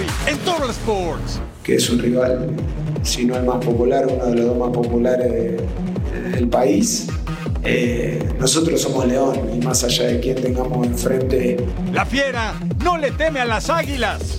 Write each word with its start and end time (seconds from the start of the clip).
Hoy 0.00 0.06
en 0.32 0.38
Total 0.38 0.70
Sports. 0.70 1.40
que 1.62 1.74
es 1.74 1.90
un 1.90 1.98
rival, 1.98 2.48
si 3.02 3.26
no 3.26 3.36
el 3.36 3.44
más 3.44 3.62
popular, 3.62 4.06
uno 4.08 4.24
de 4.24 4.34
los 4.36 4.46
dos 4.46 4.56
más 4.58 4.70
populares 4.70 5.30
de- 5.30 5.66
del 6.30 6.48
país. 6.48 7.06
Eh, 7.62 8.26
nosotros 8.38 8.80
somos 8.80 9.04
León 9.06 9.38
y 9.54 9.62
más 9.64 9.84
allá 9.84 10.04
de 10.06 10.20
quién 10.20 10.36
tengamos 10.40 10.86
enfrente, 10.86 11.58
La 11.92 12.06
fiera 12.06 12.54
no 12.82 12.96
le 12.96 13.10
teme 13.10 13.40
a 13.40 13.44
las 13.44 13.68
águilas. 13.68 14.38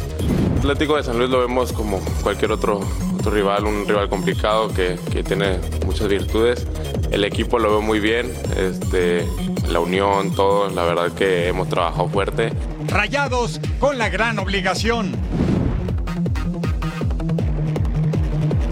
Atlético 0.58 0.98
de 0.98 1.04
San 1.04 1.18
Luis 1.20 1.30
lo 1.30 1.40
vemos 1.42 1.72
como 1.74 2.00
cualquier 2.24 2.52
otro, 2.52 2.82
otro 3.20 3.32
rival, 3.32 3.66
un 3.66 3.88
rival 3.88 4.10
complicado 4.10 4.70
que, 4.74 4.98
que 5.12 5.24
tiene 5.24 5.60
muchas 5.86 6.08
virtudes. 6.08 6.66
El 7.12 7.24
equipo 7.24 7.60
lo 7.60 7.70
veo 7.70 7.82
muy 7.82 8.00
bien, 8.00 8.32
este, 8.58 9.26
la 9.70 9.80
unión, 9.80 10.34
todo, 10.34 10.70
la 10.72 10.84
verdad 10.84 11.12
que 11.12 11.48
hemos 11.50 11.70
trabajado 11.70 12.08
fuerte. 12.10 12.52
Rayados 12.88 13.60
con 13.80 14.00
la 14.00 14.10
gran 14.10 14.40
obligación. 14.40 15.12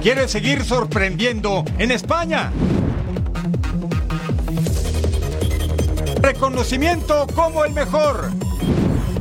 Quiere 0.01 0.29
seguir 0.29 0.63
sorprendiendo 0.63 1.65
en 1.77 1.91
España. 1.91 2.51
Reconocimiento 6.21 7.27
como 7.35 7.65
el 7.65 7.73
mejor. 7.73 8.31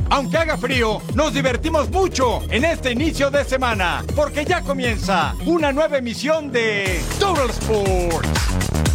Aunque 0.09 0.37
haga 0.37 0.57
frío, 0.57 1.01
nos 1.15 1.33
divertimos 1.33 1.89
mucho 1.89 2.41
en 2.49 2.63
este 2.63 2.93
inicio 2.93 3.29
de 3.29 3.43
semana, 3.43 4.03
porque 4.15 4.45
ya 4.45 4.61
comienza 4.61 5.35
una 5.45 5.73
nueva 5.73 5.97
emisión 5.97 6.49
de 6.51 7.01
Total 7.19 7.49
Sports. 7.49 8.88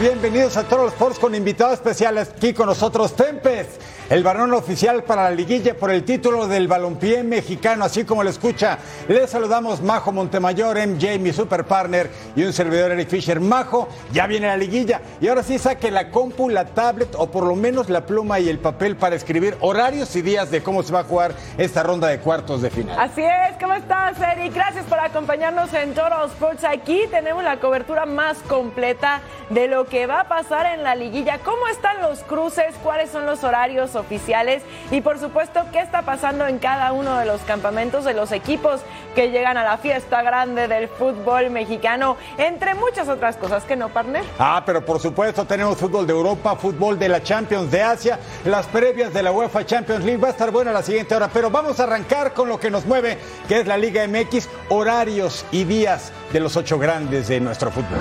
Bienvenidos 0.00 0.56
a 0.56 0.66
todos 0.66 0.84
los 0.84 0.92
Sports 0.94 1.18
con 1.18 1.34
invitados 1.34 1.74
especiales. 1.74 2.30
Aquí 2.34 2.54
con 2.54 2.64
nosotros 2.64 3.14
Tempes, 3.14 3.66
el 4.10 4.24
varón 4.24 4.52
oficial 4.54 5.04
para 5.04 5.22
la 5.22 5.30
liguilla 5.30 5.76
por 5.76 5.92
el 5.92 6.02
título 6.04 6.48
del 6.48 6.66
balompié 6.66 7.22
mexicano, 7.22 7.84
así 7.84 8.04
como 8.04 8.24
lo 8.24 8.30
escucha. 8.30 8.78
Les 9.06 9.30
saludamos 9.30 9.80
Majo 9.82 10.10
Montemayor, 10.10 10.76
MJ, 10.84 11.20
mi 11.20 11.32
super 11.32 11.64
partner, 11.64 12.10
y 12.34 12.42
un 12.42 12.52
servidor 12.52 12.90
Eric 12.90 13.08
Fisher. 13.08 13.38
Majo, 13.38 13.88
ya 14.12 14.26
viene 14.26 14.48
la 14.48 14.56
liguilla. 14.56 15.00
Y 15.20 15.28
ahora 15.28 15.44
sí 15.44 15.60
saque 15.60 15.92
la 15.92 16.10
compu, 16.10 16.48
la 16.48 16.64
tablet 16.64 17.14
o 17.16 17.30
por 17.30 17.44
lo 17.44 17.54
menos 17.54 17.88
la 17.88 18.04
pluma 18.04 18.40
y 18.40 18.48
el 18.48 18.58
papel 18.58 18.96
para 18.96 19.14
escribir 19.14 19.56
horarios 19.60 20.16
y 20.16 20.22
días 20.22 20.50
de 20.50 20.60
cómo 20.60 20.82
se 20.82 20.92
va 20.92 21.00
a 21.00 21.04
jugar 21.04 21.32
esta 21.56 21.84
ronda 21.84 22.08
de 22.08 22.18
cuartos 22.18 22.62
de 22.62 22.70
final. 22.70 22.98
Así 22.98 23.22
es, 23.22 23.56
¿cómo 23.60 23.74
estás, 23.74 24.16
Eric? 24.20 24.52
Gracias 24.52 24.86
por 24.86 24.98
acompañarnos 24.98 25.72
en 25.72 25.94
Total 25.94 26.26
Sports. 26.26 26.64
Aquí 26.64 27.02
tenemos 27.12 27.44
la 27.44 27.60
cobertura 27.60 28.06
más 28.06 28.38
completa 28.38 29.20
de 29.50 29.68
lo 29.68 29.86
que 29.86 30.08
va 30.08 30.22
a 30.22 30.28
pasar 30.28 30.66
en 30.66 30.82
la 30.82 30.96
liguilla, 30.96 31.38
cómo 31.44 31.68
están 31.68 32.02
los 32.02 32.20
cruces, 32.24 32.74
cuáles 32.82 33.10
son 33.10 33.24
los 33.24 33.44
horarios 33.44 33.94
oficiales 34.00 34.62
y 34.90 35.00
por 35.00 35.18
supuesto 35.18 35.60
qué 35.72 35.80
está 35.80 36.02
pasando 36.02 36.46
en 36.46 36.58
cada 36.58 36.92
uno 36.92 37.18
de 37.18 37.26
los 37.26 37.40
campamentos 37.42 38.04
de 38.04 38.14
los 38.14 38.32
equipos 38.32 38.80
que 39.14 39.30
llegan 39.30 39.56
a 39.56 39.64
la 39.64 39.78
fiesta 39.78 40.22
grande 40.22 40.68
del 40.68 40.88
fútbol 40.88 41.50
mexicano, 41.50 42.16
entre 42.38 42.74
muchas 42.74 43.08
otras 43.08 43.36
cosas 43.36 43.64
que 43.64 43.76
no, 43.76 43.88
partner. 43.88 44.24
Ah, 44.38 44.62
pero 44.64 44.84
por 44.84 45.00
supuesto 45.00 45.44
tenemos 45.44 45.76
fútbol 45.76 46.06
de 46.06 46.12
Europa, 46.12 46.56
fútbol 46.56 46.98
de 46.98 47.08
la 47.08 47.22
Champions 47.22 47.70
de 47.70 47.82
Asia, 47.82 48.18
las 48.44 48.66
previas 48.66 49.12
de 49.12 49.22
la 49.22 49.32
UEFA 49.32 49.64
Champions 49.64 50.04
League. 50.04 50.20
Va 50.20 50.28
a 50.28 50.32
estar 50.32 50.50
buena 50.50 50.72
la 50.72 50.82
siguiente 50.82 51.14
hora, 51.14 51.28
pero 51.32 51.50
vamos 51.50 51.80
a 51.80 51.84
arrancar 51.84 52.32
con 52.32 52.48
lo 52.48 52.58
que 52.58 52.70
nos 52.70 52.86
mueve, 52.86 53.18
que 53.48 53.60
es 53.60 53.66
la 53.66 53.76
Liga 53.76 54.06
MX, 54.06 54.48
horarios 54.68 55.44
y 55.50 55.64
días 55.64 56.12
de 56.32 56.40
los 56.40 56.56
ocho 56.56 56.78
grandes 56.78 57.28
de 57.28 57.40
nuestro 57.40 57.70
fútbol. 57.70 57.98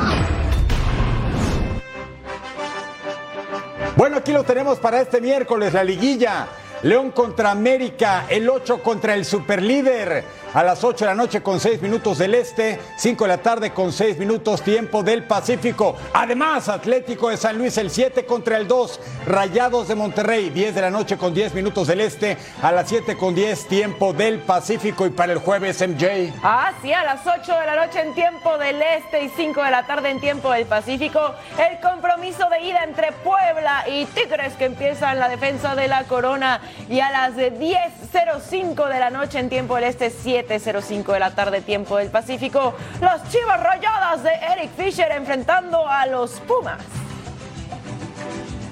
Bueno, 4.00 4.16
aquí 4.16 4.32
lo 4.32 4.46
tenemos 4.46 4.80
para 4.80 5.02
este 5.02 5.20
miércoles, 5.20 5.74
la 5.74 5.84
liguilla. 5.84 6.48
León 6.84 7.12
contra 7.12 7.52
América, 7.52 8.28
el 8.30 8.50
8 8.50 8.82
contra 8.82 9.14
el 9.14 9.26
superlíder. 9.26 10.24
A 10.54 10.64
las 10.64 10.84
8 10.84 11.06
de 11.06 11.12
la 11.12 11.16
noche 11.16 11.44
con 11.44 11.60
6 11.60 11.80
minutos 11.80 12.18
del 12.18 12.34
este, 12.34 12.80
5 12.98 13.24
de 13.24 13.28
la 13.28 13.38
tarde 13.38 13.72
con 13.72 13.94
6 13.94 14.18
minutos 14.18 14.64
tiempo 14.64 15.04
del 15.04 15.24
Pacífico. 15.24 15.96
Además, 16.12 16.70
Atlético 16.70 17.30
de 17.30 17.38
San 17.38 17.56
Luis 17.56 17.78
el 17.78 17.92
7 17.92 18.26
contra 18.26 18.58
el 18.58 18.68
2, 18.68 19.00
Rayados 19.28 19.88
de 19.88 19.94
Monterrey, 19.94 20.50
10 20.50 20.74
de 20.74 20.82
la 20.82 20.90
noche 20.90 21.18
con 21.18 21.36
10 21.36 21.54
minutos 21.54 21.86
del 21.86 22.02
este, 22.02 22.36
a 22.64 22.72
las 22.72 22.90
7 22.90 23.16
con 23.16 23.36
10 23.36 23.68
tiempo 23.68 24.12
del 24.12 24.40
Pacífico 24.40 25.06
y 25.06 25.12
para 25.12 25.34
el 25.34 25.38
jueves 25.38 25.88
MJ. 25.88 26.34
Ah, 26.42 26.72
sí, 26.82 26.92
a 26.94 27.04
las 27.04 27.22
8 27.28 27.60
de 27.60 27.66
la 27.68 27.86
noche 27.86 28.00
en 28.00 28.16
tiempo 28.16 28.58
del 28.58 28.82
Este 28.82 29.26
y 29.26 29.30
5 29.30 29.62
de 29.62 29.70
la 29.70 29.86
tarde 29.86 30.10
en 30.10 30.20
tiempo 30.20 30.52
del 30.52 30.66
Pacífico, 30.66 31.36
el 31.60 31.80
compromiso 31.80 32.50
de 32.50 32.62
ida 32.62 32.84
entre 32.84 33.12
Puebla 33.12 33.86
y 33.88 34.06
Tigres 34.06 34.54
que 34.54 34.66
empieza 34.66 35.12
en 35.12 35.20
la 35.20 35.30
defensa 35.30 35.76
de 35.76 35.88
la 35.88 36.06
corona 36.06 36.60
y 36.90 37.02
a 37.02 37.12
las 37.12 37.36
10.05 37.36 38.88
de 38.88 39.00
la 39.00 39.12
noche 39.12 39.38
en 39.38 39.50
tiempo 39.50 39.76
del 39.76 39.84
Este, 39.84 40.10
7.05 40.48 41.14
de 41.14 41.20
la 41.20 41.32
tarde 41.32 41.62
tiempo 41.62 41.98
del 41.98 42.10
Pacífico, 42.10 42.74
las 43.02 43.30
Chivas 43.30 43.62
Rayadas 43.62 44.24
de 44.24 44.32
Eric 44.32 44.72
Fisher 44.76 45.12
enfrentando 45.12 45.86
a 45.88 46.06
los 46.06 46.40
Pumas. 46.42 47.09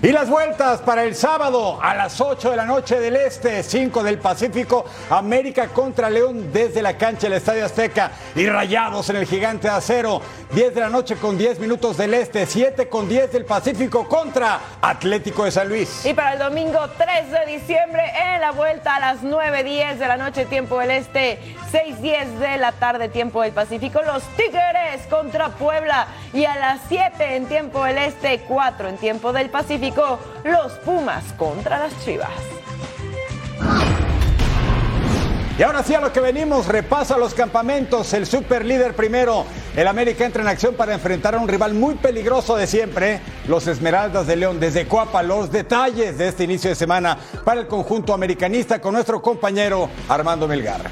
Y 0.08 0.14
las 0.14 0.30
vueltas 0.30 0.80
para 0.80 1.04
el 1.04 1.16
sábado 1.16 1.80
a 1.82 1.94
las 1.94 2.22
8 2.22 2.52
de 2.52 2.56
la 2.56 2.64
noche 2.64 2.98
del 2.98 3.18
Este, 3.18 3.62
5 3.62 4.04
del 4.04 4.20
Pacífico, 4.20 4.86
América 5.10 5.68
contra 5.68 6.10
León 6.10 6.54
desde 6.54 6.82
la 6.82 6.98
cancha 6.98 7.28
del 7.28 7.34
Estadio 7.34 7.66
Azteca 7.66 8.14
y 8.34 8.48
Rayados 8.48 9.10
en 9.10 9.18
el 9.18 9.26
Gigante 9.26 9.68
de 9.68 9.74
Acero, 9.74 10.22
10 10.54 10.76
de 10.76 10.80
la 10.80 10.88
noche 10.88 11.18
con 11.18 11.38
10 11.38 11.60
minutos 11.60 11.98
del 11.98 12.14
Este, 12.14 12.46
7 12.46 12.88
con 12.88 13.10
10 13.10 13.34
del 13.34 13.44
Pacífico 13.44 14.08
contra 14.08 14.62
Atlético 14.82 15.44
de 15.44 15.52
San 15.52 15.68
Luis. 15.68 16.06
Y 16.06 16.14
para 16.14 16.36
el 16.36 16.40
domingo 16.40 16.80
3 16.98 17.30
de 17.30 17.58
diciembre 17.58 18.02
en 18.34 18.40
la 18.40 18.52
vuelta 18.52 18.96
a 18.96 19.02
las 19.02 19.24
9.10 19.24 19.98
de 19.98 20.08
la 20.08 20.16
noche 20.16 20.46
tiempo 20.46 20.80
del 20.80 20.92
Este, 20.92 21.38
6.10 21.74 22.38
de 22.38 22.58
la 22.58 22.72
tarde 22.72 23.10
tiempo 23.10 23.42
del 23.42 23.52
Pacífico, 23.52 24.02
los 24.04 24.24
Tigres 24.38 25.06
contra 25.10 25.50
Puebla 25.50 26.08
y 26.32 26.46
a 26.46 26.56
las 26.56 26.80
7 26.88 27.36
en 27.36 27.48
tiempo 27.48 27.84
del 27.84 27.98
Este, 27.98 28.40
4 28.48 28.88
en 28.88 28.98
tiempo 28.98 29.34
del 29.34 29.50
Pacífico, 29.50 29.97
los 30.44 30.74
Pumas 30.86 31.24
contra 31.34 31.80
las 31.80 32.06
Chivas. 32.06 32.30
Y 35.58 35.64
ahora 35.64 35.82
sí 35.82 35.96
a 35.96 36.00
lo 36.00 36.14
que 36.14 36.20
venimos, 36.20 36.68
repasa 36.68 37.18
los 37.18 37.34
campamentos, 37.34 38.14
el 38.14 38.28
super 38.28 38.64
líder 38.64 38.96
primero. 38.96 39.44
El 39.76 39.88
América 39.88 40.24
entra 40.24 40.44
en 40.44 40.48
acción 40.48 40.76
para 40.76 40.94
enfrentar 40.94 41.34
a 41.34 41.40
un 41.40 41.48
rival 41.48 41.74
muy 41.74 41.96
peligroso 41.96 42.56
de 42.56 42.68
siempre, 42.68 43.22
los 43.48 43.66
Esmeraldas 43.66 44.28
de 44.28 44.36
León. 44.36 44.60
Desde 44.60 44.88
Coapa, 44.88 45.24
los 45.24 45.52
detalles 45.52 46.20
de 46.20 46.28
este 46.28 46.44
inicio 46.44 46.70
de 46.70 46.76
semana 46.76 47.18
para 47.44 47.62
el 47.62 47.68
conjunto 47.68 48.14
americanista 48.14 48.80
con 48.80 48.94
nuestro 48.94 49.20
compañero 49.20 49.90
Armando 50.08 50.48
Melgar. 50.48 50.92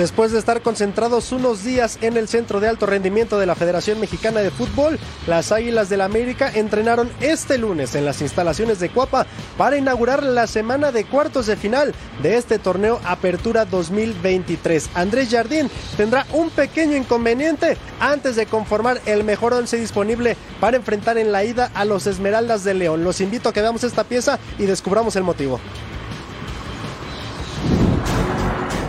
Después 0.00 0.32
de 0.32 0.38
estar 0.38 0.62
concentrados 0.62 1.30
unos 1.30 1.62
días 1.62 1.98
en 2.00 2.16
el 2.16 2.26
Centro 2.26 2.58
de 2.58 2.68
Alto 2.68 2.86
Rendimiento 2.86 3.38
de 3.38 3.44
la 3.44 3.54
Federación 3.54 4.00
Mexicana 4.00 4.40
de 4.40 4.50
Fútbol, 4.50 4.98
las 5.26 5.52
Águilas 5.52 5.90
del 5.90 5.98
la 5.98 6.06
América 6.06 6.50
entrenaron 6.54 7.10
este 7.20 7.58
lunes 7.58 7.94
en 7.94 8.06
las 8.06 8.22
instalaciones 8.22 8.80
de 8.80 8.88
Cuapa 8.88 9.26
para 9.58 9.76
inaugurar 9.76 10.22
la 10.22 10.46
semana 10.46 10.90
de 10.90 11.04
cuartos 11.04 11.44
de 11.44 11.56
final 11.56 11.94
de 12.22 12.38
este 12.38 12.58
torneo 12.58 12.98
Apertura 13.04 13.66
2023. 13.66 14.88
Andrés 14.94 15.28
Jardín 15.30 15.70
tendrá 15.98 16.24
un 16.32 16.48
pequeño 16.48 16.96
inconveniente 16.96 17.76
antes 18.00 18.36
de 18.36 18.46
conformar 18.46 19.02
el 19.04 19.22
mejor 19.22 19.52
once 19.52 19.76
disponible 19.76 20.34
para 20.60 20.78
enfrentar 20.78 21.18
en 21.18 21.30
la 21.30 21.44
ida 21.44 21.70
a 21.74 21.84
los 21.84 22.06
Esmeraldas 22.06 22.64
de 22.64 22.72
León. 22.72 23.04
Los 23.04 23.20
invito 23.20 23.50
a 23.50 23.52
que 23.52 23.60
veamos 23.60 23.84
esta 23.84 24.04
pieza 24.04 24.38
y 24.58 24.64
descubramos 24.64 25.14
el 25.16 25.24
motivo. 25.24 25.60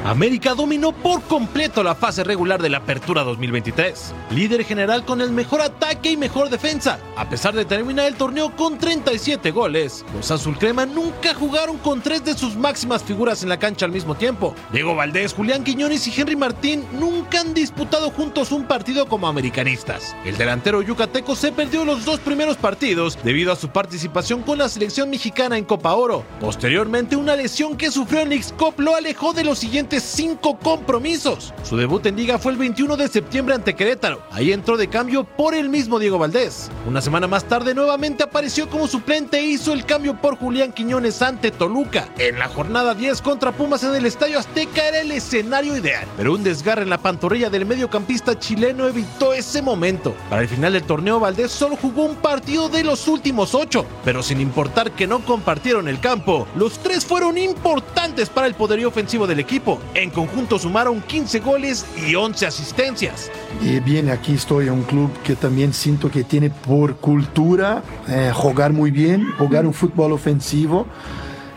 América 0.03 0.55
dominó 0.55 0.93
por 0.93 1.21
completo 1.21 1.83
la 1.83 1.93
fase 1.93 2.23
regular 2.23 2.59
de 2.59 2.69
la 2.69 2.77
Apertura 2.77 3.23
2023, 3.23 4.13
líder 4.31 4.65
general 4.65 5.05
con 5.05 5.21
el 5.21 5.31
mejor 5.31 5.61
ataque 5.61 6.09
y 6.09 6.17
mejor 6.17 6.49
defensa, 6.49 6.99
a 7.15 7.29
pesar 7.29 7.53
de 7.53 7.65
terminar 7.65 8.07
el 8.07 8.15
torneo 8.15 8.55
con 8.55 8.79
37 8.79 9.51
goles. 9.51 10.03
Los 10.15 10.31
Azul 10.31 10.57
Crema 10.57 10.87
nunca 10.87 11.35
jugaron 11.35 11.77
con 11.77 12.01
tres 12.01 12.25
de 12.25 12.33
sus 12.33 12.55
máximas 12.55 13.03
figuras 13.03 13.43
en 13.43 13.49
la 13.49 13.59
cancha 13.59 13.85
al 13.85 13.91
mismo 13.91 14.15
tiempo. 14.15 14.55
Diego 14.73 14.95
Valdés, 14.95 15.33
Julián 15.33 15.63
Quiñones 15.63 16.07
y 16.07 16.19
Henry 16.19 16.35
Martín 16.35 16.83
nunca 16.93 17.41
han 17.41 17.53
disputado 17.53 18.09
juntos 18.09 18.51
un 18.51 18.65
partido 18.65 19.05
como 19.05 19.27
americanistas. 19.27 20.15
El 20.25 20.35
delantero 20.35 20.81
yucateco 20.81 21.35
se 21.35 21.51
perdió 21.51 21.85
los 21.85 22.05
dos 22.05 22.19
primeros 22.19 22.57
partidos 22.57 23.19
debido 23.23 23.51
a 23.51 23.55
su 23.55 23.69
participación 23.69 24.41
con 24.41 24.57
la 24.57 24.67
selección 24.67 25.11
mexicana 25.11 25.59
en 25.59 25.65
Copa 25.65 25.93
Oro. 25.93 26.25
Posteriormente, 26.39 27.15
una 27.15 27.35
lesión 27.35 27.77
que 27.77 27.91
sufrió 27.91 28.21
en 28.21 28.33
X-Cop 28.33 28.79
lo 28.79 28.95
alejó 28.95 29.33
de 29.33 29.43
los 29.43 29.59
siguientes 29.59 29.90
cinco 29.99 30.57
compromisos. 30.57 31.53
Su 31.63 31.77
debut 31.77 32.05
en 32.05 32.15
liga 32.15 32.39
fue 32.39 32.51
el 32.51 32.57
21 32.57 32.97
de 32.97 33.07
septiembre 33.07 33.55
ante 33.55 33.75
Querétaro. 33.75 34.21
Ahí 34.31 34.51
entró 34.51 34.77
de 34.77 34.87
cambio 34.87 35.23
por 35.23 35.53
el 35.53 35.69
mismo 35.69 35.99
Diego 35.99 36.17
Valdés. 36.17 36.69
Una 36.87 37.01
semana 37.01 37.27
más 37.27 37.43
tarde 37.45 37.73
nuevamente 37.73 38.23
apareció 38.23 38.69
como 38.69 38.87
suplente 38.87 39.39
e 39.39 39.43
hizo 39.43 39.73
el 39.73 39.85
cambio 39.85 40.19
por 40.19 40.37
Julián 40.37 40.71
Quiñones 40.71 41.21
ante 41.21 41.51
Toluca. 41.51 42.09
En 42.17 42.39
la 42.39 42.47
jornada 42.47 42.95
10 42.95 43.21
contra 43.21 43.51
Pumas 43.51 43.83
en 43.83 43.95
el 43.95 44.05
Estadio 44.05 44.39
Azteca 44.39 44.87
era 44.87 45.01
el 45.01 45.11
escenario 45.11 45.75
ideal, 45.75 46.07
pero 46.17 46.33
un 46.33 46.43
desgarre 46.43 46.83
en 46.83 46.89
la 46.89 46.97
pantorrilla 46.97 47.49
del 47.49 47.65
mediocampista 47.65 48.37
chileno 48.37 48.87
evitó 48.87 49.33
ese 49.33 49.61
momento. 49.61 50.15
Para 50.29 50.41
el 50.43 50.47
final 50.47 50.73
del 50.73 50.83
torneo 50.83 51.19
Valdés 51.19 51.51
solo 51.51 51.75
jugó 51.75 52.03
un 52.05 52.15
partido 52.15 52.69
de 52.69 52.83
los 52.83 53.07
últimos 53.07 53.55
ocho, 53.55 53.85
pero 54.05 54.23
sin 54.23 54.39
importar 54.39 54.91
que 54.91 55.07
no 55.07 55.23
compartieron 55.25 55.87
el 55.87 55.99
campo, 55.99 56.47
los 56.55 56.79
tres 56.79 57.05
fueron 57.05 57.37
importantes 57.37 58.29
para 58.29 58.47
el 58.47 58.55
poderío 58.55 58.87
ofensivo 58.87 59.27
del 59.27 59.39
equipo. 59.39 59.79
En 59.93 60.09
conjunto 60.09 60.57
sumaron 60.57 61.01
15 61.01 61.39
goles 61.39 61.85
y 62.07 62.15
11 62.15 62.45
asistencias. 62.45 63.31
Y 63.61 63.79
bien, 63.79 64.09
aquí 64.09 64.33
estoy 64.33 64.67
en 64.67 64.73
un 64.73 64.83
club 64.83 65.11
que 65.23 65.35
también 65.35 65.73
siento 65.73 66.09
que 66.09 66.23
tiene 66.23 66.49
por 66.49 66.95
cultura 66.97 67.83
eh, 68.07 68.31
jugar 68.33 68.73
muy 68.73 68.91
bien, 68.91 69.31
jugar 69.37 69.65
un 69.65 69.73
fútbol 69.73 70.13
ofensivo 70.13 70.87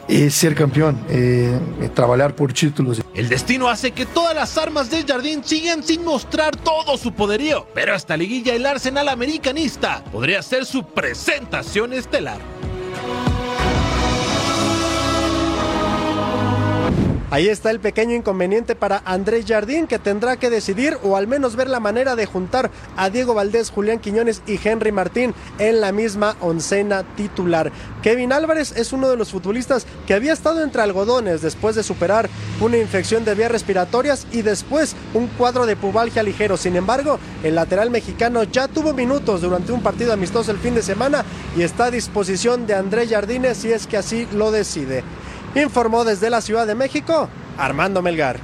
y 0.09 0.31
ser 0.31 0.55
campeón, 0.55 0.99
eh, 1.09 1.59
trabajar 1.95 2.35
por 2.35 2.53
títulos. 2.53 3.03
El 3.15 3.29
destino 3.29 3.69
hace 3.69 3.93
que 3.93 4.07
todas 4.07 4.35
las 4.35 4.57
armas 4.59 4.91
del 4.91 5.07
Jardín 5.07 5.43
sigan 5.45 5.83
sin 5.83 6.05
mostrar 6.05 6.57
todo 6.57 6.97
su 6.99 7.13
poderío, 7.13 7.67
pero 7.75 7.95
esta 7.95 8.17
liguilla 8.17 8.55
el 8.55 8.67
Arsenal 8.67 9.09
americanista 9.09 10.05
podría 10.13 10.43
ser 10.43 10.67
su 10.67 10.85
presentación 10.85 11.93
estelar. 11.93 12.54
Ahí 17.35 17.49
está 17.49 17.73
el 17.73 17.81
pequeño 17.81 18.15
inconveniente 18.15 18.77
para 18.77 19.03
Andrés 19.05 19.45
Jardín 19.49 19.89
que 19.89 19.99
tendrá 19.99 20.37
que 20.37 20.51
decidir 20.51 20.99
o 21.03 21.17
al 21.17 21.27
menos 21.27 21.57
ver 21.57 21.69
la 21.69 21.81
manera 21.81 22.15
de 22.15 22.27
juntar 22.27 22.71
a 22.97 23.11
Diego 23.11 23.35
Valdés, 23.35 23.73
Julián 23.73 23.99
Quiñones 23.99 24.41
y 24.47 24.61
Henry 24.63 24.93
Martín 24.93 25.35
en 25.59 25.81
la 25.81 25.91
misma 25.91 26.37
oncena 26.41 27.03
titular. 27.17 27.73
Kevin 28.05 28.33
Álvarez 28.33 28.73
es 28.77 28.93
uno 28.93 29.11
de 29.11 29.17
los 29.17 29.33
futbolistas 29.33 29.85
que 30.07 30.15
había 30.15 30.33
estado 30.33 30.63
entre 30.63 30.83
algodones 30.83 31.43
después 31.43 31.75
de 31.75 31.83
superar 31.83 32.31
una 32.61 32.77
infección 32.77 33.25
de 33.25 33.35
vías 33.35 33.51
respiratorias 33.51 34.29
y 34.31 34.43
después 34.43 34.95
un 35.13 35.27
cuadro 35.27 35.67
de 35.67 35.75
pubalgia 35.75 36.23
ligero. 36.23 36.57
Sin 36.57 36.77
embargo, 36.77 37.19
el 37.43 37.57
lateral 37.57 37.91
mexicano 37.91 38.45
ya 38.45 38.69
tuvo 38.69 38.93
minutos 38.93 39.41
durante 39.41 39.73
un 39.73 39.83
partido 39.83 40.13
amistoso 40.13 40.53
el 40.53 40.59
fin 40.59 40.77
de 40.77 40.83
semana 40.83 41.25
y 41.57 41.63
está 41.63 41.87
a 41.87 41.91
disposición 41.91 42.69
de 42.69 42.75
Andrés 42.75 43.11
Jardines 43.11 43.59
si 43.59 43.73
es 43.73 43.89
que 43.89 43.97
así 43.97 44.29
lo 44.33 44.53
decide. 44.53 45.03
Informó 45.55 46.05
desde 46.05 46.31
la 46.31 46.41
Ciudad 46.41 46.67
de 46.67 46.75
México 46.75 47.29
Armando 47.57 48.03
Melgar. 48.03 48.41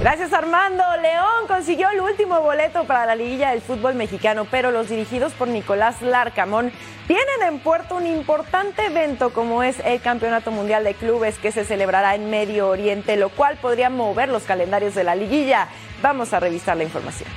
Gracias 0.00 0.32
Armando. 0.32 0.84
León 1.02 1.48
consiguió 1.48 1.90
el 1.90 2.00
último 2.00 2.40
boleto 2.40 2.84
para 2.84 3.04
la 3.04 3.16
liguilla 3.16 3.50
del 3.50 3.60
fútbol 3.60 3.96
mexicano, 3.96 4.46
pero 4.48 4.70
los 4.70 4.88
dirigidos 4.88 5.32
por 5.32 5.48
Nicolás 5.48 6.00
Larcamón 6.00 6.70
tienen 7.08 7.42
en 7.42 7.58
puerto 7.58 7.96
un 7.96 8.06
importante 8.06 8.86
evento 8.86 9.30
como 9.30 9.64
es 9.64 9.80
el 9.84 10.00
Campeonato 10.00 10.52
Mundial 10.52 10.84
de 10.84 10.94
Clubes 10.94 11.38
que 11.38 11.50
se 11.50 11.64
celebrará 11.64 12.14
en 12.14 12.30
Medio 12.30 12.68
Oriente, 12.68 13.16
lo 13.16 13.30
cual 13.30 13.58
podría 13.60 13.90
mover 13.90 14.28
los 14.28 14.44
calendarios 14.44 14.94
de 14.94 15.02
la 15.02 15.16
liguilla. 15.16 15.66
Vamos 16.00 16.32
a 16.32 16.38
revisar 16.38 16.76
la 16.76 16.84
información. 16.84 17.28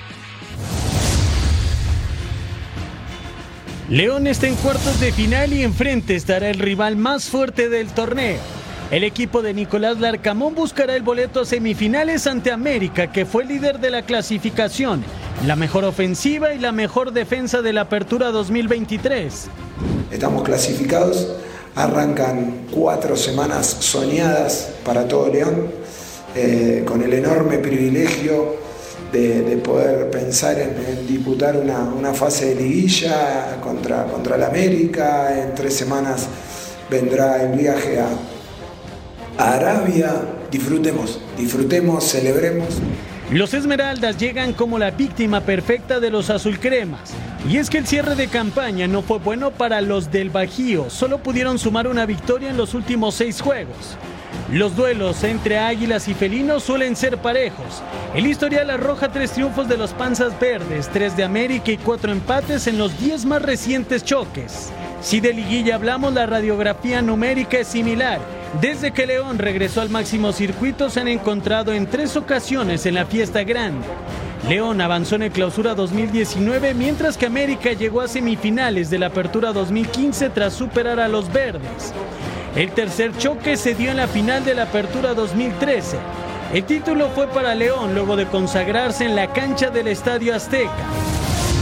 León 3.91 4.25
está 4.25 4.47
en 4.47 4.55
cuartos 4.55 5.01
de 5.01 5.11
final 5.11 5.51
y 5.51 5.63
enfrente 5.63 6.15
estará 6.15 6.49
el 6.49 6.59
rival 6.59 6.95
más 6.95 7.25
fuerte 7.25 7.67
del 7.67 7.89
torneo. 7.89 8.37
El 8.89 9.03
equipo 9.03 9.41
de 9.41 9.53
Nicolás 9.53 9.99
Larcamón 9.99 10.55
buscará 10.55 10.95
el 10.95 11.01
boleto 11.01 11.41
a 11.41 11.45
semifinales 11.45 12.25
ante 12.25 12.53
América, 12.53 13.11
que 13.11 13.25
fue 13.25 13.43
líder 13.43 13.79
de 13.79 13.89
la 13.89 14.03
clasificación, 14.03 15.03
la 15.45 15.57
mejor 15.57 15.83
ofensiva 15.83 16.53
y 16.53 16.59
la 16.59 16.71
mejor 16.71 17.11
defensa 17.11 17.61
de 17.61 17.73
la 17.73 17.81
Apertura 17.81 18.31
2023. 18.31 19.47
Estamos 20.09 20.43
clasificados, 20.43 21.27
arrancan 21.75 22.67
cuatro 22.71 23.17
semanas 23.17 23.75
soñadas 23.81 24.69
para 24.85 25.05
todo 25.05 25.27
León, 25.27 25.67
eh, 26.37 26.85
con 26.87 27.01
el 27.01 27.11
enorme 27.11 27.57
privilegio 27.57 28.55
de, 29.11 29.57
poder 29.63 30.09
pensar 30.09 30.57
en, 30.59 31.07
disputar 31.07 31.57
una, 31.57 32.13
fase 32.13 32.53
de 32.53 32.55
liguilla 32.55 33.57
contra, 33.61 34.05
contra 34.05 34.35
el 34.35 34.43
América. 34.43 35.37
En 35.41 35.55
tres 35.55 35.75
semanas 35.75 36.27
vendrá 36.89 37.43
el 37.43 37.57
viaje 37.57 37.99
a, 37.99 38.07
Arabia. 39.37 40.21
Disfrutemos, 40.51 41.19
disfrutemos, 41.37 42.03
celebremos. 42.03 42.67
Los 43.31 43.53
Esmeraldas 43.53 44.17
llegan 44.17 44.51
como 44.51 44.77
la 44.77 44.91
víctima 44.91 45.39
perfecta 45.39 46.01
de 46.01 46.09
los 46.09 46.29
azulcremas. 46.29 47.13
Y 47.49 47.57
es 47.57 47.69
que 47.69 47.77
el 47.77 47.87
cierre 47.87 48.15
de 48.15 48.27
campaña 48.27 48.87
no 48.87 49.01
fue 49.01 49.19
bueno 49.19 49.51
para 49.51 49.79
los 49.79 50.11
del 50.11 50.29
Bajío. 50.29 50.89
Solo 50.89 51.23
pudieron 51.23 51.57
sumar 51.57 51.87
una 51.87 52.05
victoria 52.05 52.49
en 52.49 52.57
los 52.57 52.73
últimos 52.73 53.15
seis 53.15 53.39
juegos. 53.39 53.97
Los 54.51 54.75
duelos 54.75 55.23
entre 55.23 55.57
águilas 55.57 56.07
y 56.07 56.13
felinos 56.13 56.63
suelen 56.63 56.95
ser 56.95 57.17
parejos. 57.17 57.81
El 58.13 58.27
historial 58.27 58.69
arroja 58.69 59.09
tres 59.09 59.31
triunfos 59.31 59.69
de 59.69 59.77
los 59.77 59.93
Panzas 59.93 60.37
Verdes, 60.39 60.89
tres 60.89 61.15
de 61.15 61.23
América 61.23 61.71
y 61.71 61.77
cuatro 61.77 62.11
empates 62.11 62.67
en 62.67 62.77
los 62.77 62.99
diez 62.99 63.23
más 63.25 63.41
recientes 63.41 64.03
choques. 64.03 64.71
Si 65.01 65.19
de 65.19 65.33
liguilla 65.33 65.75
hablamos, 65.75 66.13
la 66.13 66.25
radiografía 66.25 67.01
numérica 67.01 67.59
es 67.59 67.67
similar. 67.67 68.19
Desde 68.59 68.91
que 68.91 69.07
León 69.07 69.37
regresó 69.37 69.79
al 69.79 69.89
máximo 69.89 70.33
circuito 70.33 70.89
se 70.89 70.99
han 70.99 71.07
encontrado 71.07 71.71
en 71.71 71.87
tres 71.87 72.17
ocasiones 72.17 72.85
en 72.85 72.95
la 72.95 73.05
fiesta 73.05 73.43
grande. 73.43 73.87
León 74.49 74.81
avanzó 74.81 75.15
en 75.15 75.23
el 75.23 75.31
clausura 75.31 75.75
2019 75.75 76.73
mientras 76.73 77.17
que 77.17 77.27
América 77.27 77.71
llegó 77.73 78.01
a 78.01 78.07
semifinales 78.07 78.89
de 78.89 78.99
la 78.99 79.07
apertura 79.07 79.53
2015 79.53 80.29
tras 80.31 80.53
superar 80.53 80.99
a 80.99 81.07
los 81.07 81.31
verdes. 81.31 81.93
El 82.55 82.71
tercer 82.71 83.17
choque 83.17 83.55
se 83.55 83.75
dio 83.75 83.91
en 83.91 83.97
la 83.97 84.07
final 84.07 84.43
de 84.43 84.53
la 84.53 84.63
Apertura 84.63 85.13
2013. 85.13 85.97
El 86.53 86.65
título 86.65 87.07
fue 87.09 87.27
para 87.27 87.55
León 87.55 87.95
luego 87.95 88.17
de 88.17 88.27
consagrarse 88.27 89.05
en 89.05 89.15
la 89.15 89.31
cancha 89.31 89.69
del 89.69 89.87
Estadio 89.87 90.35
Azteca. 90.35 90.69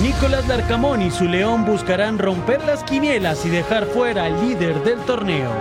Nicolás 0.02 0.48
Larcamón 0.48 1.04
y 1.04 1.12
su 1.12 1.26
León 1.26 1.64
buscarán 1.64 2.18
romper 2.18 2.64
las 2.66 2.84
quinielas 2.84 3.46
y 3.46 3.50
dejar 3.50 3.86
fuera 3.86 4.26
al 4.26 4.42
líder 4.42 4.84
del 4.84 4.98
torneo. 5.02 5.52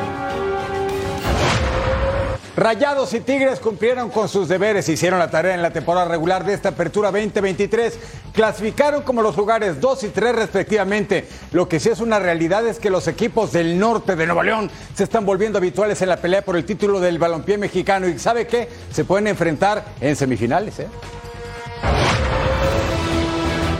Rayados 2.58 3.14
y 3.14 3.20
Tigres 3.20 3.60
cumplieron 3.60 4.10
con 4.10 4.28
sus 4.28 4.48
deberes, 4.48 4.88
hicieron 4.88 5.20
la 5.20 5.30
tarea 5.30 5.54
en 5.54 5.62
la 5.62 5.70
temporada 5.70 6.08
regular 6.08 6.44
de 6.44 6.54
esta 6.54 6.70
apertura 6.70 7.12
2023, 7.12 7.96
clasificaron 8.32 9.04
como 9.04 9.22
los 9.22 9.36
lugares 9.36 9.80
2 9.80 10.02
y 10.02 10.08
3 10.08 10.34
respectivamente. 10.34 11.28
Lo 11.52 11.68
que 11.68 11.78
sí 11.78 11.88
es 11.88 12.00
una 12.00 12.18
realidad 12.18 12.66
es 12.66 12.80
que 12.80 12.90
los 12.90 13.06
equipos 13.06 13.52
del 13.52 13.78
norte 13.78 14.16
de 14.16 14.26
Nuevo 14.26 14.42
León 14.42 14.68
se 14.92 15.04
están 15.04 15.24
volviendo 15.24 15.58
habituales 15.58 16.02
en 16.02 16.08
la 16.08 16.16
pelea 16.16 16.42
por 16.42 16.56
el 16.56 16.64
título 16.64 16.98
del 16.98 17.20
balompié 17.20 17.58
mexicano 17.58 18.08
y 18.08 18.18
sabe 18.18 18.48
qué, 18.48 18.68
se 18.90 19.04
pueden 19.04 19.28
enfrentar 19.28 19.84
en 20.00 20.16
semifinales. 20.16 20.80
¿eh? 20.80 20.88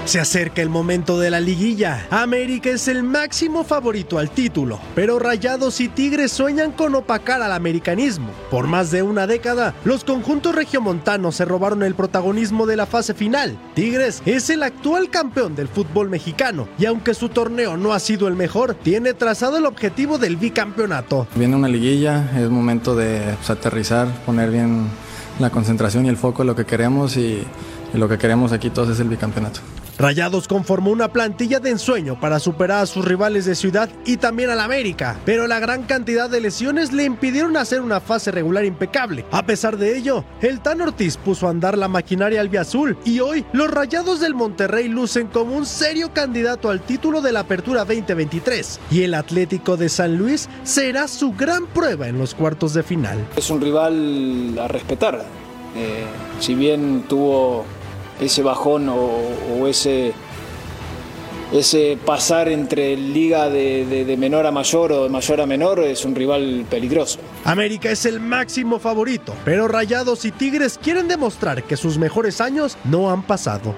Se 0.09 0.19
acerca 0.19 0.62
el 0.62 0.71
momento 0.71 1.19
de 1.19 1.29
la 1.29 1.38
liguilla. 1.38 2.07
América 2.09 2.71
es 2.71 2.88
el 2.88 3.03
máximo 3.03 3.62
favorito 3.62 4.19
al 4.19 4.31
título, 4.31 4.81
pero 4.95 5.19
Rayados 5.19 5.83
y 5.83 5.88
Tigres 5.88 6.33
sueñan 6.33 6.73
con 6.73 6.95
opacar 6.95 7.43
al 7.43 7.53
americanismo. 7.53 8.31
Por 8.50 8.67
más 8.67 8.91
de 8.91 9.03
una 9.03 9.27
década, 9.27 9.75
los 9.85 10.05
conjuntos 10.05 10.55
regiomontanos 10.55 11.37
se 11.37 11.45
robaron 11.45 11.83
el 11.83 11.95
protagonismo 11.95 12.65
de 12.65 12.77
la 12.77 12.87
fase 12.87 13.12
final. 13.12 13.59
Tigres 13.75 14.23
es 14.25 14.49
el 14.49 14.62
actual 14.62 15.11
campeón 15.11 15.55
del 15.55 15.69
fútbol 15.69 16.09
mexicano 16.09 16.69
y 16.79 16.87
aunque 16.87 17.12
su 17.12 17.29
torneo 17.29 17.77
no 17.77 17.93
ha 17.93 18.00
sido 18.00 18.29
el 18.29 18.35
mejor, 18.35 18.73
tiene 18.77 19.12
trazado 19.12 19.59
el 19.59 19.67
objetivo 19.67 20.17
del 20.17 20.38
bicampeonato. 20.38 21.27
Viene 21.35 21.55
una 21.55 21.69
liguilla, 21.69 22.31
es 22.35 22.49
momento 22.49 22.97
de 22.97 23.35
pues, 23.37 23.50
aterrizar, 23.50 24.09
poner 24.25 24.50
bien 24.50 24.87
la 25.38 25.50
concentración 25.50 26.07
y 26.07 26.09
el 26.09 26.17
foco 26.17 26.45
en 26.45 26.47
lo 26.47 26.57
que 26.57 26.65
queremos 26.65 27.19
y 27.19 27.43
lo 27.93 28.09
que 28.09 28.17
queremos 28.17 28.53
aquí 28.53 28.71
todos 28.71 28.88
es 28.88 29.00
el 29.00 29.11
bicampeonato. 29.11 29.61
Rayados 29.99 30.47
conformó 30.47 30.93
una 30.93 31.12
plantilla 31.12 31.59
de 31.59 31.71
ensueño 31.71 32.21
para 32.21 32.38
superar 32.38 32.83
a 32.83 32.87
sus 32.87 33.05
rivales 33.05 33.47
de 33.47 33.57
ciudad 33.57 33.90
y 34.07 34.17
también 34.17 34.49
al 34.49 34.61
América, 34.61 35.19
pero 35.25 35.49
la 35.49 35.59
gran 35.59 35.83
cantidad 35.83 36.31
de 36.31 36.40
lesiones 36.40 36.93
le 36.93 37.02
impidieron 37.02 37.57
hacer 37.57 37.81
una 37.81 38.00
fase 38.00 38.31
regular 38.31 38.64
impecable. 38.64 39.25
A 39.33 39.45
pesar 39.45 39.76
de 39.76 39.99
ello, 39.99 40.25
el 40.40 40.61
Tan 40.61 40.81
Ortiz 40.83 41.17
puso 41.17 41.49
a 41.49 41.50
andar 41.50 41.76
la 41.76 41.88
maquinaria 41.88 42.40
albiazul 42.40 42.97
y 43.05 43.19
hoy 43.19 43.45
los 43.52 43.73
Rayados 43.73 44.21
del 44.21 44.37
Monterrey 44.37 44.87
lucen 44.87 45.26
como 45.26 45.57
un 45.57 45.67
serio 45.67 46.12
candidato 46.12 46.71
al 46.71 46.81
título 46.81 47.21
de 47.21 47.33
la 47.33 47.40
Apertura 47.40 47.85
2023 47.85 48.78
y 48.93 49.02
el 49.02 49.14
Atlético 49.14 49.76
de 49.76 49.88
San 49.88 50.17
Luis 50.17 50.49
será 50.62 51.09
su 51.09 51.33
gran 51.33 51.67
prueba 51.67 52.07
en 52.07 52.19
los 52.19 52.37
cuartos 52.37 52.73
de 52.73 52.85
final. 52.85 53.19
Es 53.37 53.50
un 53.50 53.61
rival 53.61 54.57
a 54.61 54.69
respetar. 54.69 55.25
Eh, 55.76 56.05
si 56.40 56.55
bien 56.55 57.05
tuvo 57.09 57.64
ese 58.21 58.43
bajón 58.43 58.89
o, 58.89 59.67
ese, 59.67 60.13
ese 61.53 61.99
pasar 62.05 62.49
entre 62.49 62.97
liga 62.97 63.49
de, 63.49 64.05
de, 64.05 64.17
menor 64.17 64.47
a 64.47 64.51
mayor 64.51 64.93
o 64.93 65.05
de 65.05 65.09
mayor 65.09 65.41
a 65.41 65.47
menor 65.47 65.81
es 65.81 66.05
un 66.05 66.15
rival 66.15 66.67
peligroso. 66.69 67.19
América 67.45 67.91
es 67.91 68.05
el 68.05 68.21
máximo 68.21 68.79
favorito, 68.79 69.35
pero 69.45 69.69
Rayados 69.69 70.25
y 70.25 70.33
Tigres 70.33 70.79
quieren 70.83 71.09
demostrar 71.09 71.63
que 71.65 71.77
sus 71.77 71.99
mejores 71.99 72.41
años 72.41 72.77
no 72.85 73.11
han 73.11 73.23
pasado. 73.23 73.75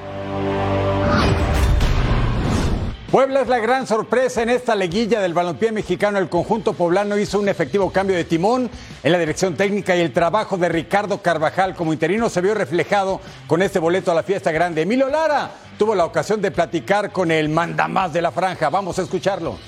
Puebla 3.11 3.41
es 3.41 3.49
la 3.49 3.59
gran 3.59 3.89
sorpresa 3.89 4.41
en 4.41 4.51
esta 4.51 4.77
liguilla 4.77 5.21
del 5.21 5.35
balompié 5.35 5.73
mexicano. 5.73 6.19
El 6.19 6.29
conjunto 6.29 6.75
poblano 6.75 7.19
hizo 7.19 7.41
un 7.41 7.49
efectivo 7.49 7.91
cambio 7.91 8.15
de 8.15 8.23
timón 8.23 8.71
en 9.03 9.11
la 9.11 9.19
dirección 9.19 9.57
técnica 9.57 9.97
y 9.97 10.01
el 10.01 10.13
trabajo 10.13 10.57
de 10.57 10.69
Ricardo 10.69 11.21
Carvajal 11.21 11.75
como 11.75 11.93
interino 11.93 12.31
se 12.31 12.41
vio 12.41 12.55
reflejado 12.55 13.21
con 13.49 13.63
este 13.63 13.81
boleto 13.81 14.13
a 14.13 14.15
la 14.15 14.23
fiesta 14.23 14.53
grande. 14.53 14.83
Emilio 14.83 15.09
Lara 15.09 15.51
tuvo 15.77 15.97
la 15.97 16.05
ocasión 16.05 16.41
de 16.41 16.53
platicar 16.53 17.11
con 17.11 17.33
el 17.33 17.49
mandamás 17.49 18.13
de 18.13 18.23
la 18.23 18.31
franja. 18.31 18.71
Vamos 18.71 18.97
a 19.01 19.03
escucharlo. 19.03 19.59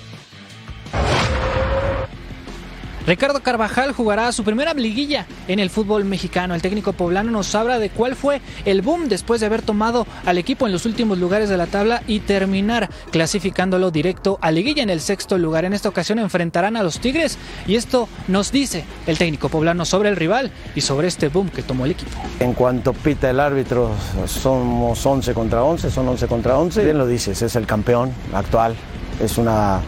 Ricardo 3.06 3.42
Carvajal 3.42 3.92
jugará 3.92 4.30
su 4.30 4.44
primera 4.44 4.74
liguilla 4.74 5.26
en 5.48 5.58
el 5.58 5.70
fútbol 5.70 6.04
mexicano. 6.04 6.54
El 6.54 6.62
técnico 6.62 6.92
poblano 6.92 7.32
nos 7.32 7.52
habla 7.56 7.80
de 7.80 7.90
cuál 7.90 8.14
fue 8.14 8.40
el 8.64 8.80
boom 8.80 9.08
después 9.08 9.40
de 9.40 9.46
haber 9.46 9.62
tomado 9.62 10.06
al 10.24 10.38
equipo 10.38 10.66
en 10.66 10.72
los 10.72 10.86
últimos 10.86 11.18
lugares 11.18 11.48
de 11.48 11.56
la 11.56 11.66
tabla 11.66 12.02
y 12.06 12.20
terminar 12.20 12.88
clasificándolo 13.10 13.90
directo 13.90 14.38
a 14.40 14.52
liguilla 14.52 14.84
en 14.84 14.90
el 14.90 15.00
sexto 15.00 15.36
lugar. 15.36 15.64
En 15.64 15.72
esta 15.72 15.88
ocasión 15.88 16.20
enfrentarán 16.20 16.76
a 16.76 16.84
los 16.84 17.00
Tigres 17.00 17.38
y 17.66 17.74
esto 17.74 18.08
nos 18.28 18.52
dice 18.52 18.84
el 19.08 19.18
técnico 19.18 19.48
poblano 19.48 19.84
sobre 19.84 20.08
el 20.08 20.16
rival 20.16 20.52
y 20.76 20.80
sobre 20.80 21.08
este 21.08 21.28
boom 21.28 21.48
que 21.48 21.62
tomó 21.62 21.84
el 21.86 21.92
equipo. 21.92 22.12
En 22.38 22.52
cuanto 22.52 22.92
pita 22.92 23.28
el 23.30 23.40
árbitro, 23.40 23.90
somos 24.26 25.04
11 25.04 25.34
contra 25.34 25.64
11, 25.64 25.90
son 25.90 26.08
11 26.08 26.26
contra 26.28 26.56
11. 26.56 26.84
Bien 26.84 26.98
lo 26.98 27.06
dices, 27.08 27.42
es 27.42 27.56
el 27.56 27.66
campeón 27.66 28.12
actual, 28.32 28.76
es 29.20 29.38
una 29.38 29.80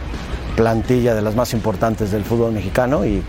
plantilla 0.55 1.13
de 1.13 1.21
las 1.21 1.35
más 1.35 1.53
importantes 1.53 2.11
del 2.11 2.23
fútbol 2.23 2.51
mexicano 2.51 3.05
y, 3.05 3.23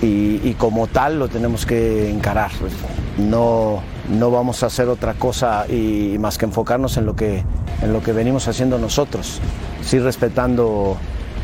y, 0.00 0.54
como 0.54 0.86
tal 0.86 1.18
lo 1.18 1.28
tenemos 1.28 1.66
que 1.66 2.10
encarar. 2.10 2.50
No, 3.18 3.82
no 4.08 4.30
vamos 4.30 4.62
a 4.62 4.66
hacer 4.66 4.88
otra 4.88 5.14
cosa 5.14 5.66
y, 5.68 6.16
más 6.18 6.38
que 6.38 6.46
enfocarnos 6.46 6.96
en 6.96 7.06
lo 7.06 7.16
que, 7.16 7.44
en 7.82 7.92
lo 7.92 8.02
que 8.02 8.12
venimos 8.12 8.48
haciendo 8.48 8.78
nosotros, 8.78 9.40
sí 9.82 9.98
respetando 9.98 10.96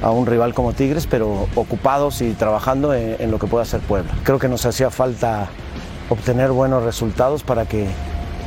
a 0.02 0.10
un 0.10 0.26
rival 0.26 0.54
como 0.54 0.72
Tigres, 0.72 1.06
pero 1.06 1.48
ocupados 1.54 2.20
y 2.20 2.32
trabajando 2.32 2.94
en, 2.94 3.16
en 3.18 3.30
lo 3.30 3.38
que 3.38 3.46
pueda 3.46 3.62
hacer 3.62 3.80
Puebla. 3.80 4.12
Creo 4.22 4.38
que 4.38 4.48
nos 4.48 4.66
hacía 4.66 4.90
falta 4.90 5.48
obtener 6.10 6.50
buenos 6.50 6.82
resultados 6.82 7.42
para 7.42 7.66
que, 7.66 7.86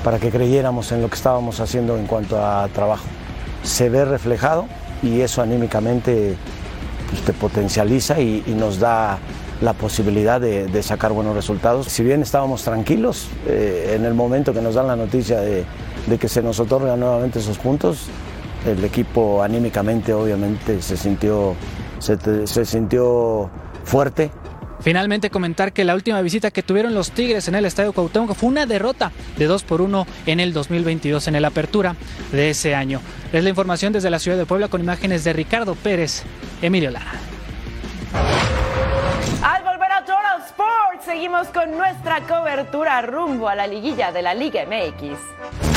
para 0.03 0.19
que 0.19 0.29
creyéramos 0.29 0.91
en 0.91 1.01
lo 1.01 1.09
que 1.09 1.15
estábamos 1.15 1.59
haciendo 1.59 1.97
en 1.97 2.05
cuanto 2.05 2.43
a 2.43 2.67
trabajo. 2.69 3.05
Se 3.63 3.89
ve 3.89 4.05
reflejado 4.05 4.65
y 5.03 5.21
eso 5.21 5.41
anímicamente 5.41 6.37
pues, 7.09 7.21
te 7.21 7.33
potencializa 7.33 8.19
y, 8.19 8.43
nos 8.47 8.79
da 8.79 9.19
la 9.61 9.73
posibilidad 9.73 10.39
de, 10.39 10.83
sacar 10.83 11.11
buenos 11.11 11.35
resultados. 11.35 11.87
Si 11.87 12.03
bien 12.03 12.21
estábamos 12.21 12.63
tranquilos, 12.63 13.27
eh, 13.47 13.93
en 13.95 14.05
el 14.05 14.13
momento 14.13 14.53
que 14.53 14.61
nos 14.61 14.75
dan 14.75 14.87
la 14.87 14.95
noticia 14.95 15.39
de, 15.39 15.65
que 16.19 16.27
se 16.29 16.41
nos 16.41 16.59
otorgan 16.59 16.99
nuevamente 16.99 17.39
esos 17.39 17.57
puntos, 17.57 18.07
el 18.65 18.83
equipo 18.83 19.43
anímicamente 19.43 20.13
obviamente 20.13 20.81
se 20.81 20.97
sintió, 20.97 21.55
se 21.99 22.65
sintió 22.65 23.49
fuerte, 23.83 24.31
Finalmente 24.79 25.29
comentar 25.29 25.73
que 25.73 25.83
la 25.83 25.95
última 25.95 26.21
visita 26.21 26.51
que 26.51 26.63
tuvieron 26.63 26.93
los 26.93 27.11
Tigres 27.11 27.47
en 27.47 27.55
el 27.55 27.65
Estadio 27.65 27.93
Cuauhtémoc 27.93 28.35
fue 28.35 28.49
una 28.49 28.65
derrota 28.65 29.11
de 29.37 29.45
2 29.45 29.63
por 29.63 29.81
1 29.81 30.05
en 30.27 30.39
el 30.39 30.53
2022 30.53 31.27
en 31.27 31.35
el 31.35 31.45
apertura 31.45 31.95
de 32.31 32.49
ese 32.49 32.75
año. 32.75 33.01
Es 33.33 33.43
la 33.43 33.49
información 33.49 33.93
desde 33.93 34.09
la 34.09 34.19
ciudad 34.19 34.37
de 34.37 34.45
Puebla 34.45 34.67
con 34.67 34.81
imágenes 34.81 35.23
de 35.23 35.33
Ricardo 35.33 35.75
Pérez, 35.75 36.23
Emilio 36.61 36.91
Lara. 36.91 37.11
Al 39.43 39.63
volver 39.63 39.91
a 39.91 40.01
Total 40.01 40.41
Sports, 40.45 41.05
seguimos 41.05 41.47
con 41.47 41.71
nuestra 41.71 42.21
cobertura 42.21 43.01
rumbo 43.01 43.49
a 43.49 43.55
la 43.55 43.67
liguilla 43.67 44.11
de 44.11 44.21
la 44.21 44.33
Liga 44.33 44.65
MX. 44.65 45.76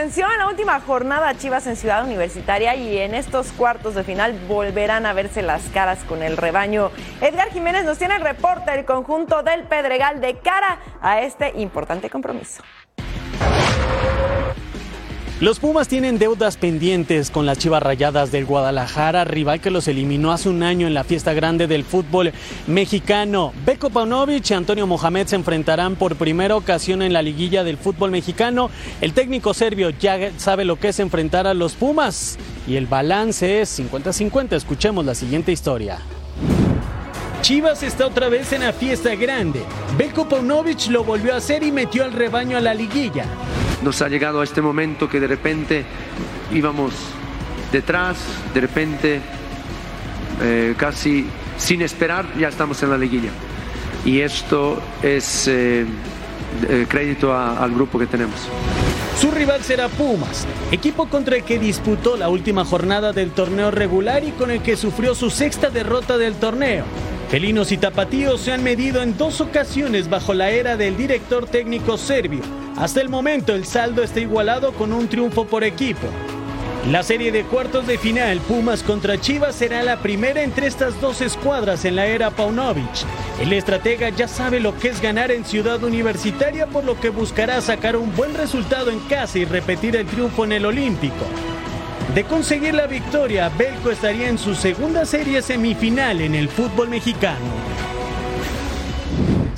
En 0.00 0.38
la 0.38 0.48
última 0.48 0.80
jornada 0.80 1.36
Chivas 1.36 1.66
en 1.66 1.76
Ciudad 1.76 2.02
Universitaria 2.02 2.74
y 2.74 2.96
en 2.96 3.14
estos 3.14 3.52
cuartos 3.52 3.94
de 3.94 4.02
final 4.02 4.32
volverán 4.48 5.04
a 5.04 5.12
verse 5.12 5.42
las 5.42 5.60
caras 5.74 5.98
con 6.04 6.22
el 6.22 6.38
rebaño. 6.38 6.90
Edgar 7.20 7.50
Jiménez 7.50 7.84
nos 7.84 7.98
tiene 7.98 8.16
el 8.16 8.22
reporte 8.22 8.70
del 8.70 8.86
conjunto 8.86 9.42
del 9.42 9.64
Pedregal 9.64 10.22
de 10.22 10.38
cara 10.38 10.78
a 11.02 11.20
este 11.20 11.52
importante 11.60 12.08
compromiso. 12.08 12.62
Los 15.40 15.58
Pumas 15.58 15.88
tienen 15.88 16.18
deudas 16.18 16.58
pendientes 16.58 17.30
con 17.30 17.46
las 17.46 17.56
Chivas 17.56 17.82
Rayadas 17.82 18.30
del 18.30 18.44
Guadalajara, 18.44 19.24
rival 19.24 19.62
que 19.62 19.70
los 19.70 19.88
eliminó 19.88 20.32
hace 20.32 20.50
un 20.50 20.62
año 20.62 20.86
en 20.86 20.92
la 20.92 21.02
fiesta 21.02 21.32
grande 21.32 21.66
del 21.66 21.82
fútbol 21.82 22.34
mexicano. 22.66 23.54
Beko 23.64 23.88
Paunovic 23.88 24.50
y 24.50 24.52
Antonio 24.52 24.86
Mohamed 24.86 25.28
se 25.28 25.36
enfrentarán 25.36 25.96
por 25.96 26.16
primera 26.16 26.56
ocasión 26.56 27.00
en 27.00 27.14
la 27.14 27.22
liguilla 27.22 27.64
del 27.64 27.78
fútbol 27.78 28.10
mexicano. 28.10 28.68
El 29.00 29.14
técnico 29.14 29.54
serbio 29.54 29.88
ya 29.88 30.30
sabe 30.36 30.66
lo 30.66 30.78
que 30.78 30.88
es 30.88 31.00
enfrentar 31.00 31.46
a 31.46 31.54
los 31.54 31.72
Pumas 31.72 32.38
y 32.68 32.76
el 32.76 32.86
balance 32.86 33.62
es 33.62 33.80
50-50. 33.80 34.52
Escuchemos 34.52 35.06
la 35.06 35.14
siguiente 35.14 35.52
historia. 35.52 36.00
Chivas 37.42 37.82
está 37.82 38.06
otra 38.06 38.28
vez 38.28 38.52
en 38.52 38.62
la 38.62 38.72
fiesta 38.72 39.14
grande. 39.14 39.62
Belko 39.96 40.28
Paunovic 40.28 40.88
lo 40.88 41.04
volvió 41.04 41.32
a 41.32 41.38
hacer 41.38 41.62
y 41.62 41.72
metió 41.72 42.04
al 42.04 42.12
rebaño 42.12 42.58
a 42.58 42.60
la 42.60 42.74
liguilla. 42.74 43.24
Nos 43.82 44.02
ha 44.02 44.08
llegado 44.08 44.42
a 44.42 44.44
este 44.44 44.60
momento 44.60 45.08
que 45.08 45.20
de 45.20 45.26
repente 45.26 45.84
íbamos 46.52 46.92
detrás, 47.72 48.18
de 48.52 48.60
repente 48.60 49.20
eh, 50.42 50.74
casi 50.76 51.26
sin 51.56 51.80
esperar 51.82 52.26
ya 52.38 52.48
estamos 52.48 52.82
en 52.82 52.90
la 52.90 52.98
liguilla. 52.98 53.30
y 54.04 54.20
esto 54.20 54.80
es 55.02 55.46
eh, 55.48 55.86
eh, 56.68 56.86
crédito 56.88 57.34
al 57.36 57.72
grupo 57.72 57.98
que 57.98 58.06
tenemos. 58.06 58.48
Su 59.18 59.30
rival 59.30 59.62
será 59.62 59.88
Pumas, 59.88 60.46
equipo 60.70 61.06
contra 61.08 61.36
el 61.36 61.44
que 61.44 61.58
disputó 61.58 62.16
la 62.16 62.28
última 62.28 62.64
jornada 62.64 63.12
del 63.12 63.30
torneo 63.30 63.70
regular 63.70 64.24
y 64.24 64.30
con 64.32 64.50
el 64.50 64.62
que 64.62 64.76
sufrió 64.76 65.14
su 65.14 65.30
sexta 65.30 65.68
derrota 65.70 66.16
del 66.16 66.34
torneo. 66.34 66.84
Felinos 67.30 67.70
y 67.70 67.76
Tapatíos 67.76 68.40
se 68.40 68.50
han 68.50 68.64
medido 68.64 69.02
en 69.02 69.16
dos 69.16 69.40
ocasiones 69.40 70.10
bajo 70.10 70.34
la 70.34 70.50
era 70.50 70.76
del 70.76 70.96
director 70.96 71.46
técnico 71.46 71.96
serbio. 71.96 72.40
Hasta 72.76 73.00
el 73.00 73.08
momento 73.08 73.54
el 73.54 73.66
saldo 73.66 74.02
está 74.02 74.18
igualado 74.18 74.72
con 74.72 74.92
un 74.92 75.06
triunfo 75.06 75.46
por 75.46 75.62
equipo. 75.62 76.08
La 76.90 77.04
serie 77.04 77.30
de 77.30 77.44
cuartos 77.44 77.86
de 77.86 77.98
final 77.98 78.40
Pumas 78.40 78.82
contra 78.82 79.20
Chivas 79.20 79.54
será 79.54 79.84
la 79.84 79.98
primera 80.02 80.42
entre 80.42 80.66
estas 80.66 81.00
dos 81.00 81.20
escuadras 81.20 81.84
en 81.84 81.94
la 81.94 82.06
era 82.06 82.30
Paunovic. 82.30 83.06
El 83.40 83.52
estratega 83.52 84.08
ya 84.08 84.26
sabe 84.26 84.58
lo 84.58 84.76
que 84.76 84.88
es 84.88 85.00
ganar 85.00 85.30
en 85.30 85.44
Ciudad 85.44 85.84
Universitaria, 85.84 86.66
por 86.66 86.82
lo 86.82 86.98
que 86.98 87.10
buscará 87.10 87.60
sacar 87.60 87.94
un 87.94 88.12
buen 88.16 88.34
resultado 88.34 88.90
en 88.90 88.98
casa 89.00 89.38
y 89.38 89.44
repetir 89.44 89.94
el 89.94 90.06
triunfo 90.06 90.44
en 90.44 90.52
el 90.52 90.66
Olímpico. 90.66 91.26
De 92.14 92.24
conseguir 92.24 92.74
la 92.74 92.86
victoria, 92.86 93.48
Belco 93.50 93.90
estaría 93.90 94.28
en 94.28 94.38
su 94.38 94.54
segunda 94.54 95.04
serie 95.06 95.42
semifinal 95.42 96.20
en 96.20 96.34
el 96.34 96.48
fútbol 96.48 96.88
mexicano. 96.88 97.59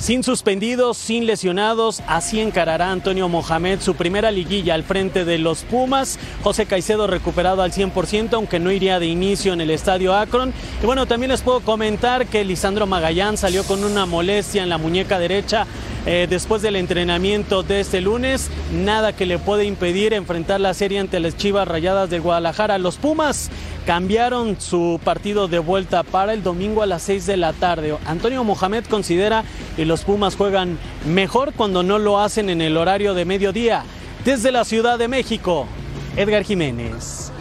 Sin 0.03 0.21
suspendidos, 0.21 0.97
sin 0.97 1.25
lesionados, 1.25 2.03
así 2.07 2.41
encarará 2.41 2.91
Antonio 2.91 3.29
Mohamed 3.29 3.79
su 3.79 3.95
primera 3.95 4.31
liguilla 4.31 4.73
al 4.73 4.83
frente 4.83 5.23
de 5.23 5.37
los 5.37 5.63
Pumas. 5.63 6.19
José 6.43 6.65
Caicedo 6.65 7.07
recuperado 7.07 7.61
al 7.61 7.71
100%, 7.71 8.33
aunque 8.33 8.59
no 8.59 8.69
iría 8.69 8.99
de 8.99 9.05
inicio 9.05 9.53
en 9.53 9.61
el 9.61 9.69
estadio 9.69 10.13
Akron. 10.13 10.53
Y 10.81 10.85
bueno, 10.85 11.05
también 11.05 11.31
les 11.31 11.41
puedo 11.41 11.61
comentar 11.61 12.27
que 12.27 12.43
Lisandro 12.43 12.85
Magallán 12.85 13.37
salió 13.37 13.63
con 13.63 13.81
una 13.85 14.05
molestia 14.05 14.61
en 14.61 14.67
la 14.67 14.77
muñeca 14.77 15.19
derecha 15.19 15.67
eh, 16.05 16.27
después 16.29 16.61
del 16.61 16.75
entrenamiento 16.75 17.63
de 17.63 17.79
este 17.79 18.01
lunes. 18.01 18.49
Nada 18.73 19.13
que 19.13 19.25
le 19.25 19.39
puede 19.39 19.63
impedir 19.63 20.13
enfrentar 20.13 20.59
la 20.59 20.73
serie 20.73 20.99
ante 20.99 21.21
las 21.21 21.37
Chivas 21.37 21.65
Rayadas 21.65 22.09
de 22.09 22.19
Guadalajara. 22.19 22.77
Los 22.77 22.97
Pumas 22.97 23.49
cambiaron 23.85 24.59
su 24.59 24.99
partido 25.03 25.47
de 25.47 25.59
vuelta 25.59 26.03
para 26.03 26.33
el 26.33 26.43
domingo 26.43 26.81
a 26.81 26.85
las 26.85 27.03
6 27.03 27.25
de 27.25 27.37
la 27.37 27.53
tarde. 27.53 27.95
Antonio 28.05 28.43
Mohamed 28.43 28.85
considera 28.85 29.43
que 29.75 29.85
los 29.85 29.92
Pumas 30.01 30.35
juegan 30.35 30.77
mejor 31.05 31.53
cuando 31.53 31.83
no 31.83 31.99
lo 31.99 32.19
hacen 32.19 32.49
en 32.49 32.61
el 32.61 32.77
horario 32.77 33.13
de 33.13 33.25
mediodía. 33.25 33.83
Desde 34.25 34.51
la 34.51 34.65
Ciudad 34.65 34.97
de 34.97 35.07
México, 35.07 35.67
Edgar 36.15 36.43
Jiménez. 36.43 37.31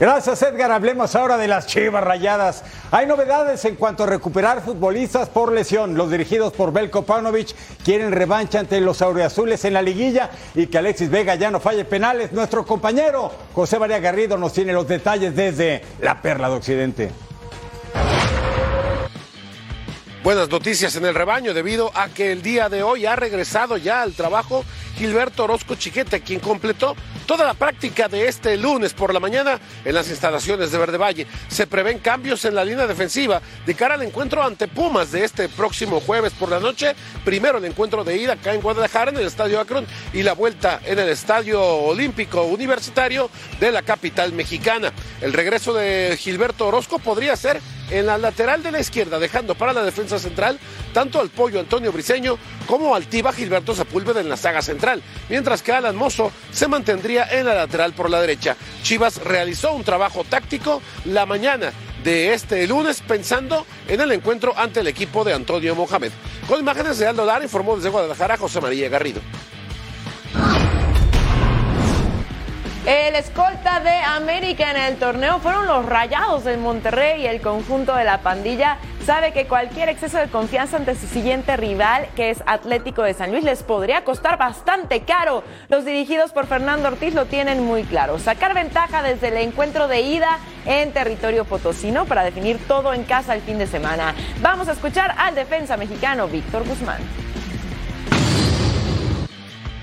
Gracias 0.00 0.40
Edgar, 0.40 0.72
hablemos 0.72 1.14
ahora 1.14 1.36
de 1.36 1.46
las 1.46 1.66
Chivas 1.66 2.02
Rayadas. 2.02 2.64
Hay 2.90 3.06
novedades 3.06 3.62
en 3.66 3.76
cuanto 3.76 4.04
a 4.04 4.06
recuperar 4.06 4.62
futbolistas 4.62 5.28
por 5.28 5.52
lesión. 5.52 5.94
Los 5.94 6.10
dirigidos 6.10 6.54
por 6.54 6.72
Belko 6.72 7.02
Paunovic 7.02 7.54
quieren 7.84 8.10
revancha 8.10 8.60
ante 8.60 8.80
los 8.80 9.02
auriazules 9.02 9.62
en 9.66 9.74
la 9.74 9.82
liguilla 9.82 10.30
y 10.54 10.68
que 10.68 10.78
Alexis 10.78 11.10
Vega 11.10 11.34
ya 11.34 11.50
no 11.50 11.60
falle 11.60 11.84
penales. 11.84 12.32
Nuestro 12.32 12.64
compañero 12.64 13.30
José 13.52 13.78
María 13.78 13.98
Garrido 13.98 14.38
nos 14.38 14.54
tiene 14.54 14.72
los 14.72 14.88
detalles 14.88 15.36
desde 15.36 15.82
la 16.00 16.22
Perla 16.22 16.48
de 16.48 16.54
Occidente. 16.54 17.29
Buenas 20.22 20.50
noticias 20.50 20.96
en 20.96 21.06
el 21.06 21.14
rebaño 21.14 21.54
debido 21.54 21.92
a 21.94 22.10
que 22.10 22.30
el 22.30 22.42
día 22.42 22.68
de 22.68 22.82
hoy 22.82 23.06
ha 23.06 23.16
regresado 23.16 23.78
ya 23.78 24.02
al 24.02 24.12
trabajo 24.12 24.66
Gilberto 24.98 25.44
Orozco 25.44 25.76
Chiquete, 25.76 26.20
quien 26.20 26.40
completó 26.40 26.94
toda 27.24 27.46
la 27.46 27.54
práctica 27.54 28.06
de 28.06 28.28
este 28.28 28.58
lunes 28.58 28.92
por 28.92 29.14
la 29.14 29.20
mañana 29.20 29.58
en 29.82 29.94
las 29.94 30.10
instalaciones 30.10 30.72
de 30.72 30.76
Verde 30.76 30.98
Valle. 30.98 31.26
Se 31.48 31.66
prevén 31.66 32.00
cambios 32.00 32.44
en 32.44 32.54
la 32.54 32.66
línea 32.66 32.86
defensiva 32.86 33.40
de 33.64 33.74
cara 33.74 33.94
al 33.94 34.02
encuentro 34.02 34.42
ante 34.42 34.68
Pumas 34.68 35.10
de 35.10 35.24
este 35.24 35.48
próximo 35.48 36.00
jueves 36.00 36.34
por 36.34 36.50
la 36.50 36.60
noche. 36.60 36.94
Primero 37.24 37.56
el 37.56 37.64
encuentro 37.64 38.04
de 38.04 38.18
ida 38.18 38.34
acá 38.34 38.52
en 38.52 38.60
Guadalajara 38.60 39.12
en 39.12 39.16
el 39.16 39.26
Estadio 39.26 39.58
Akron 39.58 39.86
y 40.12 40.22
la 40.22 40.34
vuelta 40.34 40.82
en 40.84 40.98
el 40.98 41.08
Estadio 41.08 41.62
Olímpico 41.62 42.42
Universitario 42.42 43.30
de 43.58 43.72
la 43.72 43.80
capital 43.80 44.34
mexicana. 44.34 44.92
El 45.22 45.32
regreso 45.32 45.72
de 45.72 46.14
Gilberto 46.18 46.66
Orozco 46.66 46.98
podría 46.98 47.36
ser 47.36 47.58
en 47.90 48.06
la 48.06 48.18
lateral 48.18 48.62
de 48.62 48.70
la 48.70 48.80
izquierda, 48.80 49.18
dejando 49.18 49.54
para 49.54 49.72
la 49.72 49.82
defensa 49.82 50.18
central 50.18 50.58
tanto 50.92 51.20
al 51.20 51.30
pollo 51.30 51.60
Antonio 51.60 51.92
Briseño 51.92 52.38
como 52.66 52.94
al 52.94 53.06
Tiba 53.06 53.32
Gilberto 53.32 53.74
Sepúlveda 53.74 54.20
en 54.20 54.28
la 54.28 54.36
saga 54.36 54.62
central, 54.62 55.02
mientras 55.28 55.62
que 55.62 55.72
Alan 55.72 55.96
Mozo 55.96 56.32
se 56.52 56.68
mantendría 56.68 57.26
en 57.30 57.46
la 57.46 57.54
lateral 57.54 57.92
por 57.92 58.10
la 58.10 58.20
derecha. 58.20 58.56
Chivas 58.82 59.22
realizó 59.24 59.72
un 59.72 59.84
trabajo 59.84 60.24
táctico 60.24 60.82
la 61.04 61.26
mañana 61.26 61.72
de 62.04 62.32
este 62.32 62.66
lunes 62.66 63.02
pensando 63.06 63.66
en 63.88 64.00
el 64.00 64.12
encuentro 64.12 64.54
ante 64.56 64.80
el 64.80 64.86
equipo 64.86 65.24
de 65.24 65.34
Antonio 65.34 65.74
Mohamed. 65.74 66.12
Con 66.48 66.60
imágenes 66.60 66.98
de 66.98 67.06
Aldo 67.06 67.24
Lara 67.24 67.44
informó 67.44 67.76
desde 67.76 67.90
Guadalajara 67.90 68.36
José 68.36 68.60
María 68.60 68.88
Garrido. 68.88 69.20
El 72.90 73.14
escolta 73.14 73.78
de 73.78 73.94
América 73.98 74.68
en 74.72 74.76
el 74.76 74.96
torneo 74.96 75.38
fueron 75.38 75.68
los 75.68 75.86
Rayados 75.86 76.42
del 76.42 76.58
Monterrey 76.58 77.22
y 77.22 77.26
el 77.26 77.40
conjunto 77.40 77.94
de 77.94 78.02
la 78.02 78.18
pandilla 78.18 78.78
sabe 79.06 79.32
que 79.32 79.46
cualquier 79.46 79.88
exceso 79.88 80.18
de 80.18 80.26
confianza 80.26 80.76
ante 80.76 80.96
su 80.96 81.06
siguiente 81.06 81.56
rival, 81.56 82.08
que 82.16 82.30
es 82.30 82.42
Atlético 82.46 83.04
de 83.04 83.14
San 83.14 83.30
Luis, 83.30 83.44
les 83.44 83.62
podría 83.62 84.02
costar 84.02 84.38
bastante 84.38 85.02
caro. 85.02 85.44
Los 85.68 85.84
dirigidos 85.84 86.32
por 86.32 86.48
Fernando 86.48 86.88
Ortiz 86.88 87.14
lo 87.14 87.26
tienen 87.26 87.62
muy 87.62 87.84
claro. 87.84 88.18
Sacar 88.18 88.54
ventaja 88.54 89.04
desde 89.04 89.28
el 89.28 89.36
encuentro 89.36 89.86
de 89.86 90.00
ida 90.00 90.40
en 90.66 90.92
territorio 90.92 91.44
potosino 91.44 92.06
para 92.06 92.24
definir 92.24 92.58
todo 92.66 92.92
en 92.92 93.04
casa 93.04 93.36
el 93.36 93.40
fin 93.42 93.58
de 93.58 93.68
semana. 93.68 94.16
Vamos 94.40 94.66
a 94.66 94.72
escuchar 94.72 95.14
al 95.16 95.36
defensa 95.36 95.76
mexicano 95.76 96.26
Víctor 96.26 96.66
Guzmán. 96.66 96.98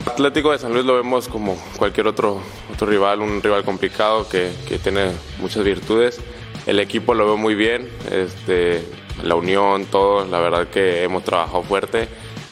Atlético 0.08 0.52
de 0.52 0.58
San 0.58 0.74
Luis 0.74 0.86
lo 0.86 0.96
vemos 0.96 1.28
como 1.28 1.56
cualquier 1.78 2.08
otro, 2.08 2.42
otro 2.78 2.88
rival, 2.88 3.22
un 3.22 3.42
rival 3.42 3.64
complicado 3.64 4.30
que, 4.30 4.52
que 4.68 4.78
tiene 4.78 5.08
muchas 5.40 5.64
virtudes. 5.64 6.22
El 6.68 6.80
equipo 6.80 7.16
lo 7.16 7.26
veo 7.26 7.38
muy 7.38 7.56
bien, 7.56 7.90
este, 8.12 8.84
la 9.24 9.34
unión, 9.34 9.86
todo, 9.86 10.26
la 10.26 10.40
verdad 10.40 10.68
que 10.68 11.02
hemos 11.04 11.24
trabajado 11.24 11.64
fuerte. 11.64 12.08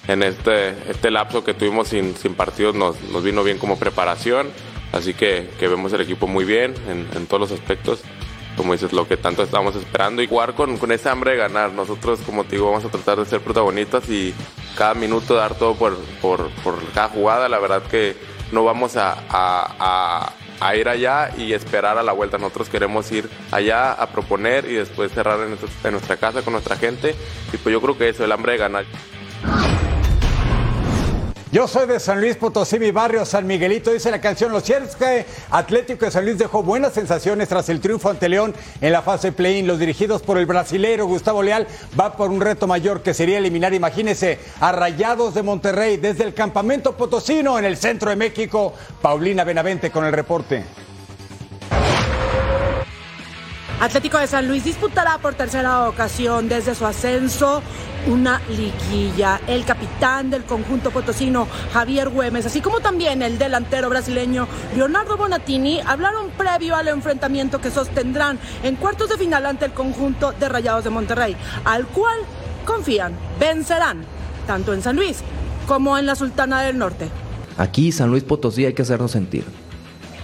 En 0.08 0.24
este, 0.24 0.70
este 0.90 1.12
lapso 1.12 1.44
que 1.44 1.54
tuvimos 1.54 1.90
sin, 1.90 2.18
sin 2.18 2.34
partidos 2.34 2.74
nos, 2.74 3.00
nos 3.12 3.24
vino 3.24 3.44
bien 3.44 3.60
como 3.60 3.78
preparación, 3.78 4.48
así 4.94 5.14
que, 5.14 5.48
que 5.60 5.68
vemos 5.68 5.94
el 5.94 6.02
equipo 6.02 6.26
muy 6.26 6.44
bien 6.44 6.74
en, 6.90 7.08
en 7.16 7.28
todos 7.28 7.50
los 7.50 7.52
aspectos 7.52 8.02
como 8.58 8.72
dices, 8.72 8.94
lo 8.94 9.06
que 9.06 9.18
tanto 9.18 9.44
estamos 9.44 9.76
esperando 9.76 10.22
y 10.22 10.28
jugar 10.28 10.54
con, 10.54 10.78
con 10.78 10.90
ese 10.94 11.10
hambre 11.10 11.32
de 11.32 11.38
ganar. 11.38 11.74
Nosotros, 11.74 12.22
como 12.26 12.46
te 12.46 12.56
digo, 12.56 12.68
vamos 12.68 12.86
a 12.86 12.90
tratar 12.90 13.18
de 13.20 13.26
ser 13.26 13.42
protagonistas 13.42 14.10
y 14.10 14.34
cada 14.78 14.94
minuto 14.94 15.36
dar 15.36 15.56
todo 15.56 15.76
por, 15.76 15.98
por, 16.22 16.50
por 16.64 16.82
cada 16.94 17.10
jugada. 17.10 17.50
La 17.50 17.60
verdad 17.60 17.84
que 17.84 18.16
no 18.52 18.64
vamos 18.64 18.96
a, 18.98 20.34
ir 20.76 20.90
allá 20.90 21.32
y 21.38 21.54
esperar 21.54 21.98
a 21.98 22.04
la 22.04 22.12
vuelta. 22.12 22.38
Nosotros 22.38 22.70
queremos 22.70 23.12
ir 23.12 23.30
allá 23.52 23.94
a 23.94 24.08
proponer 24.08 24.66
y 24.66 24.74
después 24.74 25.12
cerrar 25.12 25.40
en 25.42 25.92
nuestra 25.92 26.18
casa 26.18 26.42
con 26.42 26.54
nuestra 26.54 26.78
gente. 26.78 27.16
Y 27.54 27.58
pues 27.58 27.74
yo 27.74 27.82
creo 27.82 27.98
que 27.98 28.10
eso, 28.10 28.24
el 28.24 28.32
hambre 28.32 28.54
de 28.54 28.58
ganar. 28.58 28.86
Yo 31.56 31.70
soy 31.70 31.88
de 31.88 32.02
San 32.02 32.20
Luis 32.20 32.36
Potosí, 32.36 32.80
mi 32.80 32.92
barrio 32.92 33.24
San 33.24 33.48
Miguelito, 33.48 33.94
dice 33.94 34.12
la 34.12 34.20
canción. 34.20 34.52
Lo 34.52 34.60
cierto 34.60 34.90
es 34.90 34.96
que 34.98 35.26
Atlético 35.50 36.04
de 36.04 36.12
San 36.12 36.26
Luis 36.26 36.38
dejó 36.38 36.64
buenas 36.64 36.92
sensaciones 36.92 37.48
tras 37.48 37.70
el 37.70 37.80
triunfo 37.80 38.10
ante 38.10 38.28
León 38.28 38.54
en 38.82 38.92
la 38.92 39.02
fase 39.02 39.32
play-in. 39.32 39.66
Los 39.66 39.80
dirigidos 39.80 40.22
por 40.22 40.38
el 40.38 40.48
brasilero 40.48 41.06
Gustavo 41.06 41.42
Leal 41.42 41.66
va 41.98 42.18
por 42.18 42.30
un 42.30 42.42
reto 42.42 42.68
mayor 42.68 43.04
que 43.04 43.14
sería 43.14 43.38
eliminar, 43.38 43.74
imagínese, 43.74 44.38
a 44.60 44.74
Rayados 44.74 45.34
de 45.34 45.44
Monterrey 45.44 45.96
desde 45.96 46.26
el 46.26 46.34
campamento 46.34 46.98
potosino 46.98 47.58
en 47.58 47.64
el 47.64 47.78
centro 47.78 48.10
de 48.10 48.18
México. 48.18 48.74
Paulina 49.02 49.46
Benavente 49.46 49.92
con 49.92 50.04
el 50.04 50.12
reporte. 50.12 50.85
Atlético 53.80 54.18
de 54.18 54.28
San 54.28 54.48
Luis 54.48 54.64
disputará 54.64 55.18
por 55.18 55.34
tercera 55.34 55.90
ocasión 55.90 56.48
desde 56.48 56.76
su 56.76 56.86
ascenso 56.86 57.62
una 58.08 58.42
liguilla. 58.50 59.42
El 59.48 59.66
capitán 59.66 60.30
del 60.30 60.44
conjunto 60.44 60.92
potosino, 60.92 61.48
Javier 61.74 62.10
Güemes, 62.10 62.46
así 62.46 62.62
como 62.62 62.80
también 62.80 63.22
el 63.22 63.38
delantero 63.38 63.90
brasileño 63.90 64.48
Leonardo 64.78 65.18
Bonatini, 65.18 65.82
hablaron 65.86 66.30
previo 66.32 66.76
al 66.76 66.88
enfrentamiento 66.88 67.60
que 67.60 67.70
sostendrán 67.70 68.40
en 68.64 68.78
cuartos 68.78 69.10
de 69.10 69.18
final 69.18 69.46
ante 69.46 69.66
el 69.66 69.74
conjunto 69.74 70.32
de 70.32 70.48
Rayados 70.48 70.86
de 70.86 70.90
Monterrey, 70.90 71.36
al 71.66 71.86
cual 71.88 72.20
confían, 72.66 73.14
vencerán, 73.40 74.06
tanto 74.48 74.74
en 74.74 74.84
San 74.84 74.96
Luis 74.96 75.18
como 75.68 75.98
en 75.98 76.06
la 76.06 76.16
Sultana 76.16 76.62
del 76.62 76.78
Norte. 76.78 77.10
Aquí, 77.58 77.92
San 77.92 78.10
Luis 78.10 78.24
Potosí, 78.24 78.66
hay 78.66 78.74
que 78.74 78.84
hacernos 78.84 79.12
sentir. 79.12 79.44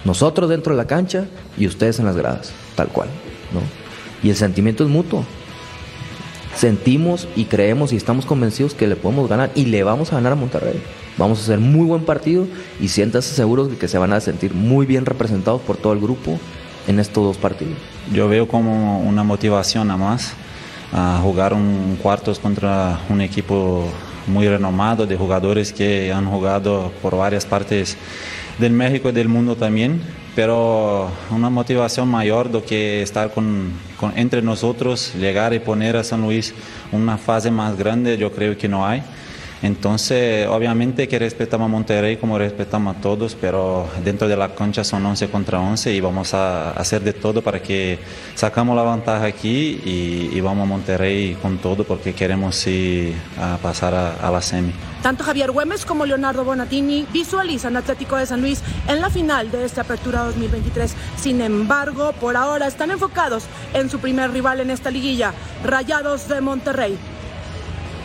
Nosotros 0.04 0.48
dentro 0.48 0.72
de 0.72 0.78
la 0.78 0.86
cancha 0.86 1.26
y 1.58 1.66
ustedes 1.66 1.98
en 1.98 2.06
las 2.06 2.16
gradas, 2.16 2.52
tal 2.76 2.88
cual. 2.88 3.08
Y 4.22 4.30
el 4.30 4.36
sentimiento 4.36 4.84
es 4.84 4.90
mutuo. 4.90 5.24
Sentimos 6.54 7.28
y 7.34 7.46
creemos 7.46 7.92
y 7.92 7.96
estamos 7.96 8.26
convencidos 8.26 8.74
que 8.74 8.86
le 8.86 8.96
podemos 8.96 9.28
ganar 9.28 9.50
y 9.54 9.66
le 9.66 9.82
vamos 9.82 10.12
a 10.12 10.16
ganar 10.16 10.32
a 10.32 10.36
Monterrey. 10.36 10.80
Vamos 11.18 11.40
a 11.40 11.42
hacer 11.42 11.58
muy 11.58 11.86
buen 11.86 12.04
partido 12.04 12.46
y 12.80 12.88
siéntase 12.88 13.34
seguros 13.34 13.70
de 13.70 13.76
que 13.76 13.88
se 13.88 13.98
van 13.98 14.12
a 14.12 14.20
sentir 14.20 14.54
muy 14.54 14.86
bien 14.86 15.06
representados 15.06 15.60
por 15.62 15.76
todo 15.76 15.92
el 15.92 16.00
grupo 16.00 16.38
en 16.86 16.98
estos 17.00 17.24
dos 17.24 17.36
partidos. 17.36 17.74
Yo 18.12 18.28
veo 18.28 18.48
como 18.48 19.00
una 19.00 19.22
motivación 19.22 19.90
a 19.90 19.96
más 19.96 20.34
a 20.92 21.20
jugar 21.22 21.54
un 21.54 21.98
cuartos 22.02 22.38
contra 22.38 23.00
un 23.08 23.20
equipo 23.20 23.88
muy 24.26 24.46
renomado 24.46 25.06
de 25.06 25.16
jugadores 25.16 25.72
que 25.72 26.12
han 26.12 26.26
jugado 26.26 26.92
por 27.00 27.16
varias 27.16 27.46
partes 27.46 27.96
del 28.58 28.72
México 28.72 29.08
y 29.08 29.12
del 29.12 29.28
mundo 29.28 29.56
también, 29.56 30.02
pero 30.34 31.10
una 31.30 31.50
motivación 31.50 32.08
mayor 32.08 32.50
do 32.50 32.64
que 32.64 33.02
estar 33.02 33.32
con, 33.32 33.72
entre 34.16 34.40
nosotros, 34.40 35.12
llegar 35.14 35.52
y 35.52 35.58
poner 35.58 35.96
a 35.96 36.04
San 36.04 36.22
Luis 36.22 36.54
una 36.90 37.18
fase 37.18 37.50
más 37.50 37.76
grande, 37.76 38.16
yo 38.16 38.32
creo 38.32 38.56
que 38.56 38.68
no 38.68 38.86
hay. 38.86 39.02
Entonces, 39.62 40.48
obviamente 40.48 41.06
que 41.06 41.20
respetamos 41.20 41.66
a 41.66 41.68
Monterrey 41.68 42.16
como 42.16 42.36
respetamos 42.36 42.96
a 42.96 43.00
todos, 43.00 43.36
pero 43.40 43.86
dentro 44.02 44.26
de 44.26 44.36
la 44.36 44.54
cancha 44.56 44.82
son 44.82 45.06
11 45.06 45.28
contra 45.28 45.60
11 45.60 45.92
y 45.94 46.00
vamos 46.00 46.34
a 46.34 46.72
hacer 46.72 47.02
de 47.02 47.12
todo 47.12 47.42
para 47.42 47.62
que 47.62 47.98
sacamos 48.34 48.74
la 48.74 48.82
ventaja 48.82 49.24
aquí 49.24 49.80
y, 49.84 50.40
vamos 50.40 50.64
a 50.64 50.66
Monterrey 50.66 51.36
con 51.40 51.58
todo 51.58 51.84
porque 51.84 52.12
queremos 52.12 52.66
pasar 53.62 53.94
a, 53.94 54.14
a, 54.14 54.30
la 54.32 54.40
semi. 54.40 54.72
Tanto 55.02 55.24
Javier 55.24 55.50
Güemes 55.50 55.84
como 55.84 56.06
Leonardo 56.06 56.44
Bonatini 56.44 57.06
visualizan 57.12 57.76
Atlético 57.76 58.16
de 58.16 58.26
San 58.26 58.40
Luis 58.40 58.62
en 58.86 59.00
la 59.00 59.10
final 59.10 59.50
de 59.50 59.64
esta 59.64 59.80
apertura 59.80 60.22
2023. 60.22 60.94
Sin 61.16 61.40
embargo, 61.40 62.12
por 62.12 62.36
ahora 62.36 62.68
están 62.68 62.92
enfocados 62.92 63.44
en 63.74 63.90
su 63.90 63.98
primer 63.98 64.30
rival 64.30 64.60
en 64.60 64.70
esta 64.70 64.90
liguilla, 64.90 65.32
Rayados 65.64 66.28
de 66.28 66.40
Monterrey. 66.40 66.96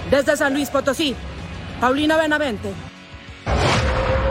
Desde 0.10 0.38
San 0.38 0.54
Luis 0.54 0.70
Potosí, 0.70 1.16
Paulina 1.80 2.18
Benavente. 2.18 2.74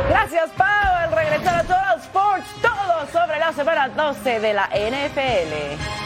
Gracias, 0.09 0.51
Pau. 0.57 1.05
El 1.05 1.13
regresar 1.13 1.61
a 1.61 1.63
todos 1.63 2.05
Sports, 2.05 2.47
todo 2.63 3.07
sobre 3.13 3.39
la 3.39 3.53
semana 3.53 3.89
12 3.89 4.41
de 4.41 4.55
la 4.55 4.69
NFL. 4.69 6.06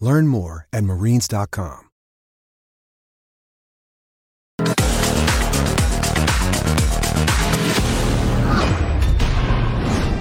Learn 0.00 0.28
more 0.28 0.66
at 0.72 0.84
marines.com. 0.84 1.88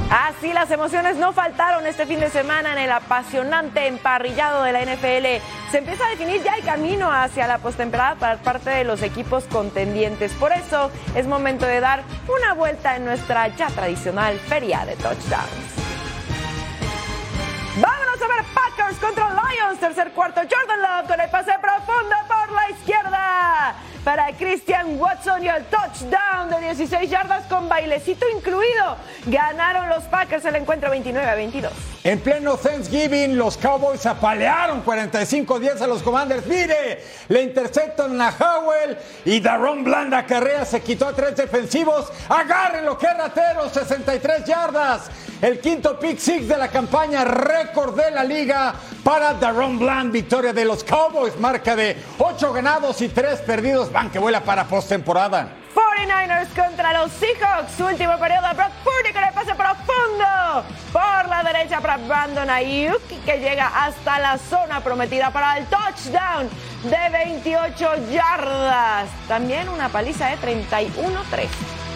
Así 0.10 0.54
las 0.54 0.72
emociones 0.72 1.18
no 1.18 1.34
faltaron 1.34 1.86
este 1.86 2.06
fin 2.06 2.20
de 2.20 2.30
semana 2.30 2.72
en 2.72 2.80
el 2.80 2.92
apasionante 2.92 3.88
emparrillado 3.88 4.64
de 4.64 4.72
la 4.72 4.82
NFL. 4.84 5.44
Se 5.72 5.80
empieza 5.80 6.06
a 6.06 6.10
definir 6.12 6.42
ya 6.44 6.56
el 6.56 6.64
camino 6.64 7.12
hacia 7.12 7.46
la 7.48 7.58
postemporada 7.58 8.16
para 8.16 8.38
parte 8.38 8.70
de 8.70 8.84
los 8.84 9.02
equipos 9.02 9.44
contendientes. 9.46 10.32
Por 10.34 10.54
eso 10.54 10.92
es 11.16 11.28
momento 11.28 11.66
de 11.66 11.82
dar 11.82 12.04
una 12.28 12.54
vuelta 12.54 12.96
en 12.96 13.06
nuestra 13.06 13.50
ya 13.56 13.68
tradicional 13.68 14.38
feria 14.40 14.86
de 14.86 14.96
touchdowns. 14.96 15.97
Vámonos 17.80 18.20
a 18.20 18.28
ver 18.28 18.44
Packers 18.56 18.98
contra 18.98 19.30
Lions, 19.30 19.80
tercer 19.80 20.12
cuarto. 20.12 20.42
Jordan 20.42 20.82
Love 20.82 21.08
con 21.08 21.20
el 21.20 21.30
pase 21.30 21.52
profundo 21.62 22.16
por 22.28 22.52
la 22.52 22.70
izquierda 22.72 23.76
para 24.08 24.32
Christian 24.38 24.98
Watson 24.98 25.44
y 25.44 25.50
el 25.50 25.66
touchdown 25.66 26.50
de 26.50 26.62
16 26.62 27.10
yardas 27.10 27.46
con 27.48 27.68
bailecito 27.68 28.26
incluido. 28.34 28.96
Ganaron 29.26 29.90
los 29.90 30.06
Packers 30.06 30.46
el 30.46 30.56
encuentro 30.56 30.90
29 30.90 31.30
a 31.30 31.36
22. 31.36 31.74
En 32.06 32.22
pleno 32.22 32.56
Thanksgiving, 32.56 33.38
los 33.38 33.58
Cowboys 33.58 34.06
apalearon 34.06 34.86
45-10 34.86 35.82
a 35.82 35.88
los 35.88 36.02
Commanders. 36.02 36.46
Mire, 36.46 37.04
le 37.28 37.42
interceptan 37.42 38.22
a 38.22 38.30
Howell 38.30 38.98
y 39.26 39.42
Daron 39.42 39.84
Blanda 39.84 40.26
Carrea 40.26 40.64
se 40.64 40.80
quitó 40.80 41.10
a 41.10 41.14
tres 41.14 41.36
defensivos. 41.36 42.10
Agarren 42.30 42.86
lo 42.86 42.98
que 42.98 43.14
ratero, 43.14 43.70
63 43.70 44.46
yardas. 44.46 45.12
El 45.42 45.60
quinto 45.60 46.00
pick 46.00 46.18
six 46.18 46.48
de 46.48 46.58
la 46.58 46.70
campaña, 46.70 47.24
récord 47.24 47.96
de 47.96 48.10
la 48.10 48.24
liga 48.24 48.74
para 49.04 49.34
Daron 49.34 49.78
Bland. 49.78 50.12
Victoria 50.12 50.54
de 50.54 50.66
los 50.66 50.84
Cowboys, 50.84 51.38
marca 51.40 51.76
de 51.76 51.96
8 52.18 52.54
ganados 52.54 53.02
y 53.02 53.10
3 53.10 53.42
perdidos. 53.42 53.92
Van 53.98 54.12
que 54.12 54.20
vuela 54.20 54.42
para 54.42 54.64
postemporada. 54.66 55.48
49ers 55.74 56.50
contra 56.50 56.94
los 56.94 57.12
Seahawks. 57.14 57.80
Último 57.80 58.16
periodo. 58.20 58.46
Brock 58.54 58.70
Purdy 58.84 59.12
con 59.12 59.24
el 59.24 59.34
pase 59.34 59.56
profundo. 59.56 60.64
Por 60.94 61.28
la 61.28 61.42
derecha 61.44 61.82
para 61.82 61.98
Brandon 61.98 62.48
Ayuk 62.48 63.02
que 63.26 63.40
llega 63.40 63.66
hasta 63.66 64.20
la 64.20 64.38
zona 64.38 64.82
prometida 64.82 65.32
para 65.32 65.58
el 65.58 65.66
touchdown 65.66 66.48
de 66.84 67.10
28 67.12 68.12
yardas. 68.12 69.10
También 69.28 69.68
una 69.68 69.90
paliza 69.90 70.28
de 70.28 70.38
31-3. 70.38 71.48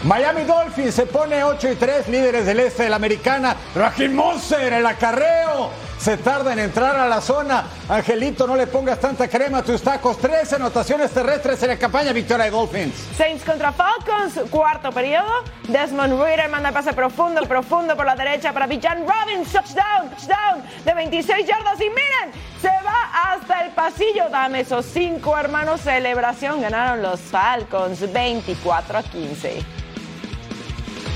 Miami 0.04 0.42
Dolphins 0.46 0.96
se 0.96 1.06
pone 1.06 1.44
8 1.44 1.70
y 1.70 1.76
3, 1.76 2.08
líderes 2.08 2.48
del 2.48 2.62
este 2.62 2.82
de 2.82 2.90
la 2.90 2.96
americana. 2.96 3.56
Raheem 3.76 4.16
Monster, 4.16 4.74
el 4.74 4.88
acarreo. 4.88 5.70
Se 6.02 6.18
tarda 6.18 6.52
en 6.54 6.58
entrar 6.58 6.96
a 6.96 7.08
la 7.08 7.22
zona. 7.22 7.64
Angelito, 7.88 8.48
no 8.48 8.56
le 8.56 8.66
pongas 8.66 9.00
tanta 9.00 9.28
crema 9.28 9.60
a 9.60 9.64
tus 9.64 9.84
tacos. 9.84 10.18
Tres 10.18 10.52
anotaciones 10.52 11.12
terrestres 11.12 11.62
en 11.62 11.70
la 11.70 11.78
campaña. 11.78 12.12
Victoria 12.12 12.46
de 12.46 12.52
Dolphins. 12.52 12.96
Saints 13.16 13.44
contra 13.44 13.72
Falcons, 13.72 14.50
cuarto 14.50 14.92
periodo. 14.92 15.44
Desmond 15.68 16.20
Reader 16.20 16.50
manda 16.50 16.72
pase 16.72 16.94
profundo, 16.94 17.44
profundo 17.44 17.96
por 17.96 18.08
la 18.08 18.16
derecha 18.16 18.52
para 18.52 18.66
Bijan 18.66 19.06
Robbins. 19.08 19.52
Touchdown, 19.52 20.10
touchdown 20.10 20.64
de 20.84 20.92
26 20.92 21.46
yardas. 21.46 21.80
Y 21.80 21.90
miren, 21.90 22.32
se 22.60 22.70
va 22.84 23.34
hasta 23.34 23.64
el 23.64 23.72
pasillo. 23.74 24.28
Dame 24.32 24.62
esos 24.62 24.88
cinco 24.88 25.38
hermanos. 25.38 25.82
Celebración. 25.82 26.62
Ganaron 26.62 27.04
los 27.04 27.20
Falcons 27.20 28.12
24 28.12 28.98
a 28.98 29.04
15. 29.04 29.82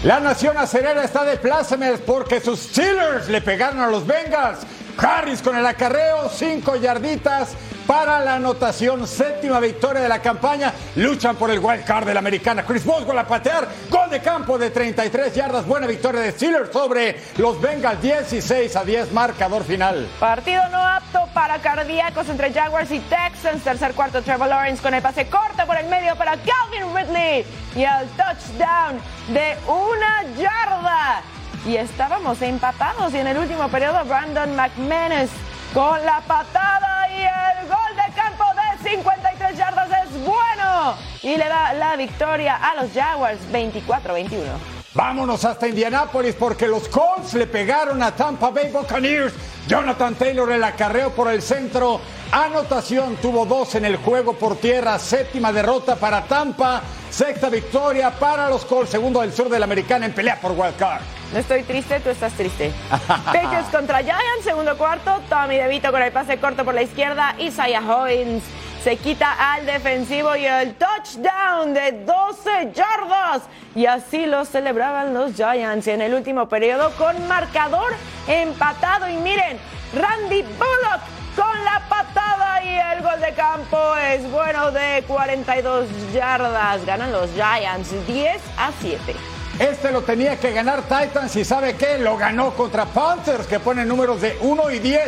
La 0.04 0.20
nación 0.20 0.56
acerera 0.56 1.04
está 1.04 1.24
de 1.24 1.38
plácemes 1.38 2.00
porque 2.02 2.40
sus 2.40 2.60
Steelers 2.60 3.28
le 3.28 3.42
pegaron 3.42 3.80
a 3.80 3.88
los 3.88 4.06
Bengals. 4.06 4.60
Harris 4.98 5.42
con 5.42 5.58
el 5.58 5.66
acarreo, 5.66 6.30
cinco 6.30 6.76
yarditas 6.76 7.56
para 7.86 8.20
la 8.22 8.36
anotación, 8.36 9.08
séptima 9.08 9.60
victoria 9.60 10.02
de 10.02 10.10
la 10.10 10.22
campaña. 10.22 10.74
Luchan 10.96 11.36
por 11.36 11.52
el 11.52 11.60
wild 11.60 11.86
card 11.86 12.06
de 12.06 12.14
la 12.14 12.20
americana. 12.20 12.66
Chris 12.66 12.86
Boswell 12.86 13.20
a 13.20 13.28
patear, 13.28 13.68
gol 13.90 14.10
de 14.10 14.22
campo 14.22 14.58
de 14.58 14.72
33 14.72 15.34
yardas. 15.34 15.66
Buena 15.66 15.88
victoria 15.88 16.22
de 16.22 16.32
Steelers 16.32 16.72
sobre 16.72 17.20
los 17.38 17.60
Bengals, 17.62 18.02
16 18.02 18.76
a 18.76 18.84
10, 18.84 19.12
marcador 19.12 19.64
final. 19.64 20.08
Partido 20.20 20.68
no 20.70 20.80
apto 20.80 21.28
para 21.34 21.60
cardíacos 21.60 22.30
entre 22.30 22.52
Jaguars 22.52 22.92
y 22.92 23.00
Texans. 23.00 23.64
Tercer 23.64 23.94
cuarto, 23.94 24.22
Trevor 24.22 24.48
Lawrence 24.48 24.82
con 24.82 24.94
el 24.94 25.02
pase 25.02 25.28
corto 25.28 25.66
por 25.66 25.78
el 25.78 25.88
medio 25.88 26.16
para 26.16 26.38
Calvin 26.38 26.96
Ridley 26.96 27.46
y 27.76 27.84
el 27.84 28.08
touchdown 28.18 29.00
de 29.28 29.56
una 29.68 30.24
yarda. 30.38 31.35
Y 31.66 31.78
estábamos 31.78 32.42
empatados 32.44 33.14
y 33.14 33.18
en 33.18 33.28
el 33.28 33.38
último 33.40 33.68
periodo 33.70 34.06
Brandon 34.06 34.56
McManus 34.56 35.32
con 35.74 36.04
la 36.06 36.22
patada 36.22 37.10
y 37.10 37.22
el 37.22 37.68
gol 37.68 37.96
de 37.96 38.14
campo 38.14 38.44
de 38.54 38.90
53 38.90 39.58
yardas 39.58 39.90
es 40.04 40.26
bueno 40.26 40.96
y 41.24 41.36
le 41.36 41.48
da 41.48 41.74
la 41.74 41.96
victoria 41.96 42.56
a 42.56 42.76
los 42.76 42.92
Jaguars 42.94 43.40
24-21. 43.52 44.76
Vámonos 44.94 45.44
hasta 45.44 45.68
Indianápolis 45.68 46.36
porque 46.36 46.68
los 46.68 46.88
Colts 46.88 47.34
le 47.34 47.48
pegaron 47.48 48.02
a 48.02 48.16
Tampa 48.16 48.50
Bay 48.52 48.72
Buccaneers. 48.72 49.34
Jonathan 49.68 50.16
Taylor 50.16 50.50
el 50.52 50.64
acarreo 50.64 51.10
por 51.10 51.30
el 51.30 51.42
centro. 51.42 52.00
Anotación 52.32 53.18
tuvo 53.18 53.46
dos 53.46 53.76
en 53.76 53.84
el 53.84 53.98
juego 53.98 54.34
por 54.34 54.56
tierra. 54.56 54.98
Séptima 54.98 55.52
derrota 55.52 55.98
para 55.98 56.24
Tampa. 56.24 56.82
Sexta 57.10 57.50
victoria 57.50 58.12
para 58.12 58.50
los 58.50 58.64
Colts. 58.64 58.92
Segundo 58.92 59.20
del 59.20 59.34
sur 59.34 59.50
de 59.50 59.60
la 59.60 59.66
americana 59.66 60.06
en 60.06 60.14
pelea 60.14 60.40
por 60.40 60.52
Wild 60.52 60.78
Card. 60.78 61.02
No 61.36 61.42
estoy 61.42 61.64
triste, 61.64 62.00
tú 62.00 62.12
estás 62.12 62.32
triste. 62.32 62.72
Patriots 63.08 63.68
contra 63.70 63.98
Giants, 63.98 64.46
segundo 64.46 64.78
cuarto. 64.78 65.20
Tommy 65.28 65.58
DeVito 65.58 65.92
con 65.92 66.02
el 66.02 66.14
pase 66.14 66.38
corto 66.38 66.64
por 66.64 66.74
la 66.74 66.84
izquierda. 66.84 67.36
Isaiah 67.38 67.82
Hoynes 67.82 68.42
se 68.82 68.96
quita 68.96 69.34
al 69.52 69.66
defensivo 69.66 70.34
y 70.38 70.46
el 70.46 70.76
touchdown 70.76 71.74
de 71.74 71.92
12 72.06 72.72
yardas. 72.74 73.44
Y 73.76 73.86
así 73.86 74.26
lo 74.26 74.46
celebraban 74.46 75.14
los 75.14 75.34
Giants 75.34 75.88
en 75.88 76.02
el 76.02 76.14
último 76.14 76.48
periodo 76.48 76.92
con 76.92 77.28
marcador 77.28 77.94
empatado. 78.30 79.10
Y 79.10 79.18
miren, 79.18 79.58
Randy 79.94 80.42
Bullock 80.42 81.02
con 81.36 81.66
la 81.66 81.82
patada 81.90 82.64
y 82.64 82.96
el 82.96 83.04
gol 83.04 83.12
gol 83.12 83.20
de 83.20 83.34
campo 83.34 83.78
es 83.98 84.32
bueno 84.32 84.72
de 84.72 85.04
42 85.06 86.14
yardas. 86.14 86.86
Ganan 86.86 87.12
los 87.12 87.30
Giants 87.32 87.94
10 88.08 88.42
a 88.58 88.72
7. 88.80 89.16
Este 89.60 89.90
lo 89.90 90.02
tenía 90.02 90.38
que 90.38 90.52
ganar 90.52 90.82
Titans 90.82 91.34
y 91.38 91.46
¿sabe 91.46 91.76
qué? 91.76 91.98
Lo 91.98 92.18
ganó 92.18 92.54
contra 92.56 92.86
Panthers 92.86 93.48
que 93.48 93.62
pone 93.62 93.86
números 93.86 94.20
de 94.20 94.38
1 94.42 94.72
y 94.72 94.80
10. 94.80 95.02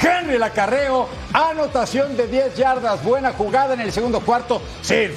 Henry 0.00 0.34
el 0.34 0.42
acarreo, 0.42 1.08
anotación 1.32 2.16
de 2.16 2.26
10 2.26 2.56
yardas, 2.56 3.02
buena 3.02 3.32
jugada 3.32 3.74
en 3.74 3.80
el 3.80 3.92
segundo 3.92 4.20
cuarto. 4.20 4.60
Sí, 4.82 4.94
el 4.94 5.14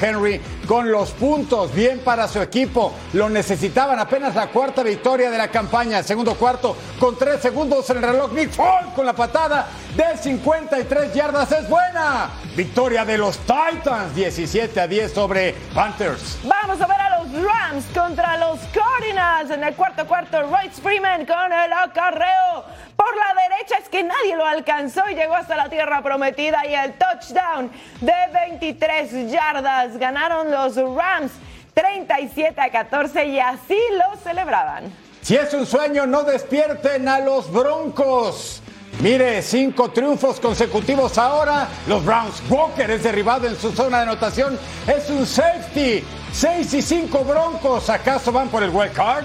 Henry 0.00 0.40
con 0.66 0.90
los 0.90 1.10
puntos, 1.12 1.72
bien 1.74 2.00
para 2.00 2.28
su 2.28 2.40
equipo. 2.40 2.92
Lo 3.12 3.28
necesitaban 3.28 3.98
apenas 3.98 4.34
la 4.34 4.48
cuarta 4.48 4.82
victoria 4.82 5.30
de 5.30 5.38
la 5.38 5.48
campaña. 5.48 6.02
Segundo 6.02 6.34
cuarto 6.34 6.76
con 6.98 7.16
3 7.16 7.40
segundos 7.40 7.88
en 7.90 7.98
el 7.98 8.02
reloj. 8.02 8.32
Nick 8.32 8.50
con 8.94 9.06
la 9.06 9.12
patada 9.12 9.68
de 9.96 10.16
53 10.16 11.14
yardas 11.14 11.50
es 11.52 11.68
buena. 11.68 12.30
Victoria 12.54 13.04
de 13.04 13.18
los 13.18 13.38
Titans, 13.38 14.14
17 14.14 14.80
a 14.80 14.86
10 14.86 15.12
sobre 15.12 15.54
Panthers. 15.74 16.38
Vamos 16.44 16.80
a 16.80 16.86
ver 16.86 17.00
a 17.00 17.18
los 17.18 17.32
Rams 17.32 17.84
contra 17.94 18.36
los 18.36 18.58
Cardinals 18.72 19.50
en 19.50 19.64
el 19.64 19.74
cuarto 19.74 20.06
cuarto. 20.06 20.42
Royce 20.42 20.80
Freeman 20.82 21.24
con 21.24 21.52
el 21.52 21.72
acarreo 21.72 22.64
por 22.98 23.16
la 23.16 23.42
derecha. 23.48 23.78
Es 23.78 23.88
que 23.88 24.02
nadie 24.02 24.36
lo 24.36 24.44
alcanzó 24.44 25.08
y 25.08 25.14
llegó 25.14 25.36
hasta 25.36 25.56
la 25.56 25.70
tierra 25.70 26.02
prometida 26.02 26.66
y 26.66 26.74
el 26.74 26.94
touchdown 26.94 27.70
de 28.00 28.12
23 28.32 29.30
yardas. 29.30 29.96
Ganaron 29.96 30.50
los 30.50 30.74
Rams 30.76 31.30
37 31.74 32.60
a 32.60 32.70
14 32.70 33.24
y 33.26 33.38
así 33.38 33.78
lo 33.92 34.18
celebraban. 34.20 34.92
Si 35.22 35.36
es 35.36 35.54
un 35.54 35.64
sueño, 35.64 36.06
no 36.06 36.24
despierten 36.24 37.06
a 37.06 37.20
los 37.20 37.52
Broncos. 37.52 38.62
Mire, 39.00 39.42
cinco 39.42 39.90
triunfos 39.90 40.40
consecutivos 40.40 41.18
ahora. 41.18 41.68
Los 41.86 42.04
Browns. 42.04 42.42
Walker 42.50 42.90
es 42.90 43.04
derribado 43.04 43.46
en 43.46 43.56
su 43.56 43.70
zona 43.70 43.98
de 43.98 44.02
anotación. 44.04 44.58
Es 44.88 45.08
un 45.08 45.24
safety. 45.24 46.02
Seis 46.32 46.74
y 46.74 46.82
cinco 46.82 47.20
Broncos. 47.20 47.90
¿Acaso 47.90 48.32
van 48.32 48.48
por 48.48 48.64
el 48.64 48.70
wild 48.70 48.92
card? 48.92 49.24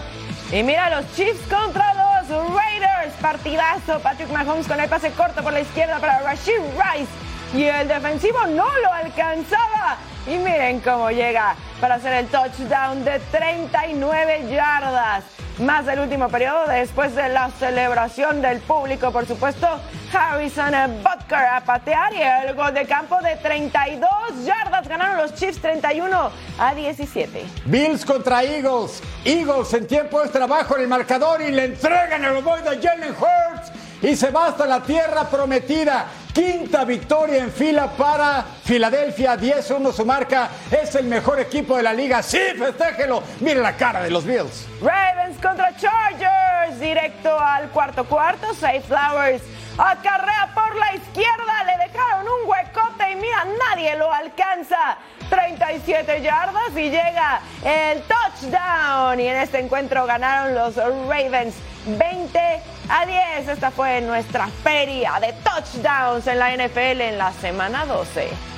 Y 0.52 0.62
mira 0.62 1.02
los 1.02 1.12
Chiefs 1.16 1.42
contra 1.50 1.94
los 1.96 2.03
Raiders. 2.30 3.14
Partidazo. 3.22 4.00
Patrick 4.00 4.30
Mahomes 4.30 4.68
con 4.68 4.80
el 4.80 4.90
pase 4.90 5.12
corto 5.12 5.44
por 5.44 5.54
la 5.54 5.62
izquierda 5.62 6.00
para 6.00 6.20
Rashid 6.22 6.60
Rice. 6.78 7.12
Y 7.54 7.64
el 7.66 7.88
defensivo 7.88 8.46
no 8.48 8.68
lo 8.80 8.92
alcanzaba. 8.92 9.98
Y 10.26 10.38
miren 10.38 10.80
cómo 10.80 11.12
llega 11.12 11.56
para 11.80 11.96
hacer 11.96 12.14
el 12.14 12.28
touchdown 12.28 13.04
de 13.04 13.20
39 13.20 14.48
yardas. 14.50 15.24
Más 15.60 15.86
del 15.86 16.00
último 16.00 16.30
periodo, 16.30 16.66
después 16.68 17.14
de 17.14 17.30
la 17.30 17.52
celebración 17.52 18.42
del 18.42 18.60
público, 18.60 19.12
por 19.12 19.28
supuesto, 19.28 19.68
Harrison 20.12 20.74
Butker 21.04 21.38
a 21.38 21.62
patear 21.64 22.12
y 22.14 22.22
el 22.22 22.56
gol 22.56 22.74
de 22.74 22.86
campo 22.86 23.18
de 23.22 23.36
32 23.36 24.10
yardas. 24.46 24.88
Ganaron 24.88 25.18
los 25.18 25.36
Chiefs 25.36 25.62
31 25.62 26.32
a 26.58 26.74
17. 26.74 27.46
Bills 27.66 28.04
contra 28.04 28.44
Eagles. 28.44 29.04
Eagles 29.24 29.72
en 29.76 29.86
tiempo 29.86 30.24
de 30.24 30.30
trabajo 30.30 30.76
en 30.76 30.84
el 30.84 30.88
marcador 30.88 31.40
y 31.42 31.52
le 31.52 31.66
entregan 31.66 32.24
el 32.26 32.42
boy 32.42 32.62
de 32.64 32.82
Jalen 32.82 33.12
Hurts 33.12 33.83
y 34.04 34.16
se 34.18 34.30
va 34.32 34.48
hasta 34.48 34.66
la 34.66 34.82
tierra 34.84 35.24
prometida. 35.30 36.06
Quinta 36.34 36.84
victoria 36.84 37.38
en 37.38 37.52
fila 37.52 37.88
para 37.92 38.44
Filadelfia, 38.64 39.38
10-1 39.38 39.94
su 39.94 40.06
marca. 40.06 40.50
Es 40.70 40.94
el 40.96 41.06
mejor 41.06 41.40
equipo 41.40 41.78
de 41.78 41.84
la 41.84 41.94
liga. 41.94 42.22
Sí, 42.22 42.40
festéjelo. 42.58 43.24
Mire 43.40 43.62
la 43.62 43.78
cara 43.78 44.02
de 44.02 44.10
los 44.10 44.26
Bills. 44.26 44.68
Ravens 44.82 45.40
contra 45.42 45.76
Chargers. 45.78 46.80
Directo 46.80 47.40
al 47.40 47.70
cuarto 47.70 48.04
cuarto. 48.06 48.54
Safe 48.54 48.82
Flowers 48.82 49.42
acarrea 49.78 50.50
por 50.54 50.76
la 50.76 50.96
izquierda. 50.96 51.64
Le 51.66 51.88
dejaron 51.88 52.26
un 52.28 52.50
huecote 52.50 53.12
y 53.12 53.16
mira, 53.16 53.46
nadie 53.70 53.96
lo 53.96 54.12
alcanza. 54.12 54.98
37 55.34 56.22
yardas 56.22 56.70
y 56.76 56.90
llega 56.90 57.42
el 57.64 58.04
touchdown. 58.04 59.20
Y 59.20 59.28
en 59.28 59.38
este 59.38 59.60
encuentro 59.60 60.06
ganaron 60.06 60.54
los 60.54 60.76
Ravens 60.76 61.56
20 61.86 62.40
a 62.90 63.06
10. 63.06 63.48
Esta 63.50 63.72
fue 63.72 64.02
nuestra 64.02 64.48
feria 64.48 65.14
de 65.20 65.34
touchdowns 65.44 66.28
en 66.28 66.38
la 66.38 66.56
NFL 66.56 67.02
en 67.02 67.18
la 67.18 67.34
semana 67.34 67.86
12. 67.86 68.53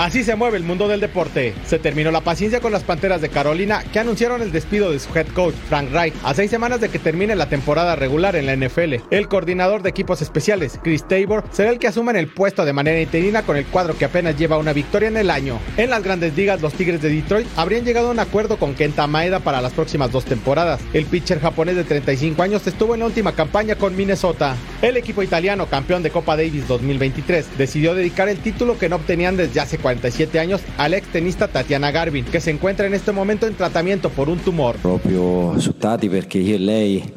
Así 0.00 0.24
se 0.24 0.34
mueve 0.34 0.56
el 0.56 0.64
mundo 0.64 0.88
del 0.88 0.98
deporte. 0.98 1.52
Se 1.66 1.78
terminó 1.78 2.10
la 2.10 2.22
paciencia 2.22 2.60
con 2.60 2.72
las 2.72 2.84
Panteras 2.84 3.20
de 3.20 3.28
Carolina 3.28 3.84
que 3.92 3.98
anunciaron 3.98 4.40
el 4.40 4.50
despido 4.50 4.90
de 4.90 4.98
su 4.98 5.14
head 5.14 5.26
coach 5.34 5.54
Frank 5.68 5.90
Reich 5.92 6.14
a 6.24 6.32
seis 6.32 6.50
semanas 6.50 6.80
de 6.80 6.88
que 6.88 6.98
termine 6.98 7.36
la 7.36 7.50
temporada 7.50 7.96
regular 7.96 8.34
en 8.34 8.46
la 8.46 8.56
NFL. 8.56 8.94
El 9.10 9.28
coordinador 9.28 9.82
de 9.82 9.90
equipos 9.90 10.22
especiales, 10.22 10.80
Chris 10.82 11.06
Tabor, 11.06 11.44
será 11.52 11.68
el 11.68 11.78
que 11.78 11.86
asuma 11.86 12.12
el 12.12 12.28
puesto 12.28 12.64
de 12.64 12.72
manera 12.72 12.98
interina 12.98 13.42
con 13.42 13.58
el 13.58 13.66
cuadro 13.66 13.94
que 13.94 14.06
apenas 14.06 14.38
lleva 14.38 14.56
una 14.56 14.72
victoria 14.72 15.10
en 15.10 15.18
el 15.18 15.28
año. 15.28 15.58
En 15.76 15.90
las 15.90 16.02
grandes 16.02 16.34
ligas, 16.34 16.62
los 16.62 16.72
Tigres 16.72 17.02
de 17.02 17.10
Detroit 17.10 17.46
habrían 17.56 17.84
llegado 17.84 18.08
a 18.08 18.12
un 18.12 18.20
acuerdo 18.20 18.56
con 18.56 18.72
Kenta 18.72 19.06
Maeda 19.06 19.40
para 19.40 19.60
las 19.60 19.74
próximas 19.74 20.10
dos 20.10 20.24
temporadas. 20.24 20.80
El 20.94 21.04
pitcher 21.04 21.40
japonés 21.40 21.76
de 21.76 21.84
35 21.84 22.42
años 22.42 22.66
estuvo 22.66 22.94
en 22.94 23.00
la 23.00 23.06
última 23.06 23.32
campaña 23.32 23.74
con 23.74 23.94
Minnesota. 23.94 24.56
El 24.80 24.96
equipo 24.96 25.22
italiano, 25.22 25.66
campeón 25.66 26.02
de 26.02 26.08
Copa 26.08 26.38
Davis 26.38 26.66
2023, 26.66 27.58
decidió 27.58 27.94
dedicar 27.94 28.30
el 28.30 28.38
título 28.38 28.78
que 28.78 28.88
no 28.88 28.96
obtenían 28.96 29.36
desde 29.36 29.60
hace 29.60 29.76
47 29.90 30.38
años 30.38 30.60
al 30.76 30.94
ex 30.94 31.08
tenista 31.10 31.48
Tatiana 31.48 31.90
Garvin, 31.90 32.24
che 32.24 32.38
si 32.38 32.50
encuentra 32.50 32.84
in 32.84 32.92
questo 32.92 33.12
momento 33.12 33.46
in 33.46 33.56
trattamento 33.56 34.08
per 34.08 34.28
un 34.28 34.40
tumore. 34.40 34.78
Proprio 34.80 35.58
su 35.58 35.76
Tati 35.76 36.08
perché 36.08 36.38
io 36.38 36.54
e 36.54 36.58
lei 36.58 37.12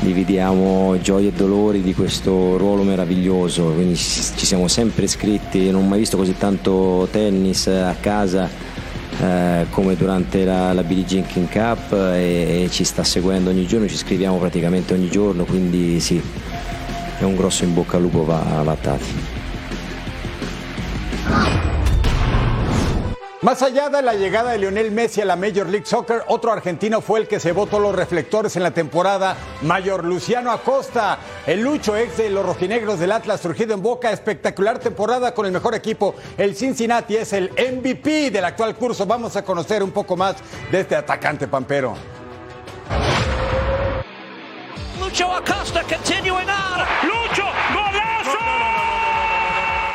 dividiamo 0.00 1.00
gioie 1.00 1.28
e 1.28 1.32
dolori 1.32 1.80
di 1.80 1.94
questo 1.94 2.56
ruolo 2.58 2.82
meraviglioso, 2.82 3.72
quindi 3.72 3.96
ci 3.96 4.46
siamo 4.46 4.68
sempre 4.68 5.04
iscritti, 5.04 5.70
non 5.70 5.84
ho 5.84 5.86
mai 5.86 6.00
visto 6.00 6.16
così 6.16 6.36
tanto 6.36 7.08
tennis 7.10 7.66
a 7.66 7.96
casa 7.98 8.48
eh, 9.20 9.66
come 9.70 9.96
durante 9.96 10.44
la, 10.44 10.72
la 10.72 10.82
Billie 10.82 11.04
Jean 11.04 11.26
King 11.26 11.48
Cup 11.48 11.92
e, 11.92 12.64
e 12.64 12.68
ci 12.70 12.84
sta 12.84 13.02
seguendo 13.02 13.50
ogni 13.50 13.66
giorno, 13.66 13.88
ci 13.88 13.96
scriviamo 13.96 14.36
praticamente 14.36 14.92
ogni 14.92 15.08
giorno, 15.08 15.44
quindi 15.44 15.98
sì, 15.98 16.20
è 17.18 17.24
un 17.24 17.34
grosso 17.34 17.64
in 17.64 17.72
bocca 17.74 17.96
al 17.96 18.02
lupo 18.02 18.24
va, 18.24 18.60
va 18.62 18.72
a 18.72 18.76
Tati. 18.76 19.36
Más 23.40 23.62
allá 23.62 23.88
de 23.88 24.02
la 24.02 24.14
llegada 24.14 24.50
de 24.50 24.58
Lionel 24.58 24.90
Messi 24.90 25.20
a 25.20 25.24
la 25.24 25.36
Major 25.36 25.68
League 25.68 25.86
Soccer, 25.86 26.24
otro 26.26 26.50
argentino 26.50 27.00
fue 27.00 27.20
el 27.20 27.28
que 27.28 27.38
se 27.38 27.52
botó 27.52 27.78
los 27.78 27.94
reflectores 27.94 28.56
en 28.56 28.64
la 28.64 28.72
temporada 28.72 29.36
mayor, 29.62 30.04
Luciano 30.04 30.50
Acosta, 30.50 31.20
el 31.46 31.60
lucho 31.60 31.96
ex 31.96 32.16
de 32.16 32.30
los 32.30 32.44
rojinegros 32.44 32.98
del 32.98 33.12
Atlas, 33.12 33.40
surgido 33.40 33.74
en 33.74 33.82
Boca, 33.82 34.10
espectacular 34.10 34.80
temporada 34.80 35.34
con 35.34 35.46
el 35.46 35.52
mejor 35.52 35.76
equipo, 35.76 36.16
el 36.36 36.56
Cincinnati 36.56 37.14
es 37.14 37.32
el 37.32 37.50
MVP 37.50 38.32
del 38.32 38.44
actual 38.44 38.74
curso. 38.74 39.06
Vamos 39.06 39.36
a 39.36 39.44
conocer 39.44 39.84
un 39.84 39.92
poco 39.92 40.16
más 40.16 40.34
de 40.72 40.80
este 40.80 40.96
atacante 40.96 41.46
pampero. 41.46 41.94
Lucho 44.98 45.32
Acosta 45.32 45.84
continuing 45.84 46.48
on. 46.50 47.17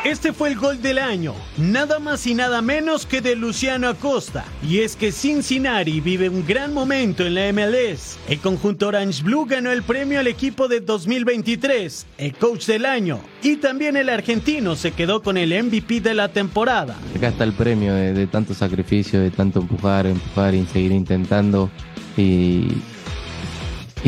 Este 0.04 0.34
fue 0.34 0.50
el 0.50 0.56
gol 0.56 0.82
del 0.82 0.98
año, 0.98 1.34
nada 1.56 1.98
más 1.98 2.26
y 2.26 2.34
nada 2.34 2.60
menos 2.60 3.06
que 3.06 3.22
de 3.22 3.36
Luciano 3.36 3.88
Acosta. 3.88 4.44
Y 4.62 4.80
es 4.80 4.96
que 4.96 5.10
Cincinnati 5.10 6.02
vive 6.02 6.28
un 6.28 6.46
gran 6.46 6.74
momento 6.74 7.24
en 7.24 7.34
la 7.34 7.50
MLS. 7.50 8.18
El 8.28 8.38
conjunto 8.40 8.88
Orange 8.88 9.22
Blue 9.22 9.46
ganó 9.46 9.72
el 9.72 9.82
premio 9.82 10.20
al 10.20 10.26
equipo 10.26 10.68
de 10.68 10.80
2023, 10.80 12.06
el 12.18 12.34
coach 12.34 12.66
del 12.66 12.84
año. 12.84 13.18
Y 13.42 13.56
también 13.56 13.96
el 13.96 14.10
argentino 14.10 14.76
se 14.76 14.92
quedó 14.92 15.22
con 15.22 15.38
el 15.38 15.54
MVP 15.64 16.02
de 16.02 16.12
la 16.12 16.28
temporada. 16.28 16.98
Acá 17.16 17.28
está 17.28 17.44
el 17.44 17.54
premio 17.54 17.94
de, 17.94 18.26
tanto 18.26 18.52
sacrificio, 18.52 19.18
de 19.22 19.30
tanto 19.30 19.60
empujar, 19.60 20.04
empujar 20.06 20.54
y 20.54 20.66
seguir 20.66 20.92
intentando. 20.92 21.70
Y, 22.18 22.68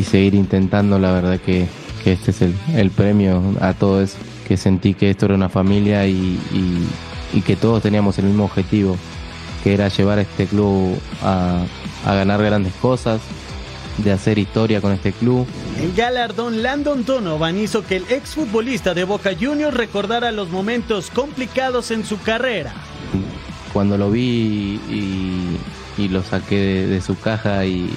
seguir 0.04 0.34
intentando, 0.34 0.98
la 0.98 1.10
verdad 1.10 1.40
que, 1.40 1.66
que 2.04 2.12
este 2.12 2.32
es 2.32 2.42
el, 2.42 2.54
el 2.74 2.90
premio 2.90 3.42
a 3.62 3.72
todo 3.72 4.02
eso 4.02 4.18
que 4.46 4.56
sentí 4.56 4.94
que 4.94 5.10
esto 5.10 5.26
era 5.26 5.34
una 5.34 5.48
familia 5.48 6.06
y, 6.06 6.12
y, 6.52 6.86
y, 7.32 7.42
que 7.42 7.56
todos 7.56 7.82
teníamos 7.82 8.16
el 8.18 8.26
mismo 8.26 8.44
objetivo, 8.44 8.96
que 9.64 9.74
era 9.74 9.88
llevar 9.88 10.18
a 10.18 10.22
este 10.22 10.46
club 10.46 10.96
a, 11.22 11.64
a, 12.04 12.14
ganar 12.14 12.40
grandes 12.42 12.72
cosas, 12.74 13.20
de 13.98 14.12
hacer 14.12 14.38
historia 14.38 14.80
con 14.80 14.92
este 14.92 15.12
club. 15.12 15.46
El 15.80 15.92
galardón 15.94 16.62
Landon 16.62 17.04
Donovan 17.04 17.58
hizo 17.58 17.84
que 17.84 17.96
el 17.96 18.04
exfutbolista 18.08 18.94
de 18.94 19.04
Boca 19.04 19.30
Juniors 19.38 19.76
recordara 19.76 20.30
los 20.30 20.50
momentos 20.50 21.10
complicados 21.10 21.90
en 21.90 22.04
su 22.04 22.20
carrera. 22.20 22.72
Cuando 23.72 23.98
lo 23.98 24.10
vi 24.10 24.80
y, 24.88 25.58
y 25.98 26.08
lo 26.08 26.22
saqué 26.22 26.56
de, 26.56 26.86
de 26.86 27.00
su 27.00 27.18
caja 27.18 27.64
y, 27.64 27.90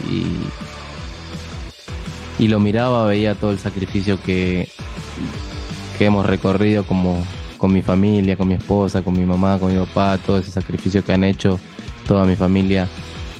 y 2.39 2.47
lo 2.47 2.59
miraba, 2.59 3.05
veía 3.05 3.35
todo 3.35 3.51
el 3.51 3.59
sacrificio 3.59 4.19
que, 4.23 4.69
que 5.99 6.05
hemos 6.05 6.25
recorrido 6.25 6.85
como 6.85 7.21
con 7.57 7.73
mi 7.73 7.81
familia, 7.81 8.37
con 8.37 8.47
mi 8.47 8.53
esposa, 8.53 9.01
con 9.01 9.19
mi 9.19 9.25
mamá, 9.25 9.59
con 9.59 9.73
mi 9.73 9.77
papá, 9.85 10.17
todo 10.17 10.37
ese 10.37 10.49
sacrificio 10.49 11.03
que 11.03 11.11
han 11.11 11.25
hecho 11.25 11.59
toda 12.07 12.25
mi 12.25 12.37
familia 12.37 12.87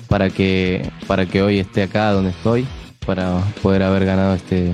para 0.10 0.30
que, 0.30 0.92
para 1.08 1.26
que 1.26 1.42
hoy 1.42 1.60
esté 1.60 1.84
acá 1.84 2.12
donde 2.12 2.32
estoy, 2.32 2.68
para 3.06 3.40
poder 3.64 3.82
haber 3.82 4.04
ganado 4.04 4.36
este, 4.36 4.74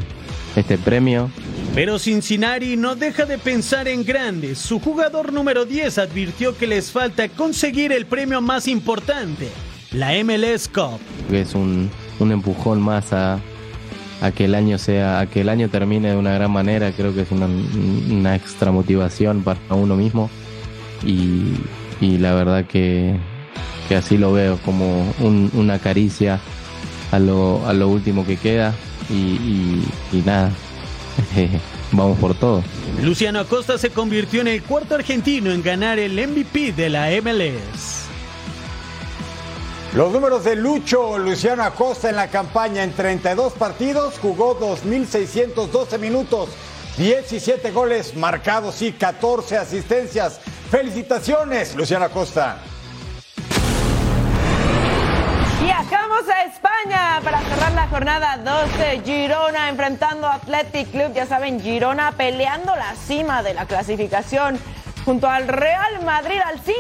este 0.56 0.80
premio. 0.80 1.30
Pero 1.76 2.00
Cincinnati 2.00 2.76
no 2.76 2.96
deja 2.96 3.26
de 3.26 3.38
pensar 3.38 3.88
en 3.88 4.04
grandes. 4.04 4.58
Su 4.58 4.80
jugador 4.80 5.32
número 5.32 5.64
10 5.66 6.00
advirtió 6.00 6.58
que 6.58 6.66
les 6.66 6.92
falta 6.92 7.30
conseguir 7.30 7.92
el 7.92 8.08
premio 8.08 8.42
más 8.42 8.68
importante, 8.68 9.50
la 9.92 10.12
MLS 10.24 10.68
Cup. 10.70 11.00
Es 11.32 11.54
un, 11.54 11.92
un 12.18 12.32
empujón 12.32 12.82
más 12.82 13.14
a, 13.14 13.40
a 14.22 14.32
que 14.32 14.46
el 14.46 14.56
año 14.56 14.78
sea, 14.78 15.20
a 15.20 15.28
que 15.28 15.42
el 15.42 15.50
año 15.50 15.70
termine 15.70 16.10
de 16.10 16.16
una 16.16 16.34
gran 16.34 16.52
manera. 16.52 16.92
Creo 16.92 17.14
que 17.14 17.22
es 17.22 17.32
una, 17.32 17.48
una 17.48 18.36
extra 18.36 18.72
motivación 18.72 19.44
para 19.44 19.60
uno 19.72 19.96
mismo 19.96 20.30
y, 21.04 21.54
y 22.02 22.18
la 22.18 22.34
verdad 22.34 22.66
que, 22.66 23.16
que, 23.88 23.96
así 23.96 24.18
lo 24.18 24.34
veo 24.34 24.58
como 24.64 25.14
un, 25.20 25.52
una 25.54 25.80
caricia 25.80 26.40
a 27.12 27.20
lo, 27.20 27.66
a 27.68 27.74
lo 27.74 27.88
último 27.90 28.26
que 28.26 28.38
queda 28.38 28.74
y, 29.10 29.14
y, 29.14 29.84
y 30.14 30.22
nada. 30.26 30.52
Vamos 31.92 32.18
por 32.18 32.36
todo. 32.36 32.64
Luciano 33.02 33.40
Acosta 33.40 33.78
se 33.78 33.90
convirtió 33.90 34.42
en 34.42 34.48
el 34.48 34.64
cuarto 34.64 34.96
argentino 34.96 35.52
en 35.52 35.62
ganar 35.62 36.00
el 36.00 36.14
MVP 36.14 36.74
de 36.74 36.90
la 36.90 37.10
MLS. 37.22 37.95
Los 39.96 40.12
números 40.12 40.44
de 40.44 40.58
Lucho 40.58 41.18
Luciano 41.18 41.64
Acosta 41.64 42.10
en 42.10 42.18
la 42.18 42.28
campaña 42.28 42.84
en 42.84 42.92
32 42.92 43.54
partidos 43.54 44.20
jugó 44.22 44.60
2.612 44.60 45.98
minutos, 46.00 46.50
17 46.98 47.72
goles 47.72 48.14
marcados 48.14 48.82
y 48.82 48.92
14 48.92 49.58
asistencias. 49.58 50.42
Felicitaciones, 50.70 51.78
Luciano 51.78 52.04
Acosta. 52.04 52.58
Viajamos 55.64 56.28
a 56.28 56.44
España 56.44 57.22
para 57.24 57.40
cerrar 57.40 57.72
la 57.72 57.88
jornada 57.88 58.38
12. 58.40 59.02
Girona 59.06 59.70
enfrentando 59.70 60.28
a 60.28 60.34
Athletic 60.34 60.92
Club. 60.92 61.14
Ya 61.14 61.26
saben, 61.26 61.62
Girona 61.62 62.12
peleando 62.12 62.76
la 62.76 62.96
cima 62.96 63.44
de 63.44 63.54
la 63.54 63.66
clasificación 63.66 64.60
junto 65.06 65.30
al 65.30 65.48
Real 65.48 66.04
Madrid 66.04 66.40
al 66.44 66.60
5. 66.60 66.76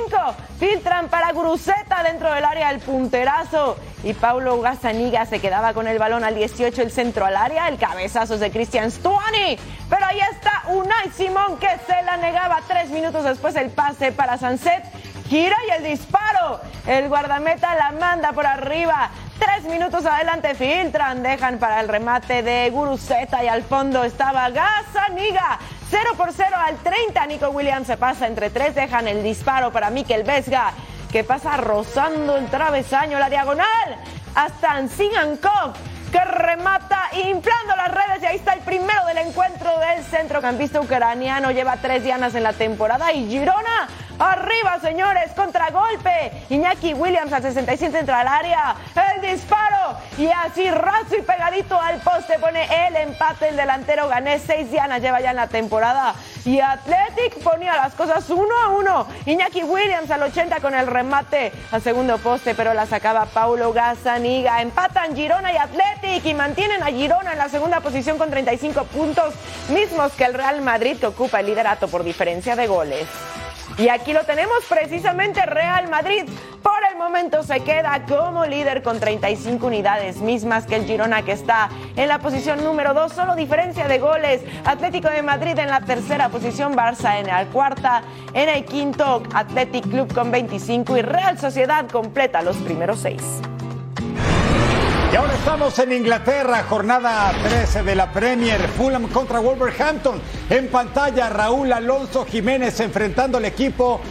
Filtran 0.59 1.09
para 1.09 1.31
Guruceta 1.31 2.03
dentro 2.03 2.33
del 2.33 2.43
área 2.43 2.71
el 2.71 2.79
punterazo. 2.79 3.77
Y 4.03 4.13
Paulo 4.13 4.59
Gazzaniga 4.59 5.25
se 5.25 5.39
quedaba 5.39 5.73
con 5.73 5.87
el 5.87 5.99
balón 5.99 6.23
al 6.23 6.35
18, 6.35 6.81
el 6.81 6.91
centro 6.91 7.25
al 7.25 7.37
área. 7.37 7.67
El 7.67 7.77
cabezazo 7.77 8.37
de 8.37 8.51
Cristian 8.51 8.91
Stuani. 8.91 9.57
Pero 9.89 10.05
ahí 10.05 10.19
está 10.31 10.63
Unai 10.69 11.11
Simón 11.15 11.57
que 11.59 11.69
se 11.85 12.01
la 12.03 12.17
negaba. 12.17 12.59
Tres 12.67 12.89
minutos 12.89 13.23
después 13.23 13.55
el 13.55 13.69
pase 13.69 14.11
para 14.11 14.37
Sanset. 14.37 14.83
Gira 15.29 15.57
y 15.67 15.71
el 15.71 15.83
disparo. 15.83 16.59
El 16.87 17.07
guardameta 17.09 17.75
la 17.75 17.91
manda 17.91 18.31
por 18.33 18.45
arriba. 18.45 19.11
Tres 19.39 19.65
minutos 19.65 20.05
adelante 20.05 20.55
filtran, 20.55 21.21
dejan 21.21 21.57
para 21.59 21.81
el 21.81 21.89
remate 21.89 22.41
de 22.41 22.69
Guruceta 22.69 23.43
y 23.43 23.47
al 23.47 23.63
fondo 23.63 24.03
estaba 24.03 24.49
Gazzaniga. 24.49 25.59
0 25.89 26.11
por 26.15 26.31
0 26.31 26.49
al 26.57 26.77
30. 26.77 27.25
Nico 27.27 27.49
Williams 27.49 27.87
se 27.87 27.97
pasa 27.97 28.27
entre 28.27 28.49
tres, 28.49 28.75
dejan 28.75 29.07
el 29.07 29.23
disparo 29.23 29.71
para 29.71 29.89
Mikel 29.89 30.23
Vesga, 30.23 30.71
que 31.11 31.23
pasa 31.23 31.57
rozando 31.57 32.37
el 32.37 32.47
travesaño, 32.47 33.19
la 33.19 33.29
diagonal, 33.29 33.97
hasta 34.35 34.71
Ansigankov, 34.71 35.73
que 36.11 36.19
remata 36.19 37.09
inflando 37.13 37.75
las 37.75 37.91
redes 37.91 38.23
y 38.23 38.25
ahí 38.25 38.35
está 38.37 38.53
el 38.53 38.61
primero 38.61 39.05
del 39.05 39.17
encuentro 39.17 39.69
del 39.79 40.03
centrocampista 40.03 40.79
ucraniano. 40.79 41.51
Lleva 41.51 41.77
tres 41.77 42.03
dianas 42.03 42.35
en 42.35 42.43
la 42.43 42.53
temporada 42.53 43.11
y 43.11 43.27
Girona 43.27 43.89
Arriba, 44.19 44.79
señores, 44.81 45.31
contragolpe. 45.35 46.31
Iñaki 46.49 46.93
Williams 46.93 47.33
al 47.33 47.41
67 47.41 47.99
entra 47.99 48.21
al 48.21 48.27
área. 48.27 48.75
El 49.13 49.21
disparo. 49.21 49.97
Y 50.17 50.27
así 50.27 50.69
raso 50.71 51.15
y 51.17 51.21
pegadito 51.21 51.79
al 51.79 51.99
poste 51.99 52.39
pone 52.39 52.87
el 52.87 52.95
empate. 52.95 53.49
El 53.49 53.57
delantero 53.57 54.07
gané 54.07 54.39
seis 54.39 54.71
dianas, 54.71 55.01
lleva 55.01 55.19
ya 55.19 55.31
en 55.31 55.35
la 55.35 55.47
temporada. 55.47 56.15
Y 56.45 56.59
Athletic 56.59 57.43
ponía 57.43 57.75
las 57.75 57.93
cosas 57.93 58.29
uno 58.29 58.55
a 58.63 58.69
uno. 58.69 59.07
Iñaki 59.25 59.63
Williams 59.63 60.09
al 60.11 60.23
80 60.23 60.61
con 60.61 60.73
el 60.73 60.87
remate 60.87 61.51
al 61.71 61.81
segundo 61.81 62.17
poste, 62.17 62.55
pero 62.55 62.73
la 62.73 62.85
sacaba 62.85 63.25
Paulo 63.25 63.73
Gazzaniga. 63.73 64.61
Empatan 64.61 65.15
Girona 65.15 65.51
y 65.51 65.57
Athletic 65.57 66.25
y 66.25 66.33
mantienen 66.33 66.83
a 66.83 66.87
Girona 66.87 67.33
en 67.33 67.37
la 67.37 67.49
segunda 67.49 67.81
posición 67.81 68.17
con 68.17 68.29
35 68.29 68.85
puntos, 68.85 69.33
mismos 69.69 70.13
que 70.13 70.23
el 70.23 70.33
Real 70.33 70.61
Madrid 70.61 70.97
que 70.97 71.07
ocupa 71.07 71.41
el 71.41 71.47
liderato 71.47 71.87
por 71.89 72.03
diferencia 72.03 72.55
de 72.55 72.67
goles. 72.67 73.07
Y 73.77 73.89
aquí 73.89 74.13
lo 74.13 74.23
tenemos 74.23 74.63
precisamente 74.69 75.45
Real 75.45 75.89
Madrid. 75.89 76.23
Por 76.63 76.79
el 76.89 76.97
momento 76.97 77.43
se 77.43 77.59
queda 77.59 78.05
como 78.07 78.45
líder 78.45 78.81
con 78.81 78.99
35 78.99 79.67
unidades, 79.67 80.17
mismas 80.17 80.65
que 80.65 80.77
el 80.77 80.85
Girona 80.85 81.23
que 81.23 81.33
está 81.33 81.69
en 81.95 82.07
la 82.07 82.19
posición 82.19 82.63
número 82.63 82.93
2, 82.93 83.11
solo 83.11 83.35
diferencia 83.35 83.87
de 83.87 83.99
goles. 83.99 84.41
Atlético 84.63 85.09
de 85.09 85.21
Madrid 85.21 85.59
en 85.59 85.67
la 85.67 85.81
tercera 85.81 86.29
posición, 86.29 86.73
Barça 86.73 87.19
en 87.19 87.27
la 87.27 87.45
cuarta, 87.47 88.01
en 88.33 88.47
el 88.47 88.63
quinto 88.63 89.21
Athletic 89.33 89.89
Club 89.89 90.13
con 90.13 90.31
25 90.31 90.97
y 90.97 91.01
Real 91.01 91.37
Sociedad 91.37 91.85
completa 91.89 92.41
los 92.41 92.55
primeros 92.57 93.01
seis. 93.01 93.41
Y 95.15 95.17
ahora 95.17 95.33
estamos 95.33 95.79
en 95.79 95.93
Inglaterra, 95.93 96.65
jornada 96.67 97.31
13 97.41 97.83
de 97.83 97.95
la 97.95 98.11
Premier, 98.11 98.59
Fulham 98.67 99.07
contra 99.07 99.39
Wolverhampton. 99.39 100.21
En 100.49 100.67
pantalla, 100.67 101.29
Raúl 101.29 101.71
Alonso 101.71 102.25
Jiménez 102.25 102.77
enfrentando 102.81 103.37
al 103.37 103.45
equipo 103.45 104.01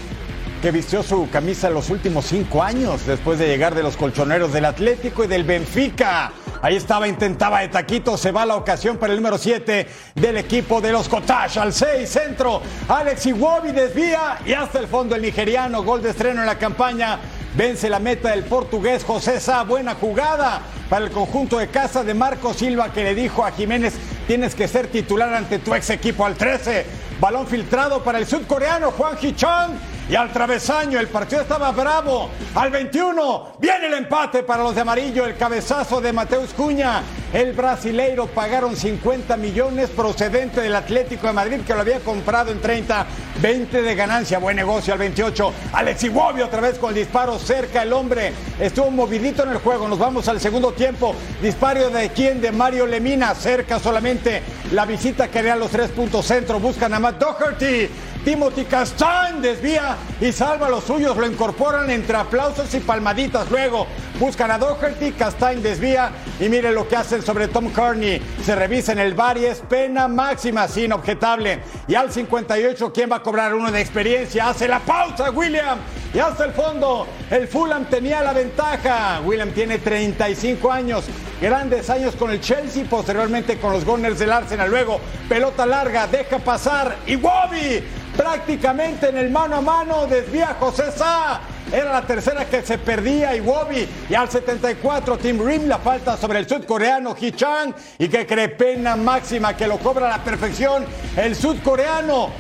que 0.62 0.70
vistió 0.70 1.02
su 1.02 1.28
camisa 1.28 1.68
los 1.68 1.90
últimos 1.90 2.24
cinco 2.24 2.62
años 2.62 3.04
después 3.04 3.38
de 3.38 3.48
llegar 3.48 3.74
de 3.74 3.82
los 3.82 3.98
colchoneros 3.98 4.54
del 4.54 4.64
Atlético 4.64 5.24
y 5.24 5.26
del 5.26 5.44
Benfica. 5.44 6.32
Ahí 6.62 6.76
estaba, 6.76 7.06
intentaba 7.06 7.60
de 7.60 7.68
taquito, 7.68 8.16
se 8.16 8.32
va 8.32 8.46
la 8.46 8.56
ocasión 8.56 8.96
para 8.96 9.12
el 9.12 9.18
número 9.18 9.36
7 9.36 9.86
del 10.14 10.38
equipo 10.38 10.80
de 10.80 10.90
los 10.90 11.10
Cottage 11.10 11.60
al 11.60 11.74
6, 11.74 12.08
centro. 12.08 12.62
Alex 12.88 13.26
Iwobi 13.26 13.72
desvía 13.72 14.38
y 14.46 14.54
hasta 14.54 14.78
el 14.78 14.86
fondo 14.86 15.14
el 15.14 15.20
nigeriano, 15.20 15.82
gol 15.82 16.00
de 16.00 16.08
estreno 16.08 16.40
en 16.40 16.46
la 16.46 16.56
campaña. 16.56 17.18
Vence 17.56 17.88
la 17.88 18.00
meta 18.00 18.30
del 18.30 18.42
portugués 18.42 19.04
José 19.04 19.38
Sá, 19.38 19.62
buena 19.62 19.94
jugada 19.94 20.60
para 20.90 21.04
el 21.04 21.12
conjunto 21.12 21.58
de 21.58 21.68
casa 21.68 22.02
de 22.02 22.12
Marco 22.12 22.52
Silva 22.52 22.92
que 22.92 23.04
le 23.04 23.14
dijo 23.14 23.44
a 23.44 23.52
Jiménez, 23.52 23.94
tienes 24.26 24.56
que 24.56 24.66
ser 24.66 24.88
titular 24.88 25.32
ante 25.32 25.60
tu 25.60 25.72
ex 25.72 25.88
equipo 25.90 26.26
al 26.26 26.34
13. 26.34 26.84
Balón 27.20 27.46
filtrado 27.46 28.02
para 28.02 28.18
el 28.18 28.26
sudcoreano 28.26 28.90
Juan 28.90 29.16
Hichong 29.22 29.70
y 30.08 30.14
al 30.14 30.32
travesaño. 30.32 30.98
El 30.98 31.08
partido 31.08 31.42
estaba 31.42 31.70
bravo. 31.72 32.30
Al 32.54 32.70
21 32.70 33.54
viene 33.58 33.86
el 33.86 33.94
empate 33.94 34.42
para 34.42 34.62
los 34.62 34.74
de 34.74 34.82
amarillo. 34.82 35.24
El 35.24 35.36
cabezazo 35.36 36.00
de 36.00 36.12
Mateus 36.12 36.52
Cuña. 36.54 37.02
El 37.32 37.52
brasileiro 37.52 38.26
pagaron 38.26 38.76
50 38.76 39.36
millones 39.36 39.90
procedente 39.90 40.60
del 40.60 40.76
Atlético 40.76 41.26
de 41.26 41.32
Madrid 41.32 41.60
que 41.66 41.74
lo 41.74 41.80
había 41.80 42.00
comprado 42.00 42.52
en 42.52 42.60
30. 42.60 43.06
20 43.40 43.82
de 43.82 43.94
ganancia. 43.94 44.38
Buen 44.38 44.56
negocio 44.56 44.92
al 44.92 44.98
28. 44.98 45.52
Alex 45.72 46.04
Iwobi 46.04 46.42
otra 46.42 46.60
vez 46.60 46.78
con 46.78 46.90
el 46.90 46.96
disparo 46.96 47.38
cerca. 47.38 47.82
El 47.82 47.92
hombre 47.92 48.32
estuvo 48.60 48.90
movidito 48.90 49.42
en 49.42 49.50
el 49.50 49.58
juego. 49.58 49.88
Nos 49.88 49.98
vamos 49.98 50.28
al 50.28 50.40
segundo 50.40 50.72
tiempo. 50.72 51.14
Disparo 51.42 51.90
de 51.90 52.10
quién? 52.10 52.40
De 52.40 52.52
Mario 52.52 52.86
Lemina. 52.86 53.34
Cerca 53.34 53.78
solamente 53.78 54.42
la 54.72 54.86
visita 54.86 55.28
que 55.28 55.40
haría 55.40 55.56
los 55.56 55.70
tres 55.70 55.90
puntos 55.90 56.26
centro. 56.26 56.60
Buscan 56.60 56.94
a 56.94 57.00
Matt 57.00 57.18
Doherty. 57.18 57.88
Timothy 58.24 58.64
Castan 58.64 59.42
desvía 59.42 59.96
y 60.18 60.32
salva 60.32 60.68
a 60.68 60.70
los 60.70 60.84
suyos, 60.84 61.14
lo 61.14 61.26
incorporan 61.26 61.90
entre 61.90 62.16
aplausos 62.16 62.72
y 62.74 62.80
palmaditas. 62.80 63.50
Luego 63.50 63.86
buscan 64.18 64.50
a 64.50 64.56
Doherty, 64.56 65.12
Castain 65.12 65.62
desvía 65.62 66.10
y 66.40 66.48
mire 66.48 66.72
lo 66.72 66.88
que 66.88 66.96
hacen 66.96 67.20
sobre 67.20 67.48
Tom 67.48 67.70
Kearney. 67.70 68.22
Se 68.42 68.54
revisa 68.54 68.92
en 68.92 69.00
el 69.00 69.12
bar 69.12 69.36
y 69.36 69.44
es 69.44 69.60
pena 69.60 70.08
máxima, 70.08 70.66
sin 70.68 70.92
objetable. 70.94 71.60
Y 71.86 71.94
al 71.94 72.10
58, 72.10 72.92
¿quién 72.94 73.12
va 73.12 73.16
a 73.16 73.22
cobrar 73.22 73.54
uno 73.54 73.70
de 73.70 73.82
experiencia? 73.82 74.48
Hace 74.48 74.68
la 74.68 74.80
pausa, 74.80 75.30
William. 75.30 75.78
Y 76.14 76.18
hasta 76.18 76.46
el 76.46 76.52
fondo, 76.52 77.06
el 77.28 77.46
Fulham 77.46 77.84
tenía 77.86 78.22
la 78.22 78.32
ventaja. 78.32 79.20
William 79.22 79.50
tiene 79.50 79.78
35 79.78 80.72
años, 80.72 81.04
grandes 81.42 81.90
años 81.90 82.14
con 82.14 82.30
el 82.30 82.40
Chelsea, 82.40 82.84
posteriormente 82.88 83.58
con 83.58 83.72
los 83.72 83.84
Gunners 83.84 84.18
del 84.18 84.32
Arsenal. 84.32 84.70
Luego, 84.70 84.98
pelota 85.28 85.66
larga, 85.66 86.06
deja 86.06 86.38
pasar 86.38 86.96
y 87.06 87.16
Wobby 87.16 87.82
prácticamente 88.16 89.08
en 89.08 89.18
el 89.18 89.30
mano 89.30 89.56
a 89.56 89.60
mano 89.60 90.06
desvía 90.06 90.56
José 90.58 90.90
Sá. 90.92 91.40
Era 91.72 91.92
la 91.92 92.02
tercera 92.02 92.44
que 92.44 92.62
se 92.62 92.78
perdía 92.78 93.34
y 93.34 93.40
Wobby. 93.40 93.88
Y 94.08 94.14
al 94.14 94.28
74 94.28 95.18
Tim 95.18 95.44
Rim 95.44 95.66
la 95.66 95.78
falta 95.78 96.16
sobre 96.16 96.38
el 96.38 96.48
sudcoreano 96.48 97.14
Hee 97.14 97.32
Chang 97.32 97.74
y 97.98 98.08
que 98.08 98.26
cree 98.26 98.48
pena 98.48 98.96
máxima 98.96 99.56
que 99.56 99.66
lo 99.66 99.78
cobra 99.78 100.06
a 100.06 100.18
la 100.18 100.24
perfección 100.24 100.84
el 101.16 101.34
sudcoreano. 101.34 102.30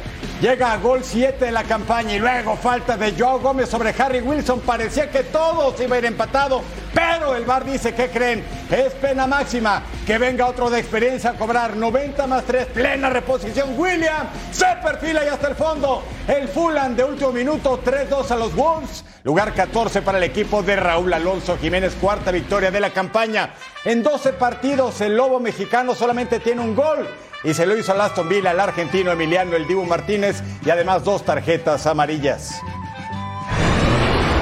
Llega 0.40 0.72
a 0.72 0.78
gol 0.78 1.02
7 1.02 1.44
de 1.44 1.52
la 1.52 1.64
campaña 1.64 2.16
y 2.16 2.18
luego 2.18 2.56
falta 2.56 2.96
de 2.96 3.14
Joe 3.18 3.40
Gómez 3.40 3.68
sobre 3.68 3.94
Harry 3.96 4.20
Wilson. 4.20 4.60
Parecía 4.60 5.10
que 5.10 5.22
todo 5.24 5.74
se 5.76 5.84
iba 5.84 5.96
a 5.96 5.98
ir 5.98 6.04
empatado, 6.04 6.62
Pero 6.92 7.34
el 7.34 7.44
VAR 7.44 7.64
dice, 7.64 7.94
¿qué 7.94 8.08
creen? 8.08 8.44
Es 8.70 8.92
pena 8.94 9.26
máxima. 9.26 9.82
Que 10.06 10.18
venga 10.18 10.46
otro 10.46 10.70
de 10.70 10.80
experiencia 10.80 11.30
a 11.30 11.34
cobrar 11.34 11.76
90 11.76 12.26
más 12.26 12.44
3, 12.44 12.66
plena 12.66 13.10
reposición. 13.10 13.78
William 13.78 14.28
se 14.50 14.66
perfila 14.82 15.24
y 15.24 15.28
hasta 15.28 15.48
el 15.48 15.54
fondo. 15.54 16.02
El 16.28 16.48
Fulham 16.48 16.94
de 16.94 17.04
último 17.04 17.32
minuto, 17.32 17.80
3-2 17.82 18.30
a 18.30 18.36
los 18.36 18.54
Wolves. 18.54 19.04
Lugar 19.24 19.54
14 19.54 20.02
para 20.02 20.18
el 20.18 20.24
equipo 20.24 20.62
de 20.62 20.76
Raúl 20.76 21.14
Alonso 21.14 21.56
Jiménez, 21.56 21.96
cuarta 21.98 22.30
victoria 22.30 22.70
de 22.70 22.78
la 22.78 22.90
campaña. 22.90 23.54
En 23.86 24.02
12 24.02 24.34
partidos, 24.34 25.00
el 25.00 25.16
Lobo 25.16 25.40
mexicano 25.40 25.94
solamente 25.94 26.40
tiene 26.40 26.60
un 26.60 26.74
gol 26.74 27.08
y 27.42 27.54
se 27.54 27.64
lo 27.64 27.74
hizo 27.74 27.92
al 27.92 28.02
Aston 28.02 28.28
Villa, 28.28 28.50
al 28.50 28.60
argentino 28.60 29.12
Emiliano 29.12 29.56
El 29.56 29.66
Dibu 29.66 29.86
Martínez 29.86 30.42
y 30.62 30.68
además 30.68 31.04
dos 31.04 31.24
tarjetas 31.24 31.86
amarillas. 31.86 32.60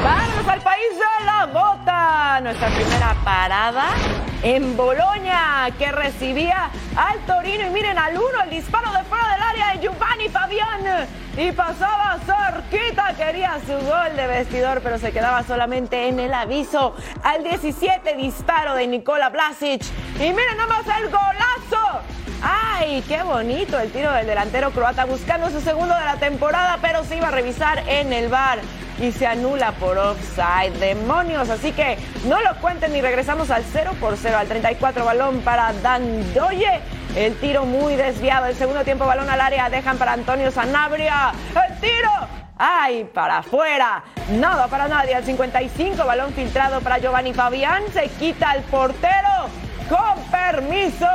Vamos 0.02 0.48
al 0.48 0.60
país 0.62 0.90
de 0.90 1.26
la 1.26 1.46
Nuestra 1.84 2.68
primera 2.68 3.16
parada 3.24 3.86
en 4.42 4.76
Boloña, 4.76 5.68
que 5.76 5.90
recibía 5.90 6.70
al 6.96 7.18
Torino. 7.26 7.66
Y 7.66 7.70
miren 7.70 7.98
al 7.98 8.16
uno, 8.16 8.42
el 8.44 8.50
disparo 8.50 8.92
de 8.92 9.02
fuera 9.04 9.28
del 9.32 9.42
área 9.42 9.72
de 9.72 9.80
Giovanni 9.80 10.28
Fabián. 10.28 11.08
Y 11.36 11.50
pasaba 11.50 12.18
cerquita, 12.24 13.14
quería 13.16 13.58
su 13.66 13.72
gol 13.72 14.14
de 14.16 14.26
vestidor, 14.28 14.80
pero 14.80 14.98
se 14.98 15.10
quedaba 15.10 15.42
solamente 15.42 16.06
en 16.08 16.20
el 16.20 16.32
aviso. 16.32 16.94
Al 17.24 17.42
17, 17.42 18.14
disparo 18.16 18.74
de 18.74 18.86
Nikola 18.86 19.30
Vlasic. 19.30 19.82
Y 20.16 20.32
miren 20.32 20.56
nomás 20.56 20.86
el 20.98 21.08
golazo. 21.10 22.00
¡Ay, 22.42 23.02
qué 23.08 23.22
bonito 23.22 23.78
el 23.78 23.90
tiro 23.90 24.12
del 24.12 24.26
delantero 24.26 24.70
croata 24.70 25.04
buscando 25.04 25.50
su 25.50 25.60
segundo 25.60 25.94
de 25.94 26.04
la 26.04 26.16
temporada, 26.16 26.78
pero 26.80 27.04
se 27.04 27.16
iba 27.16 27.28
a 27.28 27.32
revisar 27.32 27.80
en 27.88 28.12
el 28.12 28.28
bar 28.28 28.60
y 29.02 29.10
se 29.10 29.26
anula 29.26 29.72
por 29.72 29.98
offside. 29.98 30.72
¡Demonios! 30.78 31.50
Así 31.50 31.72
que 31.72 31.98
no 32.26 32.40
lo 32.40 32.54
cuenten 32.60 32.94
y 32.94 33.00
regresamos 33.00 33.50
al 33.50 33.64
0 33.64 33.92
por 34.00 34.16
0, 34.16 34.38
al 34.38 34.46
34 34.46 35.04
balón 35.04 35.40
para 35.40 35.72
Dandoye. 35.72 36.80
El 37.16 37.34
tiro 37.36 37.64
muy 37.64 37.96
desviado. 37.96 38.46
El 38.46 38.54
segundo 38.54 38.84
tiempo 38.84 39.04
balón 39.04 39.28
al 39.28 39.40
área. 39.40 39.68
Dejan 39.68 39.98
para 39.98 40.12
Antonio 40.12 40.50
Sanabria. 40.52 41.32
¡El 41.68 41.80
tiro! 41.80 42.10
¡Ay, 42.56 43.04
para 43.12 43.38
afuera! 43.38 44.04
Nada 44.30 44.68
para 44.68 44.86
nadie. 44.86 45.16
Al 45.16 45.24
55 45.24 46.06
balón 46.06 46.32
filtrado 46.32 46.80
para 46.80 46.98
Giovanni 46.98 47.34
Fabián. 47.34 47.82
Se 47.92 48.08
quita 48.08 48.52
el 48.54 48.62
portero 48.62 49.48
con 49.92 50.24
permiso. 50.30 51.06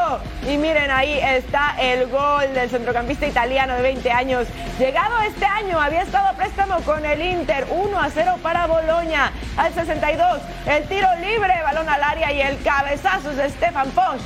Y 0.47 0.57
miren, 0.57 0.91
ahí 0.91 1.19
está 1.19 1.75
el 1.79 2.07
gol 2.07 2.53
del 2.53 2.69
centrocampista 2.69 3.25
italiano 3.25 3.73
de 3.73 3.81
20 3.81 4.11
años. 4.11 4.47
Llegado 4.77 5.19
este 5.21 5.45
año, 5.45 5.79
había 5.79 6.03
estado 6.03 6.35
préstamo 6.37 6.79
con 6.81 7.03
el 7.03 7.19
Inter. 7.19 7.65
1 7.71 7.99
a 7.99 8.09
0 8.11 8.35
para 8.43 8.67
Boloña. 8.67 9.31
Al 9.57 9.73
62, 9.73 10.41
el 10.67 10.83
tiro 10.87 11.07
libre, 11.19 11.53
balón 11.63 11.89
al 11.89 12.03
área 12.03 12.31
y 12.31 12.41
el 12.41 12.61
cabezazo 12.61 13.31
de 13.31 13.49
Stefan 13.49 13.89
Posch. 13.91 14.21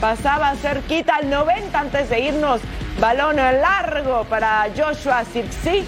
Pasaba 0.00 0.54
cerquita 0.54 1.16
al 1.16 1.28
90 1.28 1.76
antes 1.76 2.08
de 2.08 2.20
irnos. 2.20 2.60
Balón 3.00 3.36
largo 3.36 4.24
para 4.24 4.68
Joshua 4.76 5.24
Sirksi. 5.24 5.84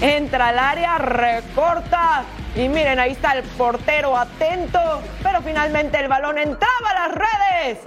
Entra 0.00 0.48
al 0.48 0.58
área, 0.58 0.98
recorta. 0.98 2.24
Y 2.56 2.68
miren, 2.70 2.98
ahí 2.98 3.12
está 3.12 3.32
el 3.32 3.42
portero 3.42 4.16
atento. 4.16 4.80
Pero 5.22 5.42
finalmente 5.42 5.98
el 5.98 6.08
balón 6.08 6.38
entraba 6.38 6.90
a 6.90 7.08
las 7.08 7.14
redes. 7.14 7.78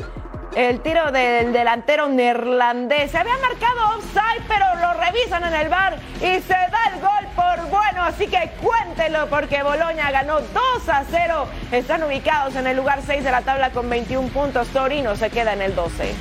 El 0.55 0.81
tiro 0.81 1.11
del 1.11 1.53
delantero 1.53 2.07
neerlandés. 2.07 3.11
Se 3.11 3.17
había 3.17 3.37
marcado 3.37 3.97
offside, 3.97 4.43
pero 4.47 4.65
lo 4.75 4.93
revisan 4.93 5.43
en 5.43 5.53
el 5.53 5.69
bar 5.69 5.97
y 6.17 6.39
se 6.41 6.53
da 6.53 6.91
el 6.93 7.01
gol 7.01 7.31
por 7.35 7.69
bueno. 7.69 8.03
Así 8.03 8.27
que 8.27 8.51
cuéntelo 8.61 9.27
porque 9.27 9.63
Boloña 9.63 10.11
ganó 10.11 10.39
2 10.41 10.89
a 10.89 11.03
0. 11.09 11.47
Están 11.71 12.03
ubicados 12.03 12.55
en 12.55 12.67
el 12.67 12.77
lugar 12.77 13.01
6 13.05 13.23
de 13.23 13.31
la 13.31 13.41
tabla 13.41 13.71
con 13.71 13.89
21 13.89 14.27
puntos. 14.29 14.67
Torino 14.69 15.15
se 15.15 15.29
queda 15.29 15.53
en 15.53 15.61
el 15.63 15.75
12. 15.75 16.13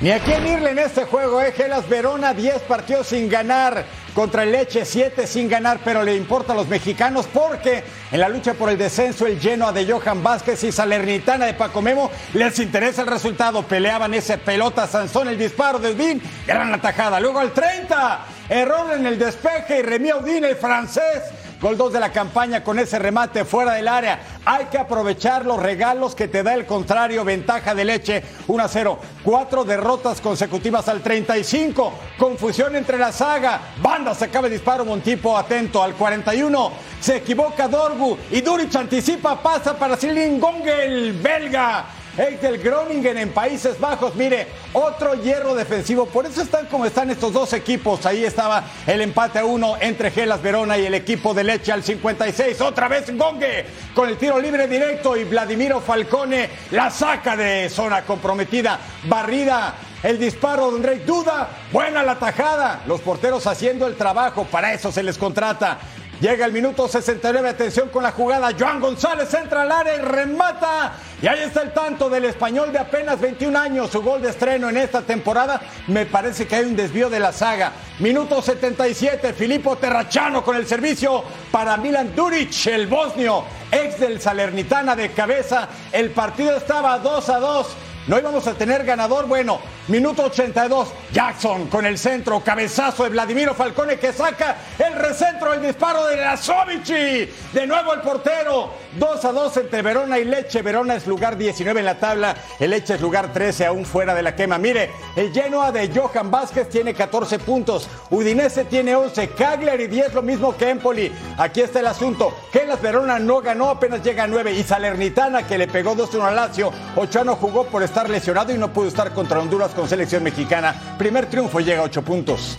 Ni 0.00 0.12
a 0.12 0.20
quién 0.20 0.46
irle 0.46 0.70
en 0.70 0.78
este 0.78 1.04
juego, 1.04 1.42
¿eh? 1.42 1.52
Gelas 1.52 1.88
Verona, 1.88 2.32
10 2.32 2.62
partidos 2.62 3.08
sin 3.08 3.28
ganar. 3.28 3.84
Contra 4.18 4.42
el 4.42 4.50
Leche, 4.50 4.84
7 4.84 5.28
sin 5.28 5.48
ganar, 5.48 5.78
pero 5.84 6.02
le 6.02 6.16
importa 6.16 6.52
a 6.52 6.56
los 6.56 6.66
mexicanos 6.66 7.28
porque 7.32 7.84
en 8.10 8.18
la 8.18 8.28
lucha 8.28 8.54
por 8.54 8.68
el 8.68 8.76
descenso, 8.76 9.28
el 9.28 9.38
Genoa 9.38 9.70
de 9.70 9.88
Johan 9.88 10.24
Vázquez 10.24 10.64
y 10.64 10.72
Salernitana 10.72 11.46
de 11.46 11.54
Paco 11.54 11.80
Memo 11.80 12.10
les 12.34 12.58
interesa 12.58 13.02
el 13.02 13.06
resultado. 13.06 13.62
Peleaban 13.62 14.12
ese 14.14 14.36
pelota 14.36 14.88
Sansón, 14.88 15.28
el 15.28 15.38
disparo 15.38 15.78
de 15.78 15.92
Udín, 15.92 16.20
gran 16.44 16.74
atajada. 16.74 17.20
Luego 17.20 17.38
al 17.38 17.52
30, 17.52 18.26
error 18.48 18.92
en 18.92 19.06
el 19.06 19.20
despeje 19.20 19.78
y 19.78 19.82
Remy 19.82 20.12
Udín, 20.14 20.44
el 20.44 20.56
francés. 20.56 21.22
Gol 21.60 21.76
2 21.76 21.92
de 21.92 22.00
la 22.00 22.12
campaña 22.12 22.62
con 22.62 22.78
ese 22.78 23.00
remate 23.00 23.44
fuera 23.44 23.72
del 23.72 23.88
área. 23.88 24.20
Hay 24.44 24.66
que 24.66 24.78
aprovechar 24.78 25.44
los 25.44 25.60
regalos 25.60 26.14
que 26.14 26.28
te 26.28 26.44
da 26.44 26.54
el 26.54 26.66
contrario. 26.66 27.24
Ventaja 27.24 27.74
de 27.74 27.84
leche 27.84 28.22
1 28.46 28.62
a 28.62 28.68
0. 28.68 28.98
Cuatro 29.24 29.64
derrotas 29.64 30.20
consecutivas 30.20 30.88
al 30.88 31.00
35. 31.00 31.92
Confusión 32.16 32.76
entre 32.76 32.96
la 32.96 33.10
saga. 33.10 33.60
Banda 33.82 34.14
se 34.14 34.26
acaba 34.26 34.46
el 34.46 34.52
disparo. 34.52 34.84
Montipo 34.84 35.36
atento 35.36 35.82
al 35.82 35.94
41. 35.94 36.70
Se 37.00 37.16
equivoca 37.16 37.66
Dorgu 37.66 38.16
y 38.30 38.40
Duric 38.40 38.76
anticipa. 38.76 39.42
Pasa 39.42 39.76
para 39.76 39.96
Silin 39.96 40.38
Gongel, 40.38 41.12
belga 41.20 41.86
ex 42.18 42.42
del 42.42 42.58
Groningen 42.58 43.16
en 43.16 43.30
Países 43.30 43.78
Bajos. 43.78 44.14
Mire, 44.16 44.46
otro 44.72 45.14
hierro 45.14 45.54
defensivo. 45.54 46.06
Por 46.06 46.26
eso 46.26 46.42
están 46.42 46.66
como 46.66 46.84
están 46.84 47.10
estos 47.10 47.32
dos 47.32 47.52
equipos. 47.52 48.04
Ahí 48.06 48.24
estaba 48.24 48.64
el 48.86 49.00
empate 49.00 49.38
a 49.38 49.44
uno 49.44 49.76
entre 49.80 50.10
Gelas 50.10 50.42
Verona 50.42 50.76
y 50.76 50.86
el 50.86 50.94
equipo 50.94 51.32
de 51.32 51.44
Leche 51.44 51.72
al 51.72 51.82
56. 51.82 52.60
Otra 52.60 52.88
vez 52.88 53.16
Gongue 53.16 53.64
con 53.94 54.08
el 54.08 54.16
tiro 54.16 54.38
libre 54.40 54.66
directo 54.66 55.16
y 55.16 55.24
Vladimiro 55.24 55.80
Falcone 55.80 56.50
la 56.72 56.90
saca 56.90 57.36
de 57.36 57.68
zona 57.70 58.02
comprometida. 58.02 58.78
Barrida 59.04 59.74
el 60.02 60.18
disparo 60.18 60.70
de 60.70 60.76
André 60.76 60.98
Duda, 61.00 61.48
buena 61.72 62.04
la 62.04 62.20
tajada, 62.20 62.82
los 62.86 63.00
porteros 63.00 63.46
haciendo 63.48 63.86
el 63.86 63.96
trabajo, 63.96 64.44
para 64.44 64.72
eso 64.72 64.92
se 64.92 65.02
les 65.02 65.18
contrata. 65.18 65.78
Llega 66.20 66.46
el 66.46 66.52
minuto 66.52 66.88
69, 66.88 67.48
atención 67.48 67.90
con 67.90 68.02
la 68.02 68.10
jugada. 68.10 68.50
Joan 68.58 68.80
González 68.80 69.32
entra 69.34 69.62
al 69.62 69.70
área 69.70 69.94
y 69.94 70.00
remata. 70.00 70.94
Y 71.22 71.28
ahí 71.28 71.42
está 71.44 71.62
el 71.62 71.72
tanto 71.72 72.10
del 72.10 72.24
español 72.24 72.72
de 72.72 72.80
apenas 72.80 73.20
21 73.20 73.56
años, 73.56 73.90
su 73.90 74.02
gol 74.02 74.20
de 74.20 74.30
estreno 74.30 74.68
en 74.68 74.78
esta 74.78 75.02
temporada. 75.02 75.60
Me 75.86 76.06
parece 76.06 76.48
que 76.48 76.56
hay 76.56 76.64
un 76.64 76.74
desvío 76.74 77.08
de 77.08 77.20
la 77.20 77.32
saga. 77.32 77.70
Minuto 78.00 78.42
77, 78.42 79.32
Filippo 79.32 79.76
Terrachano 79.76 80.42
con 80.42 80.56
el 80.56 80.66
servicio 80.66 81.22
para 81.52 81.76
Milan 81.76 82.12
Duric, 82.16 82.66
el 82.66 82.88
bosnio, 82.88 83.44
ex 83.70 84.00
del 84.00 84.20
Salernitana 84.20 84.96
de 84.96 85.12
cabeza. 85.12 85.68
El 85.92 86.10
partido 86.10 86.56
estaba 86.56 86.98
2 86.98 87.28
a 87.28 87.38
2. 87.38 87.66
No 88.08 88.18
íbamos 88.18 88.44
a 88.48 88.54
tener 88.54 88.84
ganador. 88.84 89.28
Bueno, 89.28 89.60
minuto 89.88 90.24
82. 90.24 90.88
Jackson 91.12 91.66
con 91.66 91.84
el 91.86 91.98
centro. 91.98 92.40
Cabezazo 92.40 93.04
de 93.04 93.10
Vladimiro 93.10 93.54
Falcone 93.54 93.98
que 93.98 94.12
saca 94.12 94.56
el 94.78 94.94
recentro, 94.94 95.52
el 95.52 95.62
disparo 95.62 96.06
de 96.06 96.16
Lazovici. 96.16 97.28
De 97.52 97.66
nuevo 97.66 97.92
el 97.94 98.00
portero. 98.00 98.70
2 98.98 99.24
a 99.24 99.32
2 99.32 99.56
entre 99.58 99.82
Verona 99.82 100.18
y 100.18 100.24
Leche. 100.24 100.62
Verona 100.62 100.94
es 100.94 101.06
lugar 101.06 101.36
19 101.36 101.80
en 101.80 101.86
la 101.86 101.98
tabla. 101.98 102.36
El 102.58 102.70
Leche 102.70 102.94
es 102.94 103.00
lugar 103.00 103.32
13, 103.32 103.66
aún 103.66 103.84
fuera 103.84 104.14
de 104.14 104.22
la 104.22 104.34
quema. 104.34 104.58
Mire, 104.58 104.90
el 105.16 105.32
Genoa 105.32 105.70
de 105.72 105.90
Johan 105.94 106.30
Vázquez 106.30 106.68
tiene 106.68 106.94
14 106.94 107.38
puntos. 107.38 107.88
Udinese 108.10 108.64
tiene 108.64 108.94
11. 108.94 109.28
Cagliari 109.30 109.86
10, 109.86 110.14
lo 110.14 110.22
mismo 110.22 110.56
que 110.56 110.70
Empoli. 110.70 111.12
Aquí 111.36 111.60
está 111.60 111.80
el 111.80 111.86
asunto. 111.86 112.34
Gelas 112.52 112.80
Verona 112.80 113.18
no 113.18 113.40
ganó, 113.40 113.70
apenas 113.70 114.02
llega 114.02 114.24
a 114.24 114.26
9. 114.26 114.52
Y 114.52 114.62
Salernitana, 114.62 115.46
que 115.46 115.58
le 115.58 115.68
pegó 115.68 115.94
2-1 115.94 116.22
a 116.22 116.30
Lazio. 116.30 116.72
Ochoa 116.96 117.18
jugó 117.34 117.64
por 117.64 117.82
estar 117.82 118.08
lesionado 118.08 118.52
y 118.52 118.58
no 118.58 118.72
pudo 118.72 118.88
estar 118.88 119.12
contra 119.12 119.40
Honduras 119.40 119.72
con 119.78 119.88
selección 119.88 120.24
mexicana. 120.24 120.74
Primer 120.98 121.26
triunfo 121.26 121.60
llega 121.60 121.82
a 121.82 121.84
8 121.84 122.02
puntos. 122.02 122.56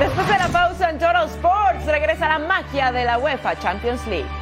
Después 0.00 0.26
de 0.26 0.38
la 0.38 0.48
pausa 0.48 0.90
en 0.90 0.98
Total 0.98 1.26
Sports, 1.28 1.86
regresa 1.86 2.28
la 2.28 2.40
magia 2.40 2.90
de 2.90 3.04
la 3.04 3.18
UEFA 3.18 3.56
Champions 3.60 4.04
League. 4.08 4.41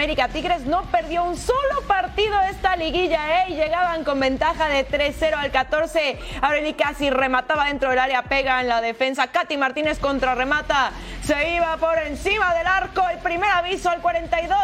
América. 0.00 0.28
Tigres 0.28 0.62
no 0.62 0.84
perdió 0.84 1.24
un 1.24 1.36
solo 1.36 1.82
partido 1.86 2.34
esta 2.50 2.74
liguilla, 2.74 3.42
¿eh? 3.42 3.50
Y 3.50 3.56
llegaban 3.56 4.02
con 4.02 4.18
ventaja 4.18 4.66
de 4.66 4.88
3-0 4.88 5.34
al 5.34 5.50
14. 5.50 6.18
Aureli 6.40 6.72
casi 6.72 7.10
remataba 7.10 7.66
dentro 7.66 7.90
del 7.90 7.98
área, 7.98 8.22
pega 8.22 8.62
en 8.62 8.68
la 8.68 8.80
defensa. 8.80 9.26
Katy 9.26 9.58
Martínez 9.58 9.98
contra 9.98 10.34
remata. 10.34 10.92
Se 11.22 11.50
iba 11.50 11.76
por 11.76 11.98
encima 11.98 12.54
del 12.54 12.66
arco. 12.66 13.06
El 13.10 13.18
primer 13.18 13.50
aviso 13.50 13.90
al 13.90 14.00
42. 14.00 14.58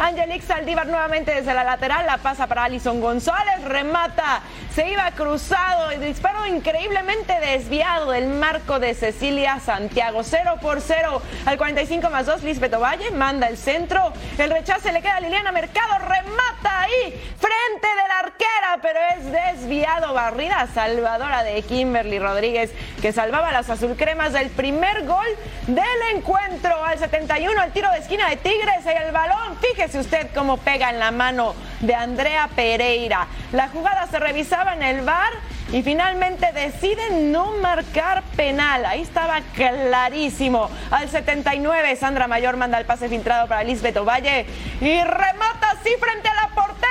Angelique 0.00 0.44
Saldívar 0.44 0.88
nuevamente 0.88 1.36
desde 1.36 1.54
la 1.54 1.62
lateral. 1.62 2.04
La 2.04 2.18
pasa 2.18 2.48
para 2.48 2.64
Alison 2.64 3.00
González. 3.00 3.62
Remata. 3.62 4.40
Se 4.74 4.88
iba 4.88 5.10
cruzado 5.10 5.92
y 5.92 5.96
disparo 5.96 6.46
increíblemente 6.46 7.32
desviado 7.40 8.12
del 8.12 8.28
marco 8.28 8.78
de 8.78 8.94
Cecilia 8.94 9.58
Santiago. 9.58 10.22
0 10.22 10.58
por 10.62 10.80
0 10.80 11.20
al 11.44 11.58
45 11.58 12.08
más 12.08 12.26
2. 12.26 12.44
Lisbeth 12.44 12.74
Ovalle 12.74 13.10
manda 13.10 13.48
el 13.48 13.56
centro. 13.56 14.12
El 14.38 14.48
rechace 14.48 14.92
le 14.92 15.02
queda 15.02 15.16
a 15.16 15.20
Liliana 15.20 15.50
Mercado. 15.50 15.98
Remata 15.98 16.82
ahí 16.82 17.10
frente 17.36 17.88
de 17.88 18.08
la 18.08 18.18
arquera, 18.20 18.78
pero 18.80 19.00
es 19.16 19.32
desviado. 19.32 20.14
Barrida 20.14 20.68
salvadora 20.72 21.42
de 21.42 21.62
Kimberly 21.62 22.20
Rodríguez 22.20 22.70
que 23.02 23.12
salvaba 23.12 23.50
las 23.50 23.70
azulcremas 23.70 24.32
del 24.32 24.50
primer 24.50 25.04
gol 25.04 25.26
del 25.66 26.14
encuentro. 26.14 26.84
Al 26.84 26.96
71 26.96 27.60
el 27.60 27.72
tiro 27.72 27.90
de 27.90 27.98
esquina 27.98 28.28
de 28.28 28.36
Tigres 28.36 28.84
y 28.84 28.88
el 28.88 29.10
balón. 29.10 29.58
Fíjese 29.60 29.98
usted 29.98 30.28
cómo 30.32 30.58
pega 30.58 30.90
en 30.90 31.00
la 31.00 31.10
mano 31.10 31.56
de 31.80 31.94
Andrea 31.94 32.48
Pereira. 32.54 33.26
La 33.52 33.68
jugada 33.68 34.06
se 34.06 34.20
revisaba 34.20 34.59
en 34.68 34.82
el 34.82 35.00
bar 35.02 35.49
y 35.72 35.82
finalmente 35.82 36.52
deciden 36.52 37.30
no 37.30 37.52
marcar 37.56 38.22
penal. 38.36 38.84
Ahí 38.84 39.02
estaba 39.02 39.40
clarísimo. 39.54 40.68
Al 40.90 41.08
79, 41.08 41.96
Sandra 41.96 42.26
Mayor 42.26 42.56
manda 42.56 42.78
el 42.78 42.86
pase 42.86 43.08
filtrado 43.08 43.46
para 43.46 43.62
Lisbeth 43.62 43.96
Ovalle 43.96 44.46
y 44.80 45.02
remata 45.02 45.70
así 45.70 45.90
frente 46.00 46.28
a 46.28 46.34
la 46.34 46.48
portera. 46.48 46.90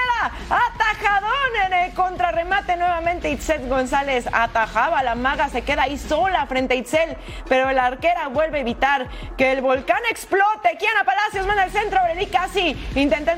Atajadón 0.49 1.29
en 1.65 1.73
el 1.73 1.93
contrarremate 1.93 2.77
nuevamente. 2.77 3.29
Itzel 3.29 3.67
González 3.67 4.27
atajaba. 4.31 5.03
La 5.03 5.15
maga 5.15 5.49
se 5.49 5.61
queda 5.61 5.83
ahí 5.83 5.97
sola 5.97 6.45
frente 6.45 6.73
a 6.73 6.77
Itzel, 6.77 7.17
pero 7.47 7.71
la 7.71 7.85
arquera 7.85 8.27
vuelve 8.27 8.59
a 8.59 8.61
evitar 8.61 9.07
que 9.37 9.51
el 9.51 9.61
volcán 9.61 10.01
explote. 10.09 10.77
Kiana 10.77 11.03
Palacios 11.03 11.45
manda 11.45 11.65
el 11.65 11.71
centro. 11.71 11.99
Aureli 11.99 12.27
casi 12.27 12.77
intenta 12.95 13.37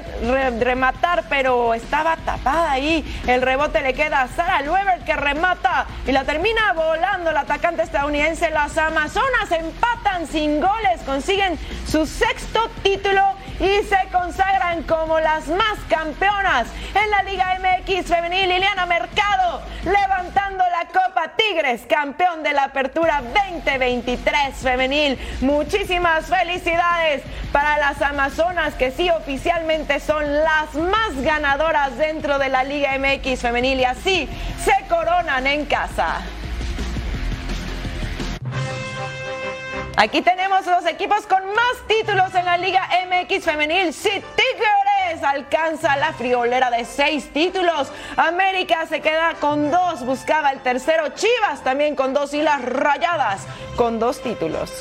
rematar, 0.60 1.24
pero 1.30 1.74
estaba 1.74 2.16
tapada 2.18 2.72
ahí. 2.72 3.04
El 3.28 3.42
rebote 3.42 3.82
le 3.82 3.94
queda 3.94 4.22
a 4.22 4.28
Sara 4.28 4.62
Lueber 4.62 5.00
que 5.04 5.16
remata 5.16 5.31
y 6.06 6.12
la 6.12 6.26
termina 6.26 6.74
volando 6.74 7.30
el 7.30 7.38
atacante 7.38 7.84
estadounidense. 7.84 8.50
Las 8.50 8.78
Amazonas 8.78 9.52
empatan 9.52 10.28
sin 10.28 10.60
goles, 10.60 11.02
consiguen 11.06 11.58
su 11.88 12.06
sexto 12.06 12.70
título 12.84 13.22
y 13.60 13.84
se 13.86 13.98
consagran 14.12 14.84
como 14.84 15.20
las 15.20 15.48
más 15.48 15.78
campeonas 15.88 16.68
en 16.94 17.10
la 17.12 17.24
Liga 17.24 17.60
MX 17.60 18.08
femenil. 18.08 18.50
Liliana 18.50 18.86
Mercado 18.86 19.31
Tigres, 21.52 21.82
campeón 21.86 22.44
de 22.44 22.54
la 22.54 22.66
Apertura 22.66 23.22
2023 23.22 24.56
femenil. 24.56 25.20
Muchísimas 25.42 26.26
felicidades 26.26 27.24
para 27.52 27.78
las 27.78 28.02
Amazonas 28.02 28.74
que 28.76 28.92
sí 28.92 29.10
oficialmente 29.10 30.00
son 30.00 30.24
las 30.32 30.74
más 30.76 31.22
ganadoras 31.22 31.98
dentro 31.98 32.40
de 32.40 32.48
la 32.48 32.64
Liga 32.64 32.98
MX 32.98 33.42
femenil 33.42 33.82
y 33.82 33.84
así 33.84 34.30
se 34.64 34.88
coronan 34.88 35.46
en 35.46 35.66
casa. 35.66 36.22
Aquí 39.98 40.22
tenemos 40.22 40.66
los 40.66 40.86
equipos 40.86 41.28
con 41.28 41.46
más 41.48 41.88
títulos 41.88 42.34
en 42.34 42.46
la 42.46 42.58
Liga 42.58 42.88
MX 43.08 43.44
femenil. 43.44 43.94
Si 43.94 44.10
Tigres 44.10 45.24
alcanza 45.24 45.98
la 45.98 46.14
friolera 46.14 46.72
de 46.72 46.86
seis 46.86 47.32
títulos, 47.34 47.92
América 48.16 48.86
se 48.88 49.02
queda 49.02 49.36
con 49.40 49.70
dos, 49.70 50.06
buscaba 50.06 50.52
el 50.52 50.62
tercero, 50.62 51.10
Chivas 51.10 51.62
también 51.64 51.96
con 51.96 52.14
dos 52.14 52.34
y 52.34 52.42
las 52.42 52.62
Rayadas 52.62 53.42
con 53.76 54.00
dos 54.00 54.22
títulos. 54.22 54.72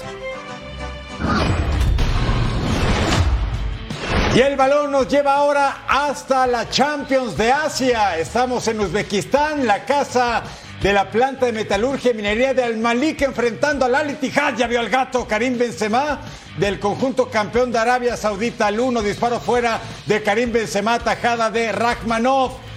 Y 4.32 4.40
el 4.40 4.54
balón 4.54 4.92
nos 4.92 5.08
lleva 5.08 5.34
ahora 5.34 5.78
hasta 5.88 6.46
la 6.46 6.68
Champions 6.68 7.36
de 7.36 7.50
Asia. 7.50 8.16
Estamos 8.16 8.68
en 8.68 8.78
Uzbekistán, 8.78 9.66
la 9.66 9.84
casa 9.84 10.44
de 10.83 10.93
la 10.93 11.11
planta 11.11 11.47
de 11.47 11.53
metalurgia 11.53 12.11
y 12.11 12.14
minería 12.14 12.55
de 12.55 12.64
Al-Malik 12.64 13.22
enfrentando 13.22 13.85
al 13.85 13.95
Al 13.95 14.11
Ittihad. 14.11 14.57
Ya 14.57 14.66
vio 14.66 14.81
al 14.81 14.89
gato 14.89 15.26
Karim 15.28 15.59
Benzema 15.59 16.20
del 16.57 16.81
conjunto 16.81 17.28
campeón 17.31 17.70
de 17.70 17.78
Arabia 17.78 18.16
Saudita 18.16 18.66
al 18.68 18.81
1. 18.81 19.03
Disparo 19.03 19.41
fuera 19.41 19.81
de 20.07 20.22
Karim 20.22 20.53
Benzema, 20.53 20.99
tajada 20.99 21.51
de 21.51 21.72
Rachmanov. 21.72 22.70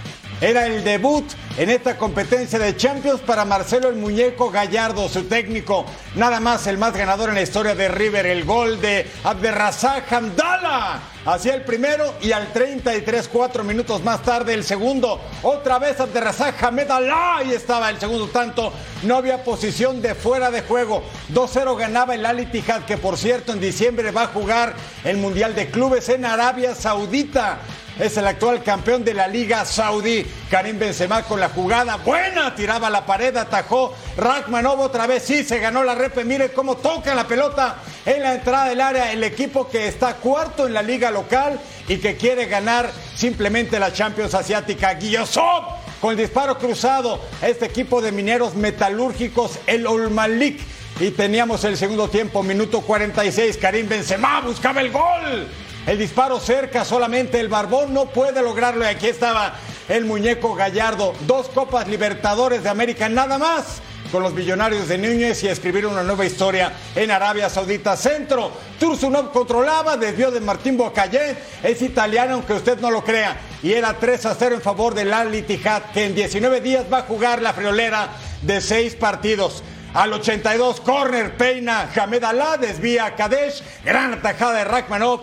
Era 0.44 0.66
el 0.66 0.84
debut 0.84 1.24
en 1.56 1.70
esta 1.70 1.96
competencia 1.96 2.58
de 2.58 2.76
Champions 2.76 3.22
para 3.22 3.46
Marcelo 3.46 3.88
el 3.88 3.96
Muñeco 3.96 4.50
Gallardo, 4.50 5.08
su 5.08 5.24
técnico. 5.24 5.86
Nada 6.16 6.38
más 6.38 6.66
el 6.66 6.76
más 6.76 6.94
ganador 6.94 7.30
en 7.30 7.36
la 7.36 7.40
historia 7.40 7.74
de 7.74 7.88
River, 7.88 8.26
el 8.26 8.44
gol 8.44 8.78
de 8.78 9.10
Abderrazak 9.22 10.12
Hamdala. 10.12 11.00
Hacía 11.24 11.54
el 11.54 11.62
primero 11.62 12.12
y 12.20 12.32
al 12.32 12.52
33, 12.52 13.26
cuatro 13.28 13.64
minutos 13.64 14.04
más 14.04 14.22
tarde 14.22 14.52
el 14.52 14.64
segundo. 14.64 15.18
Otra 15.40 15.78
vez 15.78 15.98
Abderrazak 15.98 16.62
Hamdala. 16.62 17.38
Ahí 17.38 17.52
estaba 17.52 17.88
el 17.88 17.98
segundo 17.98 18.28
tanto. 18.28 18.70
No 19.02 19.16
había 19.16 19.44
posición 19.44 20.02
de 20.02 20.14
fuera 20.14 20.50
de 20.50 20.60
juego. 20.60 21.04
2-0 21.32 21.74
ganaba 21.74 22.16
el 22.16 22.26
Al 22.26 22.40
Ittihad, 22.40 22.84
que 22.84 22.98
por 22.98 23.16
cierto 23.16 23.54
en 23.54 23.60
diciembre 23.60 24.10
va 24.10 24.24
a 24.24 24.26
jugar 24.26 24.74
el 25.04 25.16
Mundial 25.16 25.54
de 25.54 25.70
Clubes 25.70 26.10
en 26.10 26.26
Arabia 26.26 26.74
Saudita 26.74 27.60
es 27.98 28.16
el 28.16 28.26
actual 28.26 28.62
campeón 28.62 29.04
de 29.04 29.14
la 29.14 29.28
Liga 29.28 29.64
Saudí. 29.64 30.26
Karim 30.50 30.78
Benzema 30.78 31.22
con 31.22 31.40
la 31.40 31.48
jugada 31.48 31.96
buena, 31.96 32.54
tiraba 32.54 32.90
la 32.90 33.06
pared, 33.06 33.36
atajó. 33.36 33.94
Rachmanov 34.16 34.80
otra 34.80 35.06
vez, 35.06 35.22
sí, 35.22 35.44
se 35.44 35.58
ganó 35.58 35.84
la 35.84 35.94
repe. 35.94 36.24
Mire 36.24 36.52
cómo 36.52 36.76
toca 36.76 37.14
la 37.14 37.26
pelota 37.26 37.76
en 38.04 38.22
la 38.22 38.34
entrada 38.34 38.66
del 38.66 38.80
área. 38.80 39.12
El 39.12 39.22
equipo 39.22 39.68
que 39.68 39.86
está 39.86 40.14
cuarto 40.14 40.66
en 40.66 40.74
la 40.74 40.82
liga 40.82 41.10
local 41.10 41.60
y 41.88 41.98
que 41.98 42.16
quiere 42.16 42.46
ganar 42.46 42.90
simplemente 43.14 43.78
la 43.78 43.92
Champions 43.92 44.34
Asiática. 44.34 44.94
Guillosov 44.94 45.64
con 46.00 46.10
el 46.12 46.16
disparo 46.16 46.58
cruzado. 46.58 47.20
Este 47.40 47.66
equipo 47.66 48.02
de 48.02 48.12
mineros 48.12 48.54
metalúrgicos, 48.54 49.58
el 49.66 49.86
Olmalik. 49.86 50.60
Y 51.00 51.10
teníamos 51.10 51.64
el 51.64 51.76
segundo 51.76 52.08
tiempo, 52.08 52.42
minuto 52.42 52.80
46. 52.80 53.56
Karim 53.56 53.88
Benzema 53.88 54.40
buscaba 54.40 54.80
el 54.80 54.92
gol. 54.92 55.48
El 55.86 55.98
disparo 55.98 56.40
cerca, 56.40 56.82
solamente 56.82 57.38
el 57.38 57.48
Barbón 57.48 57.92
no 57.92 58.06
puede 58.06 58.40
lograrlo. 58.40 58.84
Y 58.84 58.88
aquí 58.88 59.08
estaba 59.08 59.54
el 59.88 60.06
muñeco 60.06 60.54
Gallardo. 60.54 61.12
Dos 61.26 61.48
Copas 61.48 61.88
Libertadores 61.88 62.62
de 62.62 62.70
América, 62.70 63.08
nada 63.10 63.36
más. 63.36 63.82
Con 64.10 64.22
los 64.22 64.32
millonarios 64.32 64.88
de 64.88 64.96
Núñez 64.96 65.42
y 65.42 65.48
escribir 65.48 65.86
una 65.86 66.02
nueva 66.02 66.24
historia 66.24 66.72
en 66.94 67.10
Arabia 67.10 67.50
Saudita. 67.50 67.96
Centro, 67.96 68.50
Tursunov 68.80 69.30
controlaba, 69.30 69.98
desvió 69.98 70.30
de 70.30 70.40
Martín 70.40 70.78
Bocayé. 70.78 71.36
Es 71.62 71.82
italiano, 71.82 72.34
aunque 72.34 72.54
usted 72.54 72.78
no 72.78 72.90
lo 72.90 73.04
crea. 73.04 73.36
Y 73.62 73.72
era 73.72 73.98
3 73.98 74.24
a 74.26 74.34
0 74.34 74.54
en 74.54 74.62
favor 74.62 74.94
del 74.94 75.12
Al 75.12 75.34
Ittihad, 75.34 75.90
que 75.92 76.06
en 76.06 76.14
19 76.14 76.62
días 76.62 76.86
va 76.90 76.98
a 76.98 77.02
jugar 77.02 77.42
la 77.42 77.52
friolera 77.52 78.08
de 78.40 78.60
seis 78.62 78.94
partidos. 78.94 79.62
Al 79.94 80.12
82, 80.12 80.80
corner, 80.80 81.36
peina, 81.36 81.88
Hamed 81.94 82.24
Alá, 82.24 82.56
desvía 82.56 83.06
a 83.06 83.14
Kadesh, 83.14 83.62
gran 83.84 84.12
atajada 84.14 84.54
de 84.54 84.64
Rachmanov, 84.64 85.20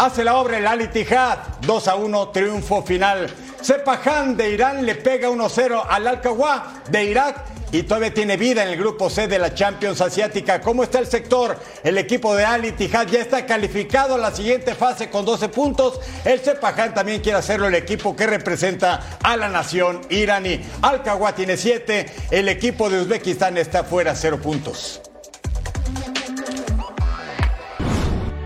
hace 0.00 0.24
la 0.24 0.36
obra 0.36 0.56
el 0.56 0.66
Al 0.66 0.80
Ittihad, 0.80 1.38
2 1.60 1.88
a 1.88 1.94
1, 1.94 2.28
triunfo 2.30 2.82
final. 2.82 3.28
Sepahan 3.60 4.34
de 4.34 4.50
Irán 4.50 4.86
le 4.86 4.94
pega 4.94 5.28
1-0 5.28 5.84
al 5.86 6.06
Al-Kawa 6.06 6.82
de 6.88 7.04
Irak 7.04 7.44
y 7.70 7.82
todavía 7.82 8.12
tiene 8.12 8.38
vida 8.38 8.62
en 8.62 8.70
el 8.70 8.78
grupo 8.78 9.10
C 9.10 9.28
de 9.28 9.38
la 9.38 9.54
Champions 9.54 10.00
Asiática. 10.00 10.62
¿Cómo 10.62 10.84
está 10.84 11.00
el 11.00 11.06
sector? 11.06 11.58
El 11.84 11.98
equipo 11.98 12.34
de 12.34 12.46
Al 12.46 12.64
Ittihad 12.64 13.08
ya 13.08 13.20
está 13.20 13.44
calificado 13.44 14.14
a 14.14 14.18
la 14.18 14.34
siguiente 14.34 14.74
fase 14.74 15.10
con 15.10 15.26
12 15.26 15.50
puntos. 15.50 16.00
El 16.24 16.40
Sepahan 16.40 16.94
también 16.94 17.20
quiere 17.20 17.38
hacerlo 17.38 17.68
el 17.68 17.74
equipo 17.74 18.16
que 18.16 18.26
representa 18.26 19.18
a 19.22 19.36
la 19.36 19.50
nación 19.50 20.00
iraní. 20.08 20.62
Al-Kawa 20.80 21.34
tiene 21.34 21.58
7, 21.58 22.06
el 22.30 22.48
equipo 22.48 22.88
de 22.88 23.02
Uzbekistán 23.02 23.58
está 23.58 23.84
fuera 23.84 24.14
0 24.14 24.40
puntos. 24.42 25.02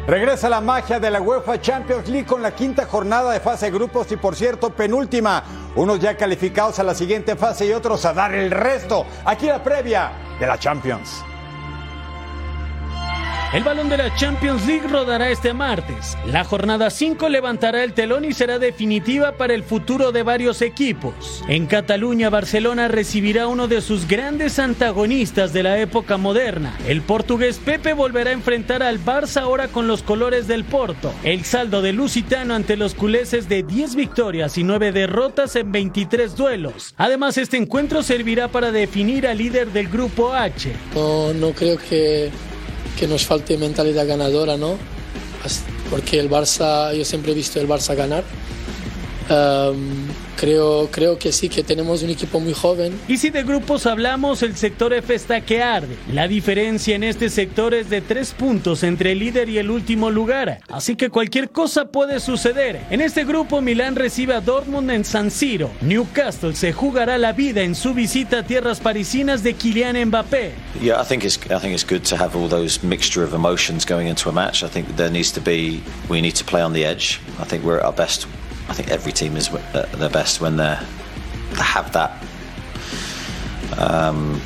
Regresa 0.07 0.51
la 0.51 0.61
magia 0.61 1.01
de 1.01 1.11
la 1.11 1.19
UEFA 1.23 1.59
Champions 1.63 2.09
League 2.09 2.27
con 2.27 2.43
la 2.43 2.55
quinta 2.55 2.85
jornada 2.85 3.33
de 3.33 3.41
fase 3.41 3.67
de 3.67 3.73
grupos 3.73 4.13
y 4.13 4.17
por 4.17 4.37
cierto 4.37 4.69
penúltima. 4.69 5.43
Unos 5.77 5.99
ya 5.99 6.15
calificados 6.15 6.79
a 6.79 6.83
la 6.83 6.95
siguiente 6.95 7.37
fase 7.37 7.67
y 7.67 7.73
otros 7.73 8.05
a 8.05 8.13
dar 8.13 8.35
el 8.35 8.51
resto. 8.51 9.07
Aquí 9.25 9.47
la 9.47 9.63
previa 9.63 10.13
de 10.39 10.47
la 10.47 10.59
Champions. 10.59 11.25
El 13.55 13.63
balón 13.63 13.89
de 13.89 13.97
la 13.97 14.13
Champions 14.17 14.67
League 14.67 14.89
rodará 14.89 15.31
este 15.31 15.55
martes. 15.55 16.19
La 16.27 16.43
jornada 16.43 16.91
5 16.91 17.29
levantará 17.29 17.85
el 17.85 17.93
telón 17.93 18.25
y 18.25 18.33
será 18.33 18.59
definitiva 18.59 19.37
para 19.37 19.55
el 19.55 19.63
futuro 19.63 20.11
de 20.11 20.25
varios 20.25 20.61
equipos. 20.61 21.41
En 21.47 21.67
Cataluña, 21.67 22.31
Barcelona 22.31 22.89
recibirá 22.89 23.47
uno 23.47 23.69
de 23.69 23.81
sus 23.81 24.09
grandes 24.09 24.59
antagonistas 24.59 25.53
de 25.53 25.63
la 25.63 25.79
época 25.79 26.17
moderna. 26.17 26.77
El 26.89 27.03
portugués 27.03 27.61
Pepe 27.65 27.93
volverá 27.93 28.31
a 28.31 28.33
enfrentar 28.33 28.83
al 28.83 28.99
Barça 28.99 29.43
ahora 29.43 29.69
con 29.69 29.87
los 29.87 30.03
colores 30.03 30.49
del 30.49 30.65
Porto. 30.65 31.15
El 31.23 31.45
saldo 31.45 31.81
de 31.81 31.93
Lusitano 31.93 32.57
ante 32.57 32.77
los 32.77 32.97
culeses 32.97 33.49
de 33.49 33.63
10 33.63 33.95
victorias 33.95 34.59
y 34.59 34.65
9 34.65 34.91
derrotas 34.91 35.55
en 35.55 35.71
23 35.71 36.35
duelos. 36.35 36.93
Además, 36.97 37.39
este 37.39 37.57
encuentro 37.57 38.03
servirá 38.03 38.49
para 38.49 38.73
definir 38.73 39.29
al 39.29 39.39
líder 39.39 39.69
del 39.69 39.87
grupo 39.87 40.35
H. 40.35 40.73
No, 40.97 41.33
no 41.35 41.53
creo 41.53 41.79
que, 41.79 42.33
que 42.99 43.07
nos 43.07 43.25
falte 43.27 43.57
mentalidad 43.59 44.07
ganadora, 44.07 44.57
¿no? 44.57 44.77
Porque 45.91 46.19
el 46.19 46.31
Barça, 46.31 46.95
yo 46.95 47.05
siempre 47.05 47.33
he 47.33 47.35
visto 47.35 47.61
el 47.61 47.69
Barça 47.69 47.95
ganar. 47.95 48.25
Um, 49.31 50.09
creo, 50.37 50.89
creo 50.91 51.19
que 51.19 51.33
sí, 51.33 51.49
que 51.49 51.63
tenemos 51.63 52.03
un 52.03 52.11
equipo 52.11 52.41
muy 52.41 52.53
joven. 52.53 52.99
Y 53.09 53.17
si 53.17 53.31
de 53.31 53.43
grupos 53.43 53.87
hablamos, 53.87 54.43
el 54.43 54.55
sector 54.57 54.93
F 54.93 55.15
está 55.15 55.41
que 55.41 55.63
arde. 55.63 55.97
La 56.13 56.29
diferencia 56.29 56.95
en 56.95 57.05
este 57.05 57.31
sector 57.31 57.73
es 57.73 57.89
de 57.89 58.03
tres 58.03 58.33
puntos 58.33 58.83
entre 58.83 59.13
el 59.13 59.21
líder 59.21 59.49
y 59.49 59.59
el 59.59 59.71
último 59.71 60.11
lugar. 60.11 60.61
Así 60.69 60.95
que 60.97 61.09
cualquier 61.09 61.51
cosa 61.51 61.87
puede 61.87 62.21
suceder. 62.21 62.83
En 62.91 63.01
este 63.01 63.25
grupo, 63.25 63.61
Milán 63.61 63.97
recibe 63.97 64.35
a 64.35 64.41
Dortmund 64.41 64.91
en 64.91 65.05
San 65.05 65.31
Siro. 65.31 65.71
Newcastle 65.81 66.55
se 66.55 66.73
jugará 66.73 67.17
la 67.17 67.33
vida 67.33 67.63
en 67.63 67.75
su 67.75 67.95
visita 67.95 68.41
a 68.41 68.43
tierras 68.43 68.81
parisinas 68.81 69.43
de 69.43 69.55
Kylian 69.55 69.97
Mbappé. 70.09 70.53
Yeah, 70.81 71.01
I 71.01 71.05
think 71.05 71.25
it's 71.25 71.39
I 71.47 71.59
think 71.59 71.73
it's 71.75 71.85
good 71.85 72.03
to 72.11 72.17
have 72.17 72.37
all 72.37 72.49
those 72.49 72.85
mixture 72.85 73.25
of 73.25 73.33
emotions 73.33 73.87
going 73.87 74.09
into 74.09 74.29
a 74.29 74.33
match. 74.33 74.63
I 74.63 74.69
think 74.69 74.97
there 74.97 75.11
needs 75.11 75.33
to 75.33 75.41
be 75.41 75.83
we 76.09 76.21
need 76.21 76.35
to 76.35 76.45
play 76.45 76.63
on 76.63 76.75
the 76.75 76.85
edge. 76.85 77.21
I 77.41 77.45
think 77.45 77.65
we're 77.65 77.79
at 77.79 77.85
our 77.85 77.93
best 77.93 78.27
I 78.69 78.73
think 78.73 78.91
every 78.91 79.13
team 79.13 79.37
is 79.37 79.53
at 79.53 79.93
their 79.93 80.11
best 80.11 80.41
when 80.41 80.57
they 80.57 80.77
have 81.57 81.93
that 81.93 82.23
um, 83.79 84.41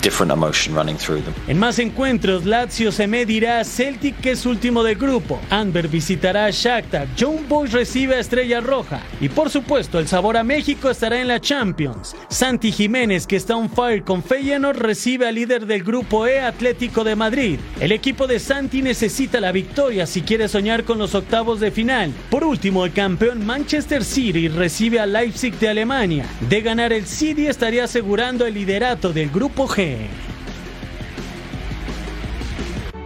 different 0.00 0.32
emotion 0.32 0.74
running 0.74 0.96
through 0.96 1.22
them. 1.22 1.34
En 1.46 1.58
más 1.58 1.78
encuentros, 1.78 2.44
Lazio 2.44 2.92
se 2.92 3.06
medirá 3.06 3.60
a 3.60 3.64
Celtic, 3.64 4.20
que 4.20 4.32
es 4.32 4.46
último 4.46 4.82
del 4.82 4.96
grupo. 4.96 5.40
Anver 5.50 5.88
visitará 5.88 6.46
a 6.46 6.50
Shakhtar. 6.50 7.08
John 7.18 7.46
Boys 7.48 7.72
recibe 7.72 8.16
a 8.16 8.20
Estrella 8.20 8.60
Roja. 8.60 9.02
Y 9.20 9.28
por 9.28 9.50
supuesto, 9.50 9.98
el 9.98 10.08
sabor 10.08 10.36
a 10.36 10.44
México 10.44 10.90
estará 10.90 11.20
en 11.20 11.28
la 11.28 11.40
Champions. 11.40 12.16
Santi 12.28 12.72
Jiménez, 12.72 13.26
que 13.26 13.36
está 13.36 13.56
on 13.56 13.70
fire 13.70 14.02
con 14.02 14.22
Feyenoord, 14.22 14.78
recibe 14.78 15.26
al 15.26 15.34
líder 15.34 15.66
del 15.66 15.82
grupo 15.82 16.26
E, 16.26 16.40
Atlético 16.40 17.04
de 17.04 17.16
Madrid. 17.16 17.58
El 17.80 17.92
equipo 17.92 18.26
de 18.26 18.38
Santi 18.38 18.82
necesita 18.82 19.40
la 19.40 19.52
victoria 19.52 20.06
si 20.06 20.22
quiere 20.22 20.48
soñar 20.48 20.84
con 20.84 20.98
los 20.98 21.14
octavos 21.14 21.60
de 21.60 21.70
final. 21.70 22.12
Por 22.30 22.44
último, 22.44 22.84
el 22.84 22.92
campeón 22.92 23.44
Manchester 23.44 24.04
City 24.04 24.48
recibe 24.48 25.00
a 25.00 25.06
Leipzig 25.06 25.58
de 25.58 25.68
Alemania. 25.68 26.26
De 26.48 26.60
ganar 26.60 26.92
el 26.92 27.06
City 27.06 27.46
estaría 27.46 27.84
asegurando 27.84 28.46
el 28.46 28.54
liderato 28.54 29.12
del 29.12 29.30
grupo 29.30 29.68
G. 29.68 29.89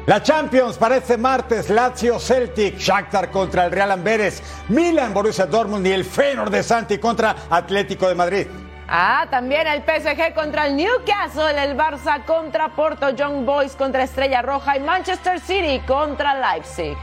La 0.06 0.22
Champions 0.22 0.76
para 0.76 0.96
este 0.96 1.16
martes, 1.16 1.70
Lazio 1.70 2.18
Celtic, 2.18 2.76
Shakhtar 2.76 3.30
contra 3.30 3.64
el 3.64 3.72
Real 3.72 3.90
Amberes, 3.90 4.42
Milan 4.68 5.14
Borussia 5.14 5.46
Dortmund 5.46 5.86
y 5.86 5.92
el 5.92 6.04
Feyenoord 6.04 6.50
de 6.50 6.62
Santi 6.62 6.98
contra 6.98 7.34
Atlético 7.48 8.08
de 8.08 8.14
Madrid. 8.14 8.46
Ah, 8.86 9.26
también 9.30 9.66
el 9.66 9.82
PSG 9.82 10.34
contra 10.34 10.66
el 10.66 10.76
Newcastle, 10.76 11.62
el 11.62 11.74
Barça 11.74 12.22
contra 12.26 12.68
Porto, 12.68 13.10
Young 13.10 13.46
Boys 13.46 13.74
contra 13.76 14.02
Estrella 14.02 14.42
Roja 14.42 14.76
y 14.76 14.80
Manchester 14.80 15.40
City 15.40 15.80
contra 15.86 16.34
Leipzig. 16.34 16.96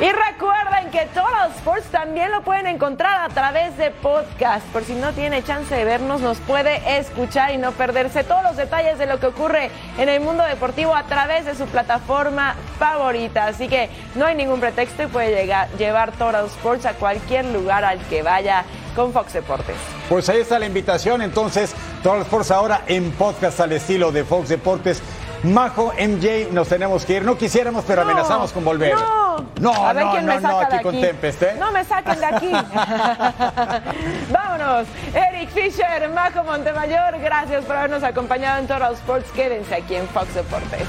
Y 0.00 0.10
recuerden 0.10 0.90
que 0.90 1.04
Total 1.12 1.50
Sports 1.56 1.88
también 1.90 2.32
lo 2.32 2.40
pueden 2.40 2.66
encontrar 2.66 3.20
a 3.20 3.34
través 3.34 3.76
de 3.76 3.90
podcast. 3.90 4.64
Por 4.68 4.82
si 4.82 4.94
no 4.94 5.12
tiene 5.12 5.44
chance 5.44 5.74
de 5.74 5.84
vernos, 5.84 6.22
nos 6.22 6.38
puede 6.38 6.98
escuchar 6.98 7.52
y 7.52 7.58
no 7.58 7.72
perderse 7.72 8.24
todos 8.24 8.42
los 8.42 8.56
detalles 8.56 8.96
de 8.98 9.04
lo 9.04 9.20
que 9.20 9.26
ocurre 9.26 9.70
en 9.98 10.08
el 10.08 10.22
mundo 10.22 10.42
deportivo 10.42 10.94
a 10.94 11.02
través 11.02 11.44
de 11.44 11.54
su 11.54 11.66
plataforma 11.66 12.54
favorita. 12.78 13.44
Así 13.44 13.68
que 13.68 13.90
no 14.14 14.24
hay 14.24 14.36
ningún 14.36 14.58
pretexto 14.58 15.02
y 15.02 15.06
puede 15.06 15.34
llegar, 15.34 15.68
llevar 15.72 16.12
Total 16.12 16.46
Sports 16.46 16.86
a 16.86 16.94
cualquier 16.94 17.44
lugar 17.44 17.84
al 17.84 17.98
que 18.06 18.22
vaya 18.22 18.64
con 18.96 19.12
Fox 19.12 19.34
Deportes. 19.34 19.76
Pues 20.08 20.30
ahí 20.30 20.40
está 20.40 20.58
la 20.58 20.64
invitación. 20.64 21.20
Entonces, 21.20 21.74
Total 22.02 22.22
Sports 22.22 22.50
ahora 22.50 22.84
en 22.86 23.10
podcast 23.12 23.60
al 23.60 23.72
estilo 23.72 24.10
de 24.12 24.24
Fox 24.24 24.48
Deportes. 24.48 25.02
Majo, 25.42 25.92
MJ, 25.98 26.48
nos 26.52 26.68
tenemos 26.68 27.04
que 27.04 27.14
ir. 27.14 27.24
No 27.24 27.36
quisiéramos, 27.38 27.84
pero 27.86 28.04
No, 28.04 28.10
amenazamos 28.10 28.52
con 28.52 28.64
volver. 28.64 28.94
No, 28.94 29.44
no, 29.60 29.72
A 29.72 29.92
ver 29.92 30.04
no, 30.04 30.12
quién 30.12 30.26
no, 30.26 30.34
me 30.34 30.40
no, 30.40 30.48
saca 30.48 30.66
aquí 30.66 30.76
de 30.76 30.82
con 30.82 31.00
Tempest, 31.00 31.42
¿eh? 31.42 31.56
No 31.58 31.72
me 31.72 31.84
saquen 31.84 32.20
de 32.20 32.26
aquí. 32.26 32.52
Vámonos. 34.30 34.86
Eric 35.14 35.50
Fisher, 35.50 36.08
Majo 36.10 36.44
Montemayor, 36.44 37.18
gracias 37.20 37.64
por 37.64 37.76
habernos 37.76 38.02
acompañado 38.02 38.58
en 38.60 38.66
Total 38.66 38.92
Sports. 38.94 39.30
Quédense 39.32 39.74
aquí 39.74 39.94
en 39.94 40.06
Fox 40.08 40.34
Deportes. 40.34 40.86